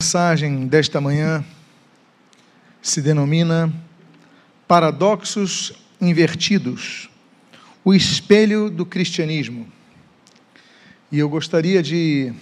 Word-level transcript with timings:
mensagem 0.00 0.68
desta 0.68 1.00
manhã 1.00 1.44
se 2.80 3.02
denomina 3.02 3.70
Paradoxos 4.68 5.72
Invertidos 6.00 7.10
o 7.84 7.92
espelho 7.92 8.70
do 8.70 8.86
cristianismo. 8.86 9.66
E 11.10 11.18
eu 11.18 11.28
gostaria 11.28 11.82
de 11.82 12.32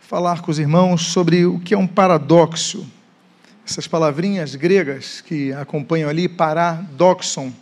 falar 0.00 0.40
com 0.40 0.52
os 0.52 0.60
irmãos 0.60 1.06
sobre 1.06 1.44
o 1.44 1.58
que 1.58 1.74
é 1.74 1.78
um 1.78 1.86
paradoxo. 1.86 2.88
Essas 3.66 3.88
palavrinhas 3.88 4.54
gregas 4.54 5.20
que 5.20 5.52
acompanham 5.52 6.08
ali, 6.08 6.28
paradoxon, 6.28 7.52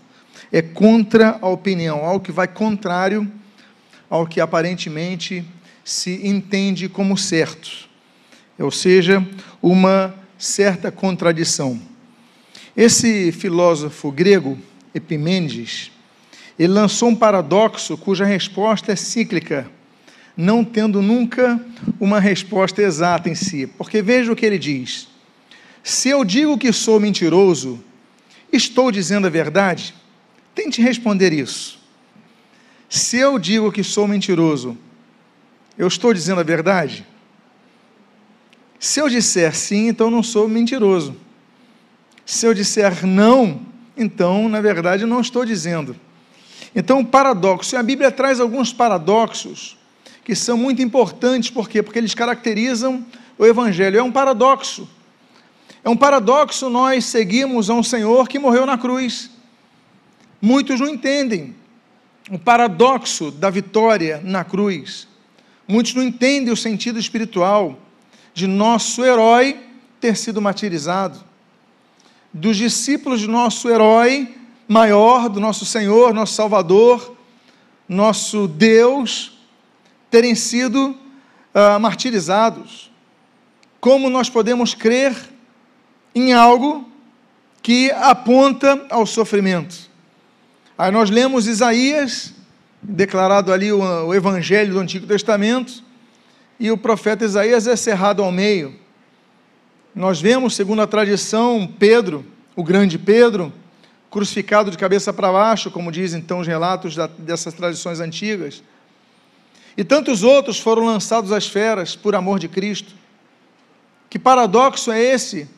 é 0.52 0.60
contra 0.60 1.38
a 1.40 1.48
opinião, 1.48 2.04
algo 2.04 2.22
que 2.22 2.32
vai 2.32 2.48
contrário 2.48 3.26
ao 4.10 4.26
que 4.26 4.42
aparentemente 4.42 5.42
se 5.88 6.20
entende 6.22 6.86
como 6.86 7.16
certo, 7.16 7.88
ou 8.58 8.70
seja, 8.70 9.26
uma 9.62 10.14
certa 10.36 10.92
contradição. 10.92 11.80
Esse 12.76 13.32
filósofo 13.32 14.12
grego, 14.12 14.58
Epimênides, 14.94 15.90
ele 16.58 16.74
lançou 16.74 17.08
um 17.08 17.14
paradoxo 17.14 17.96
cuja 17.96 18.26
resposta 18.26 18.92
é 18.92 18.96
cíclica, 18.96 19.66
não 20.36 20.62
tendo 20.62 21.00
nunca 21.00 21.58
uma 21.98 22.20
resposta 22.20 22.82
exata 22.82 23.30
em 23.30 23.34
si. 23.34 23.66
Porque 23.66 24.02
veja 24.02 24.30
o 24.30 24.36
que 24.36 24.44
ele 24.44 24.58
diz: 24.58 25.08
se 25.82 26.10
eu 26.10 26.22
digo 26.22 26.58
que 26.58 26.70
sou 26.70 27.00
mentiroso, 27.00 27.82
estou 28.52 28.92
dizendo 28.92 29.26
a 29.26 29.30
verdade? 29.30 29.94
Tente 30.54 30.82
responder 30.82 31.32
isso. 31.32 31.80
Se 32.90 33.16
eu 33.16 33.38
digo 33.38 33.72
que 33.72 33.82
sou 33.82 34.06
mentiroso, 34.06 34.76
eu 35.78 35.86
estou 35.86 36.12
dizendo 36.12 36.40
a 36.40 36.44
verdade? 36.44 37.06
Se 38.80 39.00
eu 39.00 39.08
disser 39.08 39.54
sim, 39.54 39.88
então 39.88 40.10
não 40.10 40.22
sou 40.22 40.48
mentiroso. 40.48 41.16
Se 42.26 42.46
eu 42.46 42.52
disser 42.52 43.06
não, 43.06 43.60
então, 43.96 44.48
na 44.48 44.60
verdade, 44.60 45.06
não 45.06 45.20
estou 45.20 45.44
dizendo. 45.44 45.96
Então, 46.74 47.04
paradoxo. 47.04 47.74
E 47.74 47.78
a 47.78 47.82
Bíblia 47.82 48.10
traz 48.10 48.40
alguns 48.40 48.72
paradoxos 48.72 49.78
que 50.24 50.34
são 50.34 50.58
muito 50.58 50.82
importantes, 50.82 51.50
por 51.50 51.68
quê? 51.68 51.82
Porque 51.82 51.98
eles 51.98 52.14
caracterizam 52.14 53.04
o 53.38 53.46
Evangelho. 53.46 53.98
É 53.98 54.02
um 54.02 54.12
paradoxo. 54.12 54.88
É 55.82 55.88
um 55.88 55.96
paradoxo 55.96 56.68
nós 56.68 57.06
seguimos 57.06 57.70
a 57.70 57.74
um 57.74 57.82
Senhor 57.82 58.28
que 58.28 58.38
morreu 58.38 58.66
na 58.66 58.76
cruz. 58.76 59.30
Muitos 60.40 60.80
não 60.80 60.88
entendem 60.88 61.56
o 62.30 62.38
paradoxo 62.38 63.30
da 63.30 63.48
vitória 63.48 64.20
na 64.22 64.44
cruz. 64.44 65.08
Muitos 65.68 65.92
não 65.92 66.02
entendem 66.02 66.50
o 66.50 66.56
sentido 66.56 66.98
espiritual 66.98 67.78
de 68.32 68.46
nosso 68.46 69.04
herói 69.04 69.60
ter 70.00 70.16
sido 70.16 70.40
martirizado, 70.40 71.22
dos 72.32 72.56
discípulos 72.56 73.20
de 73.20 73.26
nosso 73.26 73.68
herói 73.68 74.34
maior, 74.66 75.28
do 75.28 75.40
nosso 75.40 75.66
Senhor, 75.66 76.14
nosso 76.14 76.32
Salvador, 76.32 77.16
nosso 77.86 78.48
Deus, 78.48 79.38
terem 80.10 80.34
sido 80.34 80.90
uh, 80.90 81.78
martirizados. 81.78 82.90
Como 83.78 84.08
nós 84.08 84.30
podemos 84.30 84.72
crer 84.72 85.14
em 86.14 86.32
algo 86.32 86.88
que 87.62 87.90
aponta 87.90 88.86
ao 88.88 89.04
sofrimento? 89.04 89.76
Aí 90.78 90.90
nós 90.90 91.10
lemos 91.10 91.46
Isaías 91.46 92.32
declarado 92.82 93.52
ali 93.52 93.72
o, 93.72 93.80
o 93.80 94.14
Evangelho 94.14 94.74
do 94.74 94.80
Antigo 94.80 95.06
Testamento, 95.06 95.82
e 96.60 96.70
o 96.70 96.76
profeta 96.76 97.24
Isaías 97.24 97.66
é 97.66 97.76
cerrado 97.76 98.22
ao 98.22 98.32
meio. 98.32 98.74
Nós 99.94 100.20
vemos, 100.20 100.54
segundo 100.54 100.82
a 100.82 100.86
tradição, 100.86 101.72
Pedro, 101.78 102.24
o 102.56 102.62
grande 102.62 102.98
Pedro, 102.98 103.52
crucificado 104.10 104.70
de 104.70 104.78
cabeça 104.78 105.12
para 105.12 105.32
baixo, 105.32 105.70
como 105.70 105.92
dizem 105.92 106.20
então 106.20 106.40
os 106.40 106.46
relatos 106.46 106.96
da, 106.96 107.06
dessas 107.06 107.54
tradições 107.54 108.00
antigas. 108.00 108.62
E 109.76 109.84
tantos 109.84 110.24
outros 110.24 110.58
foram 110.58 110.84
lançados 110.84 111.30
às 111.30 111.46
feras 111.46 111.94
por 111.94 112.14
amor 112.14 112.38
de 112.38 112.48
Cristo. 112.48 112.94
Que 114.10 114.18
paradoxo 114.18 114.90
é 114.90 115.00
esse 115.00 115.48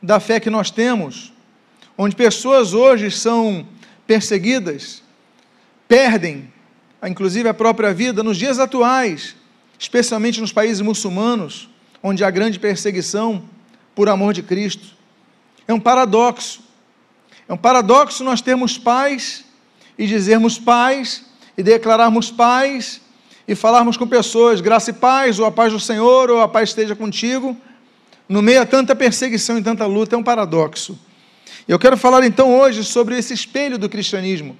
da 0.00 0.20
fé 0.20 0.38
que 0.38 0.50
nós 0.50 0.70
temos, 0.70 1.32
onde 1.98 2.14
pessoas 2.14 2.74
hoje 2.74 3.10
são 3.10 3.66
perseguidas, 4.06 5.02
perdem 5.88 6.52
inclusive 7.04 7.48
a 7.48 7.54
própria 7.54 7.92
vida, 7.92 8.22
nos 8.22 8.36
dias 8.36 8.58
atuais, 8.58 9.36
especialmente 9.78 10.40
nos 10.40 10.52
países 10.52 10.80
muçulmanos, 10.80 11.68
onde 12.02 12.24
há 12.24 12.30
grande 12.30 12.58
perseguição 12.58 13.42
por 13.94 14.08
amor 14.08 14.32
de 14.32 14.42
Cristo. 14.42 14.96
É 15.66 15.74
um 15.74 15.80
paradoxo. 15.80 16.60
É 17.48 17.52
um 17.52 17.56
paradoxo 17.56 18.24
nós 18.24 18.40
termos 18.40 18.78
paz 18.78 19.44
e 19.98 20.06
dizermos 20.06 20.58
paz 20.58 21.24
e 21.56 21.62
declararmos 21.62 22.30
paz 22.30 23.00
e 23.48 23.54
falarmos 23.54 23.96
com 23.96 24.06
pessoas, 24.06 24.60
graça 24.60 24.90
e 24.90 24.94
paz, 24.94 25.38
ou 25.38 25.46
a 25.46 25.52
paz 25.52 25.72
do 25.72 25.78
Senhor, 25.78 26.30
ou 26.30 26.40
a 26.40 26.48
paz 26.48 26.70
esteja 26.70 26.96
contigo, 26.96 27.56
no 28.28 28.42
meio 28.42 28.60
a 28.60 28.66
tanta 28.66 28.94
perseguição 28.96 29.56
e 29.58 29.62
tanta 29.62 29.86
luta, 29.86 30.16
é 30.16 30.18
um 30.18 30.22
paradoxo. 30.22 30.98
Eu 31.68 31.78
quero 31.78 31.96
falar 31.96 32.24
então 32.24 32.58
hoje 32.58 32.82
sobre 32.84 33.16
esse 33.16 33.32
espelho 33.32 33.78
do 33.78 33.88
cristianismo, 33.88 34.58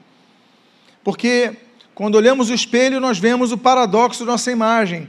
porque 1.03 1.53
quando 1.97 2.17
olhamos 2.17 2.51
o 2.51 2.53
espelho, 2.53 3.01
nós 3.01 3.19
vemos 3.19 3.53
o 3.53 3.57
paradoxo 3.57 4.23
da 4.23 4.33
nossa 4.33 4.53
imagem, 4.53 5.09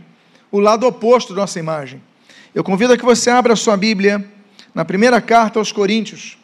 o 0.50 0.58
lado 0.58 0.88
oposto 0.88 1.34
da 1.34 1.42
nossa 1.42 1.60
imagem. 1.60 2.02
Eu 2.56 2.64
convido 2.64 2.94
a 2.94 2.98
que 2.98 3.04
você 3.04 3.30
abra 3.30 3.52
a 3.52 3.58
sua 3.58 3.76
Bíblia 3.76 4.26
na 4.74 4.86
primeira 4.86 5.20
carta 5.20 5.60
aos 5.60 5.70
Coríntios, 5.70 6.38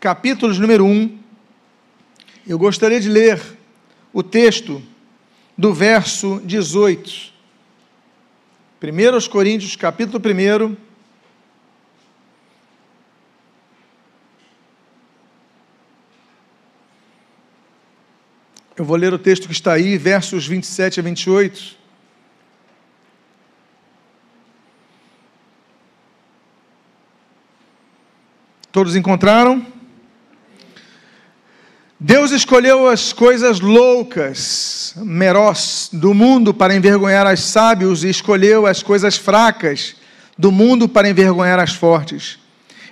capítulo 0.00 0.52
número 0.52 0.84
1. 0.84 1.16
Eu 2.44 2.58
gostaria 2.58 3.00
de 3.00 3.08
ler 3.08 3.40
o 4.12 4.20
texto 4.20 4.82
do 5.56 5.72
verso 5.72 6.42
18. 6.44 7.32
1 8.82 9.14
aos 9.14 9.28
Coríntios, 9.28 9.76
capítulo 9.76 10.20
1, 10.20 10.76
Eu 18.84 18.86
vou 18.86 18.98
ler 18.98 19.14
o 19.14 19.18
texto 19.18 19.46
que 19.46 19.52
está 19.54 19.72
aí, 19.72 19.96
versos 19.96 20.46
27 20.46 21.00
a 21.00 21.02
28. 21.02 21.74
Todos 28.70 28.94
encontraram? 28.94 29.66
Deus 31.98 32.30
escolheu 32.30 32.86
as 32.86 33.14
coisas 33.14 33.58
loucas, 33.58 34.92
merós, 34.98 35.88
do 35.90 36.12
mundo 36.12 36.52
para 36.52 36.76
envergonhar 36.76 37.26
as 37.26 37.40
sábios 37.40 38.04
e 38.04 38.10
escolheu 38.10 38.66
as 38.66 38.82
coisas 38.82 39.16
fracas 39.16 39.96
do 40.36 40.52
mundo 40.52 40.86
para 40.90 41.08
envergonhar 41.08 41.58
as 41.58 41.72
fortes. 41.72 42.38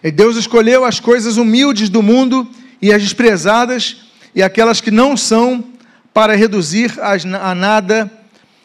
E 0.02 0.10
Deus 0.10 0.38
escolheu 0.38 0.86
as 0.86 0.98
coisas 0.98 1.36
humildes 1.36 1.90
do 1.90 2.02
mundo 2.02 2.48
e 2.80 2.90
as 2.90 3.02
desprezadas 3.02 3.98
e 4.34 4.42
aquelas 4.42 4.80
que 4.80 4.90
não 4.90 5.18
são 5.18 5.71
para 6.12 6.34
reduzir 6.34 6.98
a 7.00 7.54
nada 7.54 8.10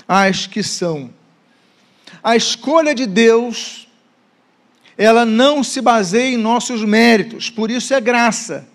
as 0.07 0.47
que 0.47 0.63
são. 0.63 1.09
A 2.23 2.35
escolha 2.35 2.93
de 2.93 3.05
Deus, 3.05 3.87
ela 4.97 5.25
não 5.25 5.63
se 5.63 5.81
baseia 5.81 6.33
em 6.33 6.37
nossos 6.37 6.83
méritos, 6.83 7.49
por 7.49 7.69
isso 7.69 7.93
é 7.93 8.01
graça. 8.01 8.67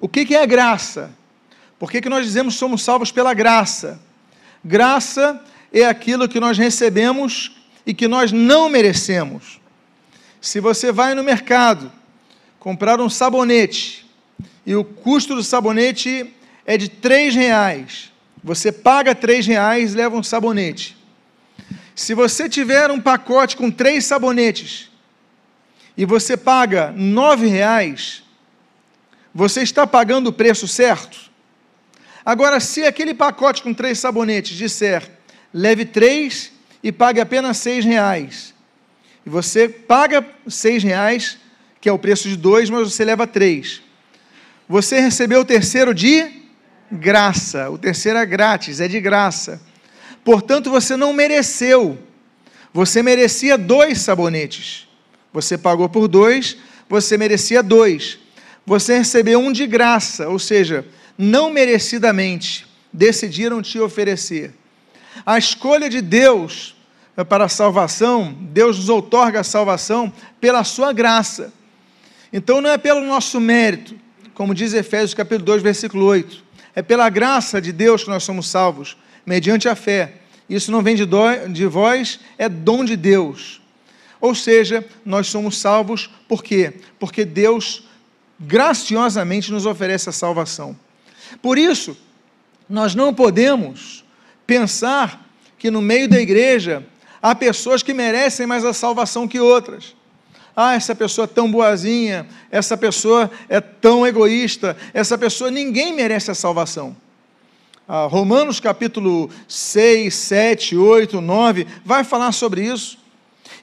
O 0.00 0.08
que 0.08 0.34
é 0.34 0.46
graça? 0.46 1.10
Por 1.78 1.90
que, 1.90 2.00
que 2.00 2.08
nós 2.08 2.24
dizemos 2.24 2.54
que 2.54 2.60
somos 2.60 2.82
salvos 2.82 3.10
pela 3.10 3.32
graça? 3.32 3.98
Graça 4.64 5.42
é 5.72 5.84
aquilo 5.84 6.28
que 6.28 6.40
nós 6.40 6.58
recebemos 6.58 7.56
e 7.86 7.94
que 7.94 8.06
nós 8.06 8.32
não 8.32 8.68
merecemos. 8.68 9.60
Se 10.40 10.60
você 10.60 10.92
vai 10.92 11.14
no 11.14 11.24
mercado 11.24 11.90
comprar 12.58 13.00
um 13.00 13.08
sabonete 13.08 14.06
e 14.66 14.74
o 14.74 14.84
custo 14.84 15.34
do 15.34 15.42
sabonete 15.42 16.34
é 16.70 16.76
de 16.76 16.88
três 16.88 17.34
reais. 17.34 18.12
Você 18.44 18.70
paga 18.70 19.12
três 19.12 19.44
reais 19.44 19.92
e 19.92 19.96
leva 19.96 20.16
um 20.16 20.22
sabonete. 20.22 20.96
Se 21.96 22.14
você 22.14 22.48
tiver 22.48 22.92
um 22.92 23.00
pacote 23.00 23.56
com 23.56 23.72
três 23.72 24.06
sabonetes 24.06 24.88
e 25.96 26.04
você 26.04 26.36
paga 26.36 26.92
nove 26.96 27.48
reais, 27.48 28.22
você 29.34 29.62
está 29.62 29.84
pagando 29.84 30.28
o 30.28 30.32
preço 30.32 30.68
certo? 30.68 31.18
Agora, 32.24 32.60
se 32.60 32.84
aquele 32.84 33.14
pacote 33.14 33.64
com 33.64 33.74
três 33.74 33.98
sabonetes 33.98 34.56
disser 34.56 35.10
leve 35.52 35.84
três 35.84 36.52
e 36.84 36.92
pague 36.92 37.20
apenas 37.20 37.56
seis 37.56 37.84
reais, 37.84 38.54
e 39.26 39.28
você 39.28 39.68
paga 39.68 40.24
seis 40.46 40.84
reais, 40.84 41.36
que 41.80 41.88
é 41.88 41.92
o 41.92 41.98
preço 41.98 42.28
de 42.28 42.36
dois, 42.36 42.70
mas 42.70 42.92
você 42.92 43.04
leva 43.04 43.26
três, 43.26 43.82
você 44.68 45.00
recebeu 45.00 45.40
o 45.40 45.44
terceiro 45.44 45.92
de 45.92 46.39
graça. 46.90 47.70
O 47.70 47.78
terceiro 47.78 48.18
é 48.18 48.26
grátis, 48.26 48.80
é 48.80 48.88
de 48.88 49.00
graça. 49.00 49.60
Portanto, 50.24 50.70
você 50.70 50.96
não 50.96 51.12
mereceu. 51.12 51.98
Você 52.72 53.02
merecia 53.02 53.56
dois 53.56 54.00
sabonetes. 54.00 54.88
Você 55.32 55.56
pagou 55.56 55.88
por 55.88 56.08
dois, 56.08 56.56
você 56.88 57.16
merecia 57.16 57.62
dois. 57.62 58.18
Você 58.66 58.98
recebeu 58.98 59.40
um 59.40 59.52
de 59.52 59.66
graça, 59.66 60.28
ou 60.28 60.38
seja, 60.38 60.86
não 61.16 61.50
merecidamente 61.50 62.66
decidiram 62.92 63.62
te 63.62 63.78
oferecer. 63.78 64.52
A 65.24 65.38
escolha 65.38 65.88
de 65.88 66.00
Deus 66.00 66.76
para 67.28 67.44
a 67.44 67.48
salvação, 67.48 68.34
Deus 68.40 68.78
nos 68.78 68.88
outorga 68.88 69.40
a 69.40 69.44
salvação 69.44 70.12
pela 70.40 70.64
sua 70.64 70.92
graça. 70.92 71.52
Então 72.32 72.60
não 72.60 72.70
é 72.70 72.78
pelo 72.78 73.04
nosso 73.04 73.40
mérito, 73.40 73.94
como 74.34 74.54
diz 74.54 74.72
Efésios 74.72 75.14
capítulo 75.14 75.44
2, 75.46 75.62
versículo 75.62 76.06
8. 76.06 76.49
É 76.80 76.82
pela 76.82 77.10
graça 77.10 77.60
de 77.60 77.72
Deus 77.72 78.04
que 78.04 78.08
nós 78.08 78.24
somos 78.24 78.48
salvos, 78.48 78.96
mediante 79.26 79.68
a 79.68 79.74
fé. 79.74 80.14
Isso 80.48 80.72
não 80.72 80.82
vem 80.82 80.96
de, 80.96 81.04
do, 81.04 81.18
de 81.52 81.66
vós, 81.66 82.18
é 82.38 82.48
dom 82.48 82.86
de 82.86 82.96
Deus. 82.96 83.60
Ou 84.18 84.34
seja, 84.34 84.82
nós 85.04 85.26
somos 85.26 85.58
salvos 85.58 86.08
por 86.26 86.42
quê? 86.42 86.72
Porque 86.98 87.26
Deus 87.26 87.86
graciosamente 88.40 89.52
nos 89.52 89.66
oferece 89.66 90.08
a 90.08 90.12
salvação. 90.12 90.74
Por 91.42 91.58
isso, 91.58 91.94
nós 92.66 92.94
não 92.94 93.12
podemos 93.12 94.02
pensar 94.46 95.22
que 95.58 95.70
no 95.70 95.82
meio 95.82 96.08
da 96.08 96.18
igreja 96.18 96.82
há 97.20 97.34
pessoas 97.34 97.82
que 97.82 97.92
merecem 97.92 98.46
mais 98.46 98.64
a 98.64 98.72
salvação 98.72 99.28
que 99.28 99.38
outras. 99.38 99.94
Ah, 100.62 100.74
essa 100.74 100.94
pessoa 100.94 101.24
é 101.24 101.26
tão 101.26 101.50
boazinha, 101.50 102.26
essa 102.50 102.76
pessoa 102.76 103.30
é 103.48 103.62
tão 103.62 104.06
egoísta, 104.06 104.76
essa 104.92 105.16
pessoa, 105.16 105.50
ninguém 105.50 105.90
merece 105.94 106.30
a 106.30 106.34
salvação. 106.34 106.94
Ah, 107.88 108.04
Romanos 108.04 108.60
capítulo 108.60 109.30
6, 109.48 110.14
7, 110.14 110.76
8, 110.76 111.18
9, 111.18 111.66
vai 111.82 112.04
falar 112.04 112.32
sobre 112.32 112.62
isso. 112.62 112.98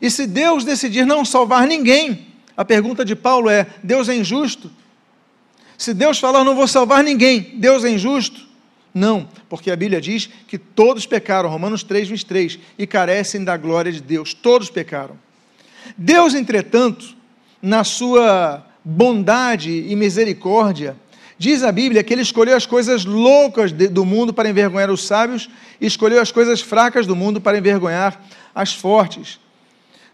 E 0.02 0.10
se 0.10 0.26
Deus 0.26 0.66
decidir 0.66 1.06
não 1.06 1.24
salvar 1.24 1.68
ninguém, 1.68 2.30
a 2.58 2.66
pergunta 2.66 3.06
de 3.06 3.16
Paulo 3.16 3.48
é: 3.48 3.68
Deus 3.84 4.10
é 4.10 4.16
injusto? 4.16 4.72
Se 5.78 5.94
Deus 5.94 6.18
falar 6.18 6.44
não 6.44 6.56
vou 6.56 6.68
salvar 6.68 7.04
ninguém, 7.04 7.52
Deus 7.60 7.86
é 7.86 7.92
injusto? 7.92 8.42
Não, 8.92 9.30
porque 9.48 9.70
a 9.70 9.76
Bíblia 9.76 10.02
diz 10.02 10.28
que 10.48 10.58
todos 10.58 11.06
pecaram, 11.06 11.48
Romanos 11.48 11.84
3, 11.84 12.10
23, 12.10 12.58
e 12.76 12.88
carecem 12.88 13.44
da 13.44 13.56
glória 13.56 13.92
de 13.92 14.02
Deus. 14.02 14.34
Todos 14.34 14.72
pecaram. 14.72 15.27
Deus, 15.96 16.34
entretanto, 16.34 17.16
na 17.62 17.84
sua 17.84 18.66
bondade 18.84 19.86
e 19.88 19.96
misericórdia, 19.96 20.96
diz 21.38 21.64
a 21.64 21.72
Bíblia 21.72 22.04
que 22.04 22.14
ele 22.14 22.22
escolheu 22.22 22.56
as 22.56 22.66
coisas 22.66 23.06
loucas 23.06 23.72
do 23.72 24.06
mundo 24.06 24.34
para 24.34 24.50
envergonhar 24.50 24.90
os 24.90 25.06
sábios 25.06 25.50
e 25.80 25.86
escolheu 25.86 26.22
as 26.22 26.32
coisas 26.32 26.62
fracas 26.62 27.06
do 27.06 27.16
mundo 27.16 27.40
para 27.40 27.58
envergonhar 27.58 28.22
as 28.56 28.74
fortes. 28.74 29.40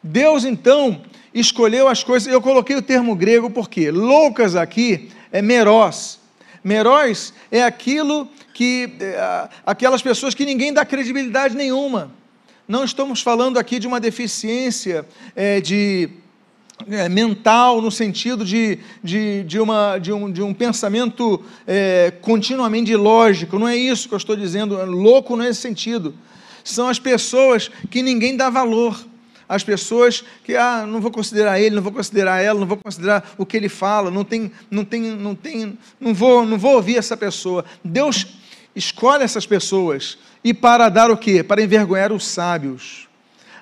Deus, 0.01 0.43
então, 0.43 1.01
escolheu 1.33 1.87
as 1.87 2.03
coisas, 2.03 2.31
eu 2.31 2.41
coloquei 2.41 2.75
o 2.75 2.81
termo 2.81 3.15
grego 3.15 3.49
porque 3.49 3.89
loucas 3.89 4.55
aqui 4.55 5.09
é 5.31 5.41
meros. 5.41 6.19
Meros 6.63 7.33
é 7.51 7.63
aquilo 7.63 8.27
que 8.53 8.93
é, 8.99 9.49
aquelas 9.65 10.01
pessoas 10.01 10.33
que 10.33 10.45
ninguém 10.45 10.73
dá 10.73 10.85
credibilidade 10.85 11.55
nenhuma. 11.55 12.11
Não 12.67 12.85
estamos 12.85 13.21
falando 13.21 13.59
aqui 13.59 13.77
de 13.77 13.87
uma 13.87 13.99
deficiência 13.99 15.05
é, 15.35 15.59
de 15.59 16.09
é, 16.87 17.09
mental 17.09 17.81
no 17.81 17.91
sentido 17.91 18.45
de, 18.45 18.79
de, 19.03 19.43
de, 19.43 19.59
uma, 19.59 19.97
de, 19.97 20.13
um, 20.13 20.31
de 20.31 20.41
um 20.41 20.53
pensamento 20.53 21.43
é, 21.67 22.13
continuamente 22.21 22.91
ilógico. 22.91 23.59
Não 23.59 23.67
é 23.67 23.75
isso 23.75 24.07
que 24.07 24.13
eu 24.13 24.17
estou 24.17 24.35
dizendo. 24.35 24.83
Louco 24.85 25.35
nesse 25.35 25.59
sentido. 25.59 26.13
São 26.63 26.87
as 26.87 26.99
pessoas 26.99 27.69
que 27.91 28.01
ninguém 28.01 28.37
dá 28.37 28.49
valor 28.49 28.97
as 29.47 29.63
pessoas 29.63 30.23
que 30.43 30.55
ah, 30.55 30.85
não 30.87 31.01
vou 31.01 31.11
considerar 31.11 31.59
ele, 31.59 31.75
não 31.75 31.83
vou 31.83 31.91
considerar 31.91 32.41
ela, 32.41 32.59
não 32.59 32.65
vou 32.65 32.77
considerar 32.77 33.33
o 33.37 33.45
que 33.45 33.57
ele 33.57 33.69
fala, 33.69 34.09
não 34.09 34.23
tem, 34.23 34.51
não 34.71 34.83
tem, 34.83 35.01
não 35.01 35.35
tem, 35.35 35.77
não 35.99 36.13
vou, 36.13 36.45
não 36.45 36.57
vou 36.57 36.75
ouvir 36.75 36.97
essa 36.97 37.15
pessoa. 37.15 37.63
Deus 37.83 38.25
escolhe 38.75 39.23
essas 39.23 39.45
pessoas 39.45 40.17
e 40.43 40.53
para 40.53 40.89
dar 40.89 41.09
o 41.09 41.17
quê? 41.17 41.43
Para 41.43 41.61
envergonhar 41.61 42.11
os 42.11 42.25
sábios, 42.25 43.07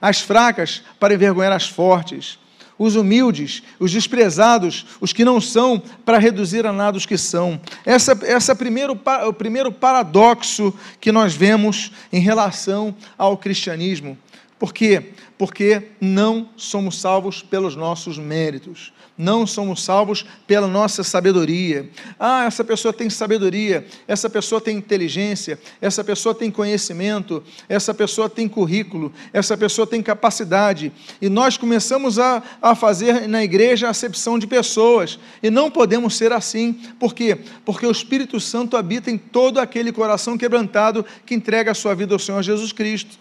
as 0.02 0.20
fracas 0.20 0.82
para 1.00 1.14
envergonhar 1.14 1.52
as 1.52 1.68
fortes, 1.68 2.40
os 2.78 2.96
humildes, 2.96 3.62
os 3.80 3.92
desprezados, 3.92 4.88
os 5.00 5.14
que 5.14 5.24
não 5.24 5.40
são, 5.40 5.82
para 6.04 6.18
reduzir 6.18 6.66
a 6.66 6.74
nada 6.74 6.98
os 6.98 7.06
que 7.06 7.18
são. 7.18 7.62
Essa, 7.86 8.18
essa 8.24 8.54
é 8.54 9.28
o 9.28 9.34
primeiro 9.34 9.72
paradoxo 9.72 10.74
que 11.00 11.12
nós 11.12 11.36
vemos 11.36 11.92
em 12.12 12.20
relação 12.20 12.96
ao 13.16 13.38
cristianismo. 13.38 14.18
Por 14.58 14.74
quê? 14.74 15.12
Porque 15.42 15.82
não 16.00 16.50
somos 16.56 17.02
salvos 17.02 17.42
pelos 17.42 17.76
nossos 17.76 18.16
méritos, 18.16 18.94
não 19.18 19.48
somos 19.48 19.84
salvos 19.84 20.24
pela 20.46 20.68
nossa 20.68 21.04
sabedoria. 21.04 21.90
Ah, 22.20 22.46
essa 22.46 22.64
pessoa 22.64 22.94
tem 22.94 23.10
sabedoria, 23.10 23.88
essa 24.08 24.30
pessoa 24.30 24.62
tem 24.62 24.78
inteligência, 24.78 25.60
essa 25.82 26.04
pessoa 26.04 26.36
tem 26.36 26.52
conhecimento, 26.52 27.44
essa 27.68 27.92
pessoa 27.92 28.30
tem 28.30 28.48
currículo, 28.48 29.12
essa 29.34 29.58
pessoa 29.58 29.88
tem 29.88 30.04
capacidade. 30.04 30.92
E 31.20 31.28
nós 31.28 31.58
começamos 31.58 32.20
a, 32.20 32.44
a 32.62 32.76
fazer 32.76 33.28
na 33.28 33.44
igreja 33.44 33.88
a 33.88 33.90
acepção 33.90 34.38
de 34.38 34.46
pessoas, 34.46 35.18
e 35.42 35.50
não 35.50 35.72
podemos 35.72 36.16
ser 36.16 36.32
assim. 36.32 36.74
Por 37.00 37.16
quê? 37.16 37.40
Porque 37.66 37.88
o 37.88 37.92
Espírito 37.92 38.40
Santo 38.40 38.78
habita 38.78 39.10
em 39.10 39.18
todo 39.18 39.60
aquele 39.60 39.92
coração 39.92 40.38
quebrantado 40.38 41.04
que 41.26 41.34
entrega 41.34 41.72
a 41.72 41.76
sua 41.76 41.96
vida 41.96 42.14
ao 42.14 42.20
Senhor 42.20 42.44
Jesus 42.44 42.72
Cristo. 42.72 43.18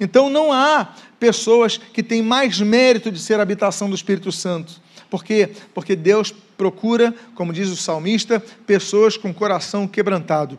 Então 0.00 0.28
não 0.28 0.52
há 0.52 0.94
pessoas 1.18 1.78
que 1.78 2.02
têm 2.02 2.22
mais 2.22 2.60
mérito 2.60 3.10
de 3.10 3.18
ser 3.18 3.40
habitação 3.40 3.88
do 3.88 3.94
Espírito 3.94 4.30
Santo. 4.32 4.80
Por 5.08 5.24
quê? 5.24 5.50
Porque 5.72 5.94
Deus 5.94 6.32
procura, 6.56 7.14
como 7.34 7.52
diz 7.52 7.68
o 7.68 7.76
salmista, 7.76 8.42
pessoas 8.66 9.16
com 9.16 9.32
coração 9.32 9.86
quebrantado. 9.86 10.58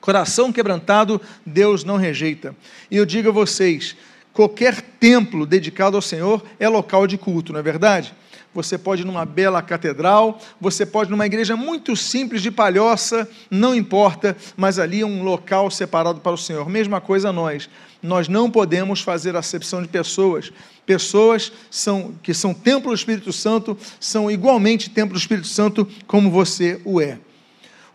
Coração 0.00 0.52
quebrantado, 0.52 1.20
Deus 1.44 1.84
não 1.84 1.96
rejeita. 1.96 2.54
E 2.90 2.96
eu 2.96 3.04
digo 3.04 3.30
a 3.30 3.32
vocês: 3.32 3.96
qualquer 4.32 4.80
templo 4.80 5.46
dedicado 5.46 5.96
ao 5.96 6.02
Senhor 6.02 6.44
é 6.60 6.68
local 6.68 7.06
de 7.06 7.18
culto, 7.18 7.52
não 7.52 7.60
é 7.60 7.62
verdade? 7.62 8.14
você 8.54 8.78
pode 8.78 9.02
ir 9.02 9.04
numa 9.04 9.24
bela 9.24 9.62
catedral, 9.62 10.40
você 10.60 10.84
pode 10.84 11.10
ir 11.10 11.12
numa 11.12 11.26
igreja 11.26 11.56
muito 11.56 11.94
simples 11.94 12.42
de 12.42 12.50
palhoça, 12.50 13.28
não 13.50 13.74
importa, 13.74 14.36
mas 14.56 14.78
ali 14.78 15.02
é 15.02 15.06
um 15.06 15.22
local 15.22 15.70
separado 15.70 16.20
para 16.20 16.32
o 16.32 16.38
Senhor. 16.38 16.68
Mesma 16.68 17.00
coisa 17.00 17.32
nós. 17.32 17.68
Nós 18.02 18.28
não 18.28 18.50
podemos 18.50 19.00
fazer 19.00 19.34
acepção 19.34 19.82
de 19.82 19.88
pessoas. 19.88 20.52
Pessoas 20.86 21.52
são, 21.70 22.14
que 22.22 22.32
são 22.32 22.54
templo 22.54 22.90
do 22.90 22.94
Espírito 22.94 23.32
Santo 23.32 23.76
são 23.98 24.30
igualmente 24.30 24.90
templo 24.90 25.14
do 25.14 25.20
Espírito 25.20 25.48
Santo 25.48 25.86
como 26.06 26.30
você 26.30 26.80
o 26.84 27.00
é. 27.00 27.18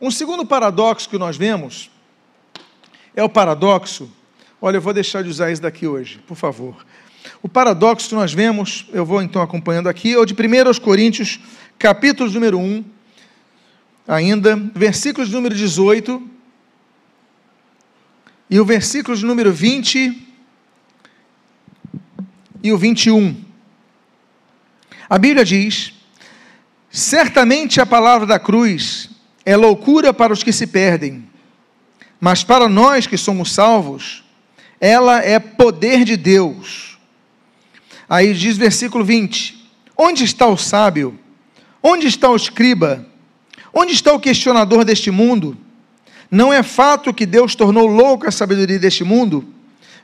Um 0.01 0.11
segundo 0.11 0.45
paradoxo 0.45 1.09
que 1.09 1.17
nós 1.17 1.37
vemos 1.37 1.89
é 3.15 3.23
o 3.23 3.29
paradoxo. 3.29 4.11
Olha, 4.61 4.77
eu 4.77 4.81
vou 4.81 4.93
deixar 4.93 5.23
de 5.23 5.29
usar 5.29 5.51
isso 5.51 5.61
daqui 5.61 5.87
hoje, 5.87 6.19
por 6.27 6.35
favor. 6.35 6.85
O 7.41 7.47
paradoxo 7.47 8.09
que 8.09 8.15
nós 8.15 8.33
vemos, 8.33 8.87
eu 8.91 9.05
vou 9.05 9.21
então 9.21 9.41
acompanhando 9.41 9.87
aqui, 9.87 10.13
é 10.13 10.17
o 10.17 10.25
de 10.25 10.33
1 10.33 10.79
Coríntios, 10.81 11.39
capítulo 11.79 12.29
número 12.29 12.59
1, 12.59 12.83
ainda, 14.05 14.57
versículos 14.75 15.29
número 15.29 15.55
18 15.55 16.32
e 18.53 18.59
o 18.59 18.65
versículo 18.65 19.17
número 19.17 19.51
20 19.51 20.27
e 22.61 22.71
o 22.71 22.77
21. 22.77 23.35
A 25.09 25.17
Bíblia 25.17 25.43
diz: 25.43 25.93
Certamente 26.89 27.81
a 27.81 27.85
palavra 27.85 28.27
da 28.27 28.37
cruz 28.37 29.09
é 29.43 29.57
loucura 29.57 30.13
para 30.13 30.31
os 30.31 30.43
que 30.43 30.53
se 30.53 30.67
perdem, 30.67 31.27
mas 32.19 32.43
para 32.43 32.69
nós 32.69 33.07
que 33.07 33.17
somos 33.17 33.51
salvos, 33.51 34.23
ela 34.79 35.23
é 35.23 35.39
poder 35.39 36.03
de 36.03 36.15
Deus 36.15 36.93
Aí 38.13 38.31
diz 38.35 38.57
versículo 38.57 39.03
20: 39.03 39.71
Onde 39.97 40.23
está 40.23 40.45
o 40.45 40.55
sábio? 40.55 41.19
Onde 41.81 42.05
está 42.05 42.29
o 42.29 42.35
escriba? 42.35 43.07
Onde 43.73 43.93
está 43.93 44.13
o 44.13 44.19
questionador 44.19 44.85
deste 44.85 45.09
mundo? 45.09 45.57
Não 46.33 46.51
é 46.51 46.63
fato 46.63 47.13
que 47.13 47.27
Deus 47.27 47.53
tornou 47.53 47.85
louca 47.85 48.29
a 48.29 48.31
sabedoria 48.31 48.79
deste 48.79 49.03
mundo, 49.03 49.45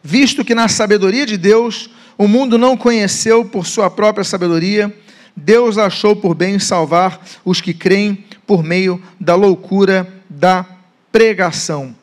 visto 0.04 0.46
que 0.46 0.54
na 0.54 0.68
sabedoria 0.68 1.26
de 1.26 1.36
Deus 1.36 1.90
o 2.16 2.28
mundo 2.28 2.56
não 2.56 2.78
conheceu 2.78 3.44
por 3.44 3.66
sua 3.66 3.90
própria 3.90 4.24
sabedoria, 4.24 4.96
Deus 5.36 5.80
achou 5.80 6.16
por 6.16 6.36
bem 6.36 6.60
salvar 6.60 7.20
os 7.44 7.60
que 7.62 7.74
creem 7.74 8.24
por 8.46 8.64
meio 8.64 9.02
da 9.20 9.34
loucura 9.34 10.08
da 10.30 10.64
pregação. 11.12 11.96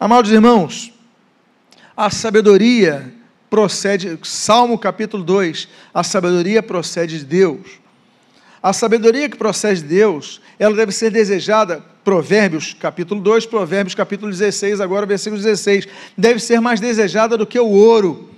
Amados 0.00 0.32
irmãos, 0.32 0.92
a 1.96 2.10
sabedoria 2.10 3.14
procede, 3.48 4.18
Salmo 4.24 4.76
capítulo 4.76 5.22
2, 5.22 5.68
a 5.94 6.02
sabedoria 6.02 6.64
procede 6.64 7.20
de 7.20 7.24
Deus. 7.24 7.60
A 8.62 8.72
sabedoria 8.72 9.28
que 9.28 9.36
procede 9.36 9.82
de 9.82 9.88
Deus, 9.88 10.40
ela 10.58 10.74
deve 10.74 10.92
ser 10.92 11.10
desejada, 11.10 11.84
Provérbios 12.02 12.74
capítulo 12.74 13.20
2, 13.20 13.46
Provérbios 13.46 13.94
capítulo 13.94 14.30
16, 14.30 14.80
agora 14.80 15.04
versículo 15.06 15.40
16, 15.40 15.86
deve 16.16 16.40
ser 16.40 16.60
mais 16.60 16.80
desejada 16.80 17.36
do 17.36 17.46
que 17.46 17.58
o 17.58 17.66
ouro. 17.66 18.30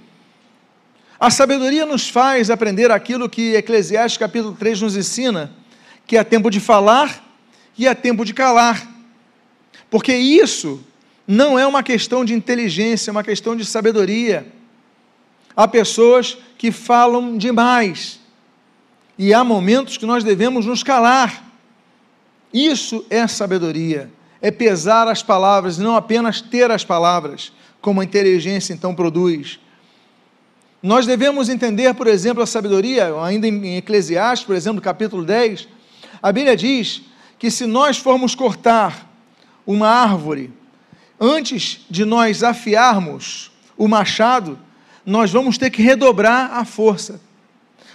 A 1.20 1.30
sabedoria 1.30 1.84
nos 1.84 2.08
faz 2.08 2.48
aprender 2.48 2.90
aquilo 2.90 3.28
que 3.28 3.54
Eclesiastes 3.54 4.18
capítulo 4.18 4.54
3 4.54 4.82
nos 4.82 4.96
ensina, 4.96 5.52
que 6.06 6.16
é 6.16 6.24
tempo 6.24 6.50
de 6.50 6.60
falar 6.60 7.24
e 7.76 7.86
é 7.86 7.94
tempo 7.94 8.24
de 8.24 8.32
calar. 8.32 8.88
Porque 9.90 10.14
isso 10.14 10.80
não 11.26 11.58
é 11.58 11.66
uma 11.66 11.82
questão 11.82 12.24
de 12.24 12.32
inteligência, 12.32 13.10
é 13.10 13.12
uma 13.12 13.24
questão 13.24 13.54
de 13.54 13.64
sabedoria. 13.64 14.46
Há 15.54 15.68
pessoas 15.68 16.38
que 16.56 16.72
falam 16.72 17.36
demais. 17.36 18.17
E 19.18 19.34
há 19.34 19.42
momentos 19.42 19.96
que 19.96 20.06
nós 20.06 20.22
devemos 20.22 20.64
nos 20.64 20.82
calar. 20.82 21.44
Isso 22.54 23.04
é 23.10 23.26
sabedoria. 23.26 24.10
É 24.40 24.50
pesar 24.50 25.08
as 25.08 25.22
palavras, 25.22 25.76
não 25.76 25.96
apenas 25.96 26.40
ter 26.40 26.70
as 26.70 26.84
palavras, 26.84 27.52
como 27.80 28.00
a 28.00 28.04
inteligência 28.04 28.72
então 28.72 28.94
produz. 28.94 29.58
Nós 30.80 31.06
devemos 31.06 31.48
entender, 31.48 31.92
por 31.94 32.06
exemplo, 32.06 32.42
a 32.42 32.46
sabedoria, 32.46 33.12
ainda 33.20 33.48
em 33.48 33.76
Eclesiastes, 33.76 34.46
por 34.46 34.54
exemplo, 34.54 34.80
capítulo 34.80 35.24
10, 35.24 35.66
a 36.22 36.30
Bíblia 36.30 36.56
diz 36.56 37.02
que 37.36 37.50
se 37.50 37.66
nós 37.66 37.98
formos 37.98 38.36
cortar 38.36 39.08
uma 39.66 39.88
árvore, 39.88 40.52
antes 41.20 41.84
de 41.90 42.04
nós 42.04 42.44
afiarmos 42.44 43.50
o 43.76 43.88
machado, 43.88 44.56
nós 45.04 45.32
vamos 45.32 45.58
ter 45.58 45.70
que 45.70 45.82
redobrar 45.82 46.52
a 46.54 46.64
força. 46.64 47.20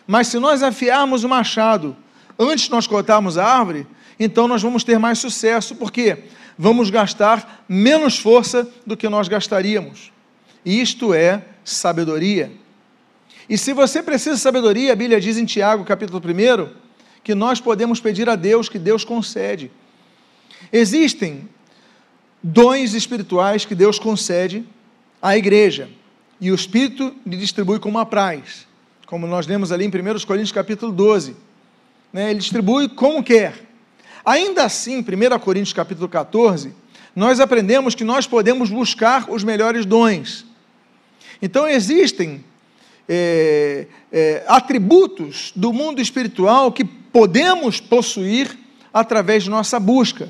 Mas 0.05 0.27
se 0.27 0.39
nós 0.39 0.61
afiarmos 0.61 1.23
o 1.23 1.29
machado 1.29 1.95
antes 2.37 2.65
de 2.65 2.71
nós 2.71 2.87
cortarmos 2.87 3.37
a 3.37 3.45
árvore, 3.45 3.87
então 4.19 4.47
nós 4.47 4.61
vamos 4.61 4.83
ter 4.83 4.99
mais 4.99 5.19
sucesso, 5.19 5.75
porque 5.75 6.23
vamos 6.57 6.89
gastar 6.89 7.65
menos 7.67 8.17
força 8.17 8.69
do 8.85 8.97
que 8.97 9.09
nós 9.09 9.27
gastaríamos. 9.27 10.11
Isto 10.65 11.13
é 11.13 11.43
sabedoria. 11.63 12.51
E 13.49 13.57
se 13.57 13.73
você 13.73 14.01
precisa 14.01 14.35
de 14.35 14.41
sabedoria, 14.41 14.93
a 14.93 14.95
Bíblia 14.95 15.19
diz 15.19 15.37
em 15.37 15.45
Tiago, 15.45 15.83
capítulo 15.83 16.19
1, 16.19 16.69
que 17.23 17.35
nós 17.35 17.59
podemos 17.59 17.99
pedir 17.99 18.29
a 18.29 18.35
Deus, 18.35 18.69
que 18.69 18.79
Deus 18.79 19.03
concede. 19.03 19.71
Existem 20.71 21.47
dons 22.41 22.93
espirituais 22.93 23.65
que 23.65 23.75
Deus 23.75 23.99
concede 23.99 24.65
à 25.21 25.37
igreja, 25.37 25.89
e 26.39 26.51
o 26.51 26.55
Espírito 26.55 27.15
lhe 27.25 27.37
distribui 27.37 27.79
como 27.79 27.99
apraz, 27.99 28.67
como 29.13 29.27
nós 29.27 29.45
lemos 29.45 29.71
ali 29.71 29.85
em 29.85 29.89
1 29.89 30.25
Coríntios 30.25 30.51
capítulo 30.51 30.91
12. 30.91 31.35
Né? 32.11 32.31
Ele 32.31 32.39
distribui 32.39 32.89
como 32.89 33.23
quer. 33.23 33.53
Ainda 34.25 34.63
assim, 34.63 35.01
1 35.01 35.37
Coríntios 35.37 35.71
capítulo 35.71 36.09
14, 36.09 36.73
nós 37.15 37.39
aprendemos 37.39 37.93
que 37.93 38.03
nós 38.03 38.25
podemos 38.25 38.71
buscar 38.71 39.29
os 39.29 39.43
melhores 39.43 39.85
dons. 39.85 40.47
Então 41.39 41.67
existem 41.67 42.43
é, 43.07 43.85
é, 44.11 44.43
atributos 44.47 45.53
do 45.55 45.71
mundo 45.71 46.01
espiritual 46.01 46.71
que 46.71 46.83
podemos 46.83 47.79
possuir 47.79 48.57
através 48.91 49.43
de 49.43 49.49
nossa 49.51 49.79
busca. 49.79 50.27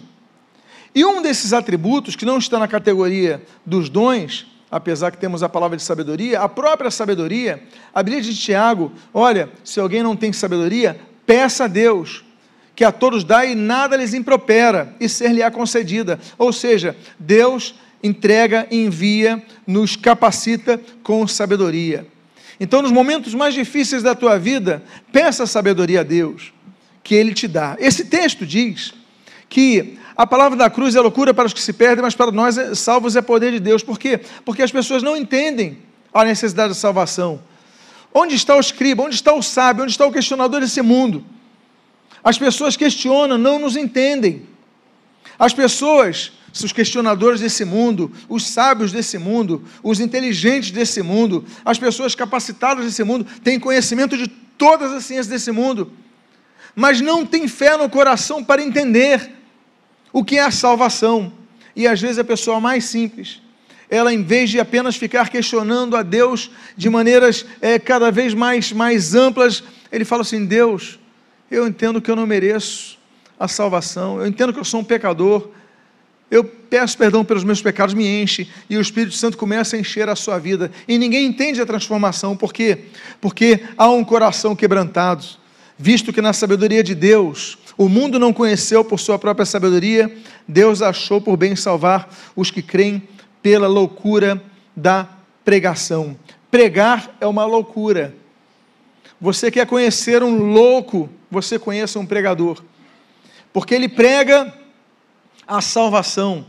E 0.93 1.05
um 1.05 1.21
desses 1.21 1.53
atributos, 1.53 2.17
que 2.17 2.25
não 2.25 2.37
está 2.37 2.59
na 2.59 2.67
categoria 2.67 3.41
dos 3.65 3.87
dons, 3.87 4.45
apesar 4.73 5.11
que 5.11 5.19
temos 5.19 5.43
a 5.43 5.49
palavra 5.49 5.77
de 5.77 5.83
sabedoria, 5.83 6.41
a 6.41 6.49
própria 6.49 6.89
sabedoria, 6.89 7.61
a 7.93 8.01
Bíblia 8.01 8.23
de 8.23 8.35
Tiago, 8.35 8.91
olha, 9.13 9.47
se 9.63 9.79
alguém 9.79 10.01
não 10.01 10.15
tem 10.15 10.33
sabedoria, 10.33 10.99
peça 11.27 11.65
a 11.65 11.67
Deus, 11.67 12.25
que 12.75 12.83
a 12.83 12.91
todos 12.91 13.23
dá 13.23 13.45
e 13.45 13.53
nada 13.53 13.95
lhes 13.95 14.15
impropera, 14.15 14.91
e 14.99 15.07
ser-lhe-á 15.07 15.51
concedida. 15.51 16.19
Ou 16.39 16.51
seja, 16.51 16.97
Deus 17.19 17.75
entrega, 18.01 18.67
envia, 18.71 19.43
nos 19.67 19.95
capacita 19.95 20.81
com 21.03 21.27
sabedoria. 21.27 22.07
Então, 22.59 22.81
nos 22.81 22.91
momentos 22.91 23.35
mais 23.35 23.53
difíceis 23.53 24.01
da 24.01 24.15
tua 24.15 24.39
vida, 24.39 24.81
peça 25.11 25.45
sabedoria 25.45 25.99
a 25.99 26.03
Deus, 26.03 26.51
que 27.03 27.13
Ele 27.13 27.35
te 27.35 27.47
dá. 27.47 27.77
Esse 27.79 28.05
texto 28.05 28.43
diz 28.43 28.91
que 29.53 29.99
a 30.17 30.25
palavra 30.25 30.57
da 30.57 30.67
cruz 30.67 30.95
é 30.95 30.99
loucura 30.99 31.31
para 31.31 31.45
os 31.45 31.53
que 31.53 31.61
se 31.61 31.71
perdem, 31.71 32.01
mas 32.01 32.15
para 32.15 32.31
nós 32.31 32.57
é, 32.57 32.73
salvos 32.73 33.15
é 33.15 33.21
poder 33.21 33.51
de 33.51 33.59
Deus. 33.59 33.83
Por 33.83 33.99
quê? 33.99 34.19
Porque 34.43 34.63
as 34.63 34.71
pessoas 34.71 35.03
não 35.03 35.15
entendem 35.15 35.77
a 36.11 36.25
necessidade 36.25 36.73
de 36.73 36.79
salvação. 36.79 37.39
Onde 38.11 38.33
está 38.33 38.55
o 38.55 38.59
escriba? 38.59 39.03
Onde 39.03 39.13
está 39.13 39.31
o 39.31 39.43
sábio? 39.43 39.83
Onde 39.83 39.91
está 39.91 40.07
o 40.07 40.11
questionador 40.11 40.59
desse 40.59 40.81
mundo? 40.81 41.23
As 42.23 42.35
pessoas 42.35 42.75
questionam, 42.75 43.37
não 43.37 43.59
nos 43.59 43.75
entendem. 43.75 44.47
As 45.37 45.53
pessoas, 45.53 46.31
os 46.51 46.71
questionadores 46.71 47.39
desse 47.39 47.63
mundo, 47.63 48.11
os 48.27 48.47
sábios 48.47 48.91
desse 48.91 49.19
mundo, 49.19 49.63
os 49.83 49.99
inteligentes 49.99 50.71
desse 50.71 51.03
mundo, 51.03 51.45
as 51.63 51.77
pessoas 51.77 52.15
capacitadas 52.15 52.85
desse 52.85 53.03
mundo, 53.03 53.23
têm 53.43 53.59
conhecimento 53.59 54.17
de 54.17 54.27
todas 54.27 54.91
as 54.91 55.05
ciências 55.05 55.27
desse 55.27 55.51
mundo, 55.51 55.91
mas 56.75 57.01
não 57.01 57.23
têm 57.23 57.47
fé 57.47 57.77
no 57.77 57.87
coração 57.87 58.43
para 58.43 58.63
entender 58.63 59.42
o 60.13 60.23
que 60.23 60.37
é 60.37 60.43
a 60.43 60.51
salvação. 60.51 61.33
E 61.75 61.87
às 61.87 61.99
vezes 61.99 62.19
a 62.19 62.23
pessoa 62.23 62.59
mais 62.59 62.85
simples, 62.85 63.41
ela 63.89 64.13
em 64.13 64.23
vez 64.23 64.51
de 64.51 64.59
apenas 64.59 64.95
ficar 64.95 65.29
questionando 65.29 65.97
a 65.97 66.03
Deus 66.03 66.51
de 66.77 66.89
maneiras 66.89 67.45
é, 67.59 67.79
cada 67.79 68.11
vez 68.11 68.33
mais, 68.33 68.71
mais 68.71 69.15
amplas, 69.15 69.63
ele 69.91 70.05
fala 70.05 70.21
assim: 70.21 70.45
Deus, 70.45 70.99
eu 71.49 71.67
entendo 71.67 71.99
que 71.99 72.09
eu 72.09 72.15
não 72.15 72.27
mereço 72.27 72.97
a 73.39 73.47
salvação, 73.47 74.21
eu 74.21 74.27
entendo 74.27 74.53
que 74.53 74.59
eu 74.59 74.63
sou 74.63 74.81
um 74.81 74.83
pecador, 74.83 75.49
eu 76.29 76.43
peço 76.43 76.97
perdão 76.97 77.25
pelos 77.25 77.43
meus 77.43 77.61
pecados, 77.61 77.93
me 77.93 78.07
enche, 78.07 78.49
e 78.69 78.77
o 78.77 78.81
Espírito 78.81 79.15
Santo 79.15 79.37
começa 79.37 79.75
a 79.75 79.79
encher 79.79 80.07
a 80.09 80.15
sua 80.15 80.39
vida, 80.39 80.71
e 80.87 80.97
ninguém 80.97 81.25
entende 81.25 81.61
a 81.61 81.65
transformação, 81.65 82.37
por 82.37 82.53
quê? 82.53 82.85
Porque 83.19 83.61
há 83.77 83.89
um 83.89 84.03
coração 84.03 84.55
quebrantado, 84.55 85.25
visto 85.77 86.13
que 86.13 86.21
na 86.21 86.33
sabedoria 86.33 86.83
de 86.83 86.95
Deus, 86.95 87.57
o 87.77 87.89
mundo 87.89 88.19
não 88.19 88.31
conheceu 88.31 88.83
por 88.83 88.99
sua 88.99 89.17
própria 89.17 89.45
sabedoria, 89.45 90.15
Deus 90.47 90.81
achou 90.81 91.19
por 91.19 91.37
bem 91.37 91.55
salvar 91.55 92.09
os 92.35 92.51
que 92.51 92.61
creem 92.61 93.07
pela 93.41 93.67
loucura 93.67 94.41
da 94.75 95.07
pregação. 95.43 96.17
Pregar 96.49 97.15
é 97.19 97.27
uma 97.27 97.45
loucura. 97.45 98.15
Você 99.19 99.49
quer 99.49 99.65
conhecer 99.65 100.21
um 100.21 100.51
louco, 100.51 101.09
você 101.29 101.57
conheça 101.57 101.99
um 101.99 102.05
pregador. 102.05 102.63
Porque 103.51 103.73
ele 103.73 103.87
prega 103.87 104.53
a 105.47 105.61
salvação, 105.61 106.45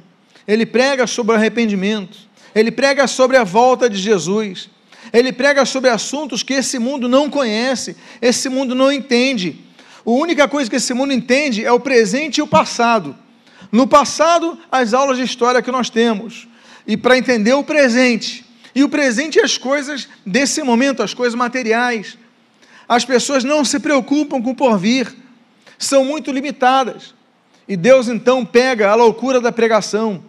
ele 0.46 0.64
prega 0.66 1.06
sobre 1.06 1.34
o 1.34 1.36
arrependimento, 1.36 2.18
ele 2.54 2.70
prega 2.70 3.06
sobre 3.06 3.36
a 3.36 3.44
volta 3.44 3.88
de 3.88 3.98
Jesus, 3.98 4.70
ele 5.14 5.32
prega 5.32 5.64
sobre 5.64 5.88
assuntos 5.88 6.42
que 6.42 6.54
esse 6.54 6.76
mundo 6.76 7.08
não 7.08 7.30
conhece, 7.30 7.96
esse 8.20 8.48
mundo 8.48 8.74
não 8.74 8.90
entende. 8.90 9.60
A 10.04 10.10
única 10.10 10.48
coisa 10.48 10.68
que 10.68 10.74
esse 10.74 10.92
mundo 10.92 11.12
entende 11.12 11.64
é 11.64 11.70
o 11.70 11.78
presente 11.78 12.38
e 12.38 12.42
o 12.42 12.48
passado. 12.48 13.16
No 13.70 13.86
passado, 13.86 14.58
as 14.72 14.92
aulas 14.92 15.16
de 15.16 15.22
história 15.22 15.62
que 15.62 15.70
nós 15.70 15.88
temos, 15.88 16.48
e 16.84 16.96
para 16.96 17.16
entender 17.16 17.54
o 17.54 17.62
presente. 17.62 18.44
E 18.74 18.82
o 18.82 18.88
presente 18.88 19.38
é 19.38 19.44
as 19.44 19.56
coisas 19.56 20.08
desse 20.26 20.64
momento, 20.64 21.00
as 21.00 21.14
coisas 21.14 21.36
materiais. 21.36 22.18
As 22.88 23.04
pessoas 23.04 23.44
não 23.44 23.64
se 23.64 23.78
preocupam 23.78 24.42
com 24.42 24.50
o 24.50 24.54
porvir, 24.56 25.14
são 25.78 26.04
muito 26.04 26.32
limitadas. 26.32 27.14
E 27.68 27.76
Deus 27.76 28.08
então 28.08 28.44
pega 28.44 28.90
a 28.90 28.96
loucura 28.96 29.40
da 29.40 29.52
pregação, 29.52 30.24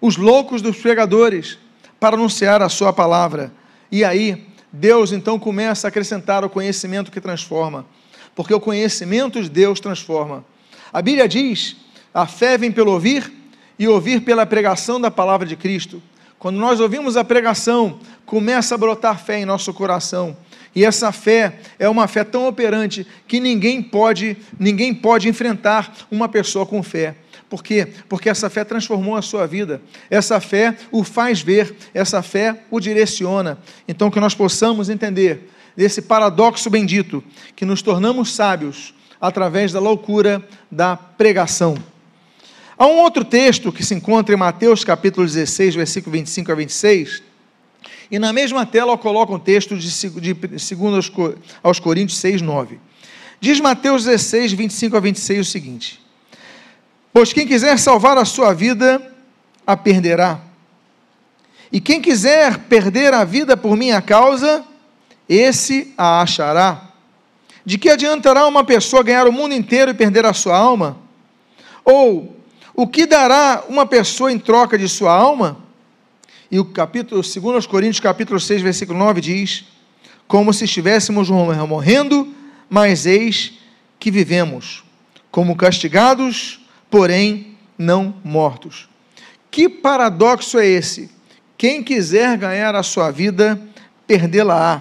os 0.00 0.16
loucos 0.16 0.60
dos 0.60 0.76
pregadores, 0.76 1.56
para 2.00 2.16
anunciar 2.16 2.60
a 2.62 2.68
sua 2.68 2.92
palavra. 2.92 3.52
E 3.94 4.02
aí, 4.02 4.44
Deus 4.72 5.12
então 5.12 5.38
começa 5.38 5.86
a 5.86 5.88
acrescentar 5.88 6.44
o 6.44 6.50
conhecimento 6.50 7.12
que 7.12 7.20
transforma, 7.20 7.86
porque 8.34 8.52
o 8.52 8.58
conhecimento 8.58 9.40
de 9.40 9.48
Deus 9.48 9.78
transforma. 9.78 10.44
A 10.92 11.00
Bíblia 11.00 11.28
diz: 11.28 11.76
a 12.12 12.26
fé 12.26 12.58
vem 12.58 12.72
pelo 12.72 12.90
ouvir 12.90 13.32
e 13.78 13.86
ouvir 13.86 14.22
pela 14.22 14.44
pregação 14.44 15.00
da 15.00 15.12
palavra 15.12 15.46
de 15.46 15.54
Cristo. 15.54 16.02
Quando 16.40 16.56
nós 16.56 16.80
ouvimos 16.80 17.16
a 17.16 17.22
pregação, 17.22 18.00
começa 18.26 18.74
a 18.74 18.78
brotar 18.78 19.24
fé 19.24 19.38
em 19.38 19.44
nosso 19.44 19.72
coração. 19.72 20.36
E 20.74 20.84
essa 20.84 21.12
fé 21.12 21.60
é 21.78 21.88
uma 21.88 22.08
fé 22.08 22.24
tão 22.24 22.48
operante 22.48 23.06
que 23.28 23.38
ninguém 23.38 23.80
pode, 23.80 24.36
ninguém 24.58 24.92
pode 24.92 25.28
enfrentar 25.28 25.94
uma 26.10 26.28
pessoa 26.28 26.66
com 26.66 26.82
fé. 26.82 27.14
Por 27.48 27.62
quê? 27.62 27.88
Porque 28.08 28.28
essa 28.28 28.50
fé 28.50 28.64
transformou 28.64 29.16
a 29.16 29.22
sua 29.22 29.46
vida. 29.46 29.80
Essa 30.10 30.40
fé 30.40 30.76
o 30.90 31.04
faz 31.04 31.40
ver, 31.40 31.74
essa 31.92 32.22
fé 32.22 32.64
o 32.70 32.80
direciona. 32.80 33.58
Então 33.86 34.10
que 34.10 34.20
nós 34.20 34.34
possamos 34.34 34.88
entender 34.88 35.50
desse 35.76 36.02
paradoxo 36.02 36.70
bendito 36.70 37.22
que 37.54 37.64
nos 37.64 37.82
tornamos 37.82 38.34
sábios 38.34 38.94
através 39.20 39.72
da 39.72 39.80
loucura 39.80 40.46
da 40.70 40.96
pregação. 40.96 41.76
Há 42.76 42.86
um 42.86 42.98
outro 42.98 43.24
texto 43.24 43.72
que 43.72 43.84
se 43.84 43.94
encontra 43.94 44.34
em 44.34 44.38
Mateus 44.38 44.84
capítulo 44.84 45.26
16, 45.26 45.76
versículo 45.76 46.12
25 46.12 46.50
a 46.50 46.54
26, 46.54 47.22
e 48.10 48.18
na 48.18 48.32
mesma 48.32 48.66
tela 48.66 48.92
eu 48.92 48.98
coloco 48.98 49.34
um 49.34 49.38
texto 49.38 49.76
de, 49.76 49.90
de 50.20 50.34
2 50.34 51.12
aos 51.62 51.78
Coríntios 51.78 52.18
6, 52.18 52.42
9. 52.42 52.78
Diz 53.40 53.60
Mateus 53.60 54.04
16, 54.04 54.52
25 54.52 54.96
a 54.96 55.00
26 55.00 55.40
o 55.40 55.50
seguinte: 55.50 56.00
Pois 57.14 57.32
quem 57.32 57.46
quiser 57.46 57.78
salvar 57.78 58.18
a 58.18 58.24
sua 58.24 58.52
vida, 58.52 59.00
a 59.64 59.76
perderá. 59.76 60.40
E 61.70 61.80
quem 61.80 62.00
quiser 62.00 62.58
perder 62.64 63.14
a 63.14 63.22
vida 63.22 63.56
por 63.56 63.76
minha 63.76 64.02
causa, 64.02 64.64
esse 65.28 65.94
a 65.96 66.22
achará. 66.22 66.88
De 67.64 67.78
que 67.78 67.88
adiantará 67.88 68.44
uma 68.48 68.64
pessoa 68.64 69.04
ganhar 69.04 69.28
o 69.28 69.32
mundo 69.32 69.54
inteiro 69.54 69.92
e 69.92 69.94
perder 69.94 70.26
a 70.26 70.32
sua 70.32 70.56
alma? 70.58 70.98
Ou 71.84 72.36
o 72.74 72.84
que 72.84 73.06
dará 73.06 73.62
uma 73.68 73.86
pessoa 73.86 74.32
em 74.32 74.38
troca 74.38 74.76
de 74.76 74.88
sua 74.88 75.12
alma? 75.12 75.58
E 76.50 76.58
o 76.58 76.64
capítulo, 76.64 77.22
2 77.22 77.64
Coríntios, 77.64 78.00
capítulo 78.00 78.40
6, 78.40 78.60
versículo 78.60 78.98
9 78.98 79.20
diz: 79.20 79.66
Como 80.26 80.52
se 80.52 80.64
estivéssemos 80.64 81.30
morrendo, 81.30 82.34
mas 82.68 83.06
eis 83.06 83.52
que 84.00 84.10
vivemos, 84.10 84.82
como 85.30 85.54
castigados, 85.54 86.63
porém 86.94 87.56
não 87.76 88.14
mortos. 88.22 88.88
Que 89.50 89.68
paradoxo 89.68 90.60
é 90.60 90.66
esse? 90.68 91.10
Quem 91.58 91.82
quiser 91.82 92.38
ganhar 92.38 92.72
a 92.76 92.84
sua 92.84 93.10
vida, 93.10 93.60
perdê-la-á. 94.06 94.80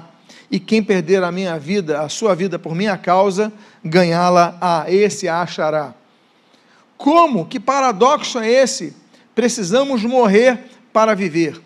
E 0.52 0.60
quem 0.60 0.84
perder 0.84 1.24
a 1.24 1.32
minha 1.32 1.58
vida, 1.58 2.02
a 2.02 2.10
sua 2.10 2.36
vida 2.36 2.60
por 2.60 2.76
minha 2.76 2.96
causa, 3.00 3.52
ganhá-la-á. 3.84 4.86
Esse 4.88 5.28
achará. 5.28 5.96
Como? 6.96 7.48
Que 7.48 7.60
paradoxo 7.60 8.38
é 8.38 8.48
esse? 8.48 8.96
Precisamos 9.34 10.04
morrer 10.04 10.66
para 10.94 11.16
viver. 11.16 11.60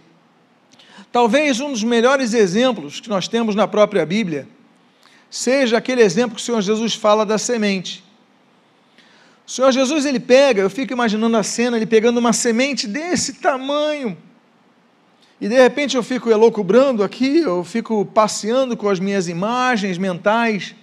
Talvez 1.11 1.59
um 1.59 1.73
dos 1.73 1.83
melhores 1.83 2.33
exemplos 2.33 3.01
que 3.01 3.09
nós 3.09 3.27
temos 3.27 3.53
na 3.53 3.67
própria 3.67 4.05
Bíblia 4.05 4.47
seja 5.29 5.75
aquele 5.75 6.03
exemplo 6.03 6.37
que 6.37 6.41
o 6.41 6.45
Senhor 6.45 6.61
Jesus 6.61 6.95
fala 6.95 7.25
da 7.25 7.37
semente. 7.37 8.06
O 9.47 9.51
Senhor 9.51 9.71
Jesus 9.71 10.05
ele 10.05 10.19
pega, 10.19 10.61
eu 10.61 10.69
fico 10.69 10.91
imaginando 10.91 11.37
a 11.37 11.41
cena, 11.41 11.77
ele 11.77 11.85
pegando 11.85 12.17
uma 12.17 12.33
semente 12.33 12.85
desse 12.85 13.35
tamanho, 13.35 14.17
e 15.39 15.47
de 15.47 15.55
repente 15.55 15.95
eu 15.95 16.03
fico 16.03 16.29
elocubrando 16.29 17.01
aqui, 17.01 17.37
eu 17.37 17.63
fico 17.63 18.03
passeando 18.05 18.75
com 18.75 18.89
as 18.89 18.99
minhas 18.99 19.27
imagens 19.27 19.97
mentais. 19.97 20.75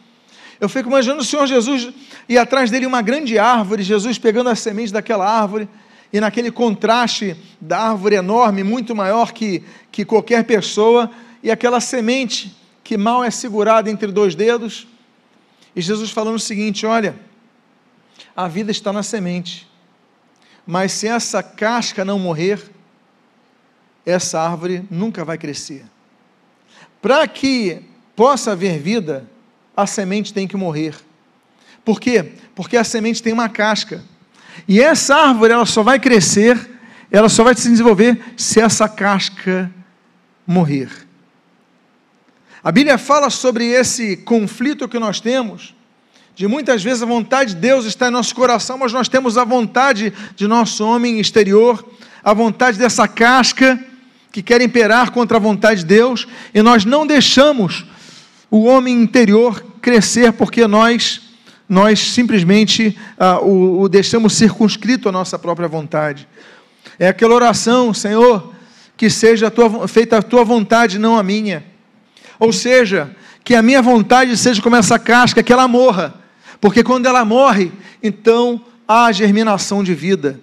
Eu 0.60 0.68
fico 0.68 0.88
imaginando 0.88 1.20
o 1.20 1.24
Senhor 1.24 1.46
Jesus 1.46 1.92
e 2.28 2.38
atrás 2.38 2.70
dele 2.70 2.86
uma 2.86 3.02
grande 3.02 3.36
árvore, 3.36 3.82
Jesus 3.82 4.16
pegando 4.16 4.48
a 4.48 4.54
semente 4.54 4.92
daquela 4.92 5.28
árvore, 5.28 5.68
e 6.12 6.20
naquele 6.20 6.52
contraste 6.52 7.36
da 7.60 7.80
árvore 7.90 8.14
enorme, 8.14 8.62
muito 8.62 8.94
maior 8.94 9.32
que, 9.32 9.64
que 9.90 10.04
qualquer 10.04 10.44
pessoa, 10.44 11.10
e 11.42 11.50
aquela 11.50 11.80
semente 11.80 12.56
que 12.84 12.96
mal 12.96 13.24
é 13.24 13.30
segurada 13.30 13.90
entre 13.90 14.12
dois 14.12 14.36
dedos. 14.36 14.86
E 15.74 15.80
Jesus 15.80 16.12
falando 16.12 16.36
o 16.36 16.40
seguinte: 16.40 16.86
olha, 16.86 17.16
a 18.36 18.48
vida 18.48 18.70
está 18.70 18.92
na 18.92 19.02
semente, 19.02 19.68
mas 20.66 20.92
se 20.92 21.06
essa 21.06 21.42
casca 21.42 22.04
não 22.04 22.18
morrer, 22.18 22.62
essa 24.04 24.40
árvore 24.40 24.84
nunca 24.90 25.24
vai 25.24 25.38
crescer. 25.38 25.84
Para 27.00 27.26
que 27.28 27.82
possa 28.16 28.52
haver 28.52 28.78
vida, 28.78 29.28
a 29.76 29.86
semente 29.86 30.32
tem 30.32 30.46
que 30.48 30.56
morrer. 30.56 30.94
Por 31.84 32.00
quê? 32.00 32.32
Porque 32.54 32.76
a 32.76 32.84
semente 32.84 33.22
tem 33.22 33.32
uma 33.32 33.48
casca. 33.48 34.02
E 34.66 34.80
essa 34.80 35.14
árvore 35.14 35.52
ela 35.52 35.66
só 35.66 35.82
vai 35.82 35.98
crescer, 35.98 36.70
ela 37.10 37.28
só 37.28 37.44
vai 37.44 37.54
se 37.54 37.68
desenvolver 37.68 38.22
se 38.36 38.60
essa 38.60 38.88
casca 38.88 39.70
morrer. 40.46 40.90
A 42.62 42.72
Bíblia 42.72 42.96
fala 42.96 43.28
sobre 43.28 43.66
esse 43.66 44.16
conflito 44.16 44.88
que 44.88 44.98
nós 44.98 45.20
temos, 45.20 45.73
de 46.34 46.48
muitas 46.48 46.82
vezes 46.82 47.02
a 47.02 47.06
vontade 47.06 47.54
de 47.54 47.60
Deus 47.60 47.84
está 47.84 48.08
em 48.08 48.10
nosso 48.10 48.34
coração, 48.34 48.76
mas 48.76 48.92
nós 48.92 49.08
temos 49.08 49.38
a 49.38 49.44
vontade 49.44 50.12
de 50.34 50.48
nosso 50.48 50.84
homem 50.84 51.20
exterior, 51.20 51.84
a 52.22 52.34
vontade 52.34 52.78
dessa 52.78 53.06
casca 53.06 53.78
que 54.32 54.42
quer 54.42 54.60
imperar 54.60 55.12
contra 55.12 55.36
a 55.36 55.40
vontade 55.40 55.80
de 55.80 55.86
Deus, 55.86 56.26
e 56.52 56.60
nós 56.60 56.84
não 56.84 57.06
deixamos 57.06 57.84
o 58.50 58.64
homem 58.64 59.00
interior 59.00 59.64
crescer 59.80 60.32
porque 60.32 60.66
nós 60.66 61.20
nós 61.66 61.98
simplesmente 61.98 62.96
ah, 63.18 63.40
o, 63.40 63.80
o 63.80 63.88
deixamos 63.88 64.34
circunscrito 64.34 65.08
à 65.08 65.12
nossa 65.12 65.38
própria 65.38 65.66
vontade. 65.66 66.28
É 66.98 67.08
aquela 67.08 67.34
oração, 67.34 67.94
Senhor, 67.94 68.52
que 68.96 69.08
seja 69.08 69.46
a 69.46 69.50
tua, 69.50 69.88
feita 69.88 70.18
a 70.18 70.22
tua 70.22 70.44
vontade, 70.44 70.98
não 70.98 71.16
a 71.16 71.22
minha. 71.22 71.64
Ou 72.38 72.52
seja, 72.52 73.16
que 73.42 73.54
a 73.54 73.62
minha 73.62 73.80
vontade 73.80 74.36
seja 74.36 74.60
como 74.60 74.76
essa 74.76 74.98
casca, 74.98 75.42
que 75.42 75.52
ela 75.52 75.66
morra. 75.66 76.14
Porque 76.64 76.82
quando 76.82 77.04
ela 77.04 77.26
morre, 77.26 77.70
então 78.02 78.58
há 78.88 79.12
germinação 79.12 79.84
de 79.84 79.94
vida. 79.94 80.40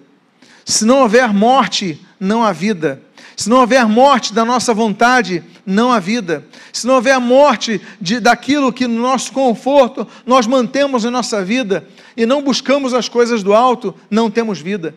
Se 0.64 0.84
não 0.84 1.00
houver 1.00 1.34
morte, 1.34 2.00
não 2.20 2.44
há 2.44 2.52
vida. 2.52 3.02
Se 3.36 3.50
não 3.50 3.56
houver 3.56 3.84
morte 3.88 4.32
da 4.32 4.44
nossa 4.44 4.72
vontade, 4.72 5.42
não 5.66 5.90
há 5.90 5.98
vida. 5.98 6.46
Se 6.72 6.86
não 6.86 6.94
houver 6.94 7.18
morte 7.18 7.80
de, 8.00 8.20
daquilo 8.20 8.72
que 8.72 8.86
no 8.86 9.02
nosso 9.02 9.32
conforto 9.32 10.06
nós 10.24 10.46
mantemos 10.46 11.04
em 11.04 11.10
nossa 11.10 11.44
vida 11.44 11.88
e 12.16 12.24
não 12.24 12.40
buscamos 12.40 12.94
as 12.94 13.08
coisas 13.08 13.42
do 13.42 13.52
alto, 13.52 13.92
não 14.08 14.30
temos 14.30 14.60
vida. 14.60 14.94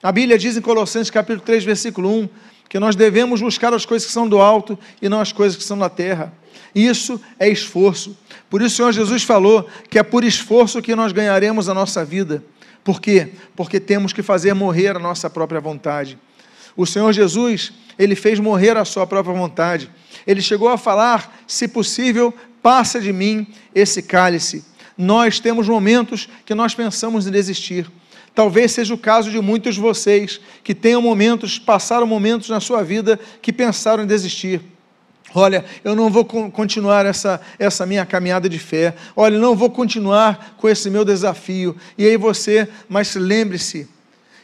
A 0.00 0.12
Bíblia 0.12 0.38
diz 0.38 0.56
em 0.56 0.60
Colossenses 0.60 1.10
capítulo 1.10 1.44
3, 1.44 1.64
versículo 1.64 2.08
1, 2.08 2.28
que 2.68 2.78
nós 2.78 2.94
devemos 2.94 3.40
buscar 3.40 3.74
as 3.74 3.84
coisas 3.84 4.06
que 4.06 4.12
são 4.12 4.28
do 4.28 4.40
alto 4.40 4.78
e 5.02 5.08
não 5.08 5.20
as 5.20 5.32
coisas 5.32 5.58
que 5.58 5.64
são 5.64 5.76
da 5.76 5.90
terra. 5.90 6.32
Isso 6.72 7.20
é 7.36 7.48
esforço. 7.48 8.16
Por 8.52 8.60
isso 8.60 8.74
o 8.74 8.76
Senhor 8.76 8.92
Jesus 8.92 9.22
falou 9.22 9.66
que 9.88 9.98
é 9.98 10.02
por 10.02 10.22
esforço 10.22 10.82
que 10.82 10.94
nós 10.94 11.10
ganharemos 11.10 11.70
a 11.70 11.74
nossa 11.74 12.04
vida. 12.04 12.44
Por 12.84 13.00
quê? 13.00 13.30
Porque 13.56 13.80
temos 13.80 14.12
que 14.12 14.22
fazer 14.22 14.52
morrer 14.52 14.94
a 14.94 14.98
nossa 14.98 15.30
própria 15.30 15.58
vontade. 15.58 16.18
O 16.76 16.84
Senhor 16.84 17.10
Jesus, 17.14 17.72
ele 17.98 18.14
fez 18.14 18.38
morrer 18.38 18.76
a 18.76 18.84
sua 18.84 19.06
própria 19.06 19.34
vontade. 19.34 19.90
Ele 20.26 20.42
chegou 20.42 20.68
a 20.68 20.76
falar: 20.76 21.42
se 21.46 21.66
possível, 21.66 22.34
passa 22.62 23.00
de 23.00 23.10
mim 23.10 23.46
esse 23.74 24.02
cálice. 24.02 24.62
Nós 24.98 25.40
temos 25.40 25.66
momentos 25.66 26.28
que 26.44 26.54
nós 26.54 26.74
pensamos 26.74 27.26
em 27.26 27.30
desistir. 27.30 27.90
Talvez 28.34 28.72
seja 28.72 28.92
o 28.92 28.98
caso 28.98 29.30
de 29.30 29.40
muitos 29.40 29.76
de 29.76 29.80
vocês 29.80 30.38
que 30.62 30.74
tenham 30.74 31.00
momentos, 31.00 31.58
passaram 31.58 32.06
momentos 32.06 32.50
na 32.50 32.60
sua 32.60 32.82
vida 32.82 33.18
que 33.40 33.50
pensaram 33.50 34.04
em 34.04 34.06
desistir. 34.06 34.60
Olha, 35.34 35.64
eu 35.82 35.96
não 35.96 36.10
vou 36.10 36.24
continuar 36.24 37.06
essa, 37.06 37.40
essa 37.58 37.86
minha 37.86 38.04
caminhada 38.04 38.48
de 38.48 38.58
fé. 38.58 38.94
Olha, 39.16 39.38
não 39.38 39.56
vou 39.56 39.70
continuar 39.70 40.54
com 40.58 40.68
esse 40.68 40.90
meu 40.90 41.04
desafio. 41.04 41.76
E 41.96 42.06
aí 42.06 42.16
você, 42.16 42.68
mas 42.88 43.14
lembre-se, 43.14 43.88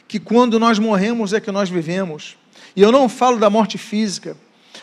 que 0.07 0.19
quando 0.19 0.59
nós 0.59 0.79
morremos 0.79 1.33
é 1.33 1.39
que 1.39 1.51
nós 1.51 1.69
vivemos. 1.69 2.35
E 2.75 2.81
eu 2.81 2.91
não 2.91 3.07
falo 3.07 3.37
da 3.37 3.49
morte 3.49 3.77
física. 3.77 4.35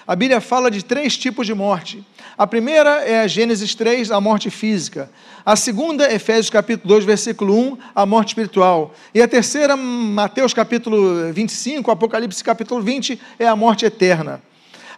A 0.07 0.15
Bíblia 0.15 0.41
fala 0.41 0.71
de 0.71 0.85
três 0.85 1.19
tipos 1.19 1.47
de 1.47 1.53
morte. 1.53 2.07
A 2.39 2.47
primeira 2.47 3.03
é 3.05 3.23
a 3.23 3.27
Gênesis 3.27 3.75
3, 3.75 4.13
a 4.13 4.21
morte 4.21 4.51
física. 4.51 5.11
A 5.45 5.57
segunda, 5.57 6.13
Efésios 6.13 6.49
capítulo 6.49 6.95
2, 6.95 7.05
versículo 7.05 7.59
1, 7.59 7.79
a 7.93 8.07
morte 8.07 8.29
espiritual. 8.29 8.95
E 9.13 9.21
a 9.21 9.27
terceira, 9.27 9.77
Mateus 9.77 10.55
capítulo 10.55 11.33
25, 11.33 11.91
Apocalipse 11.91 12.45
capítulo 12.45 12.81
20, 12.81 13.21
é 13.39 13.49
a 13.49 13.57
morte 13.57 13.85
eterna. 13.85 14.41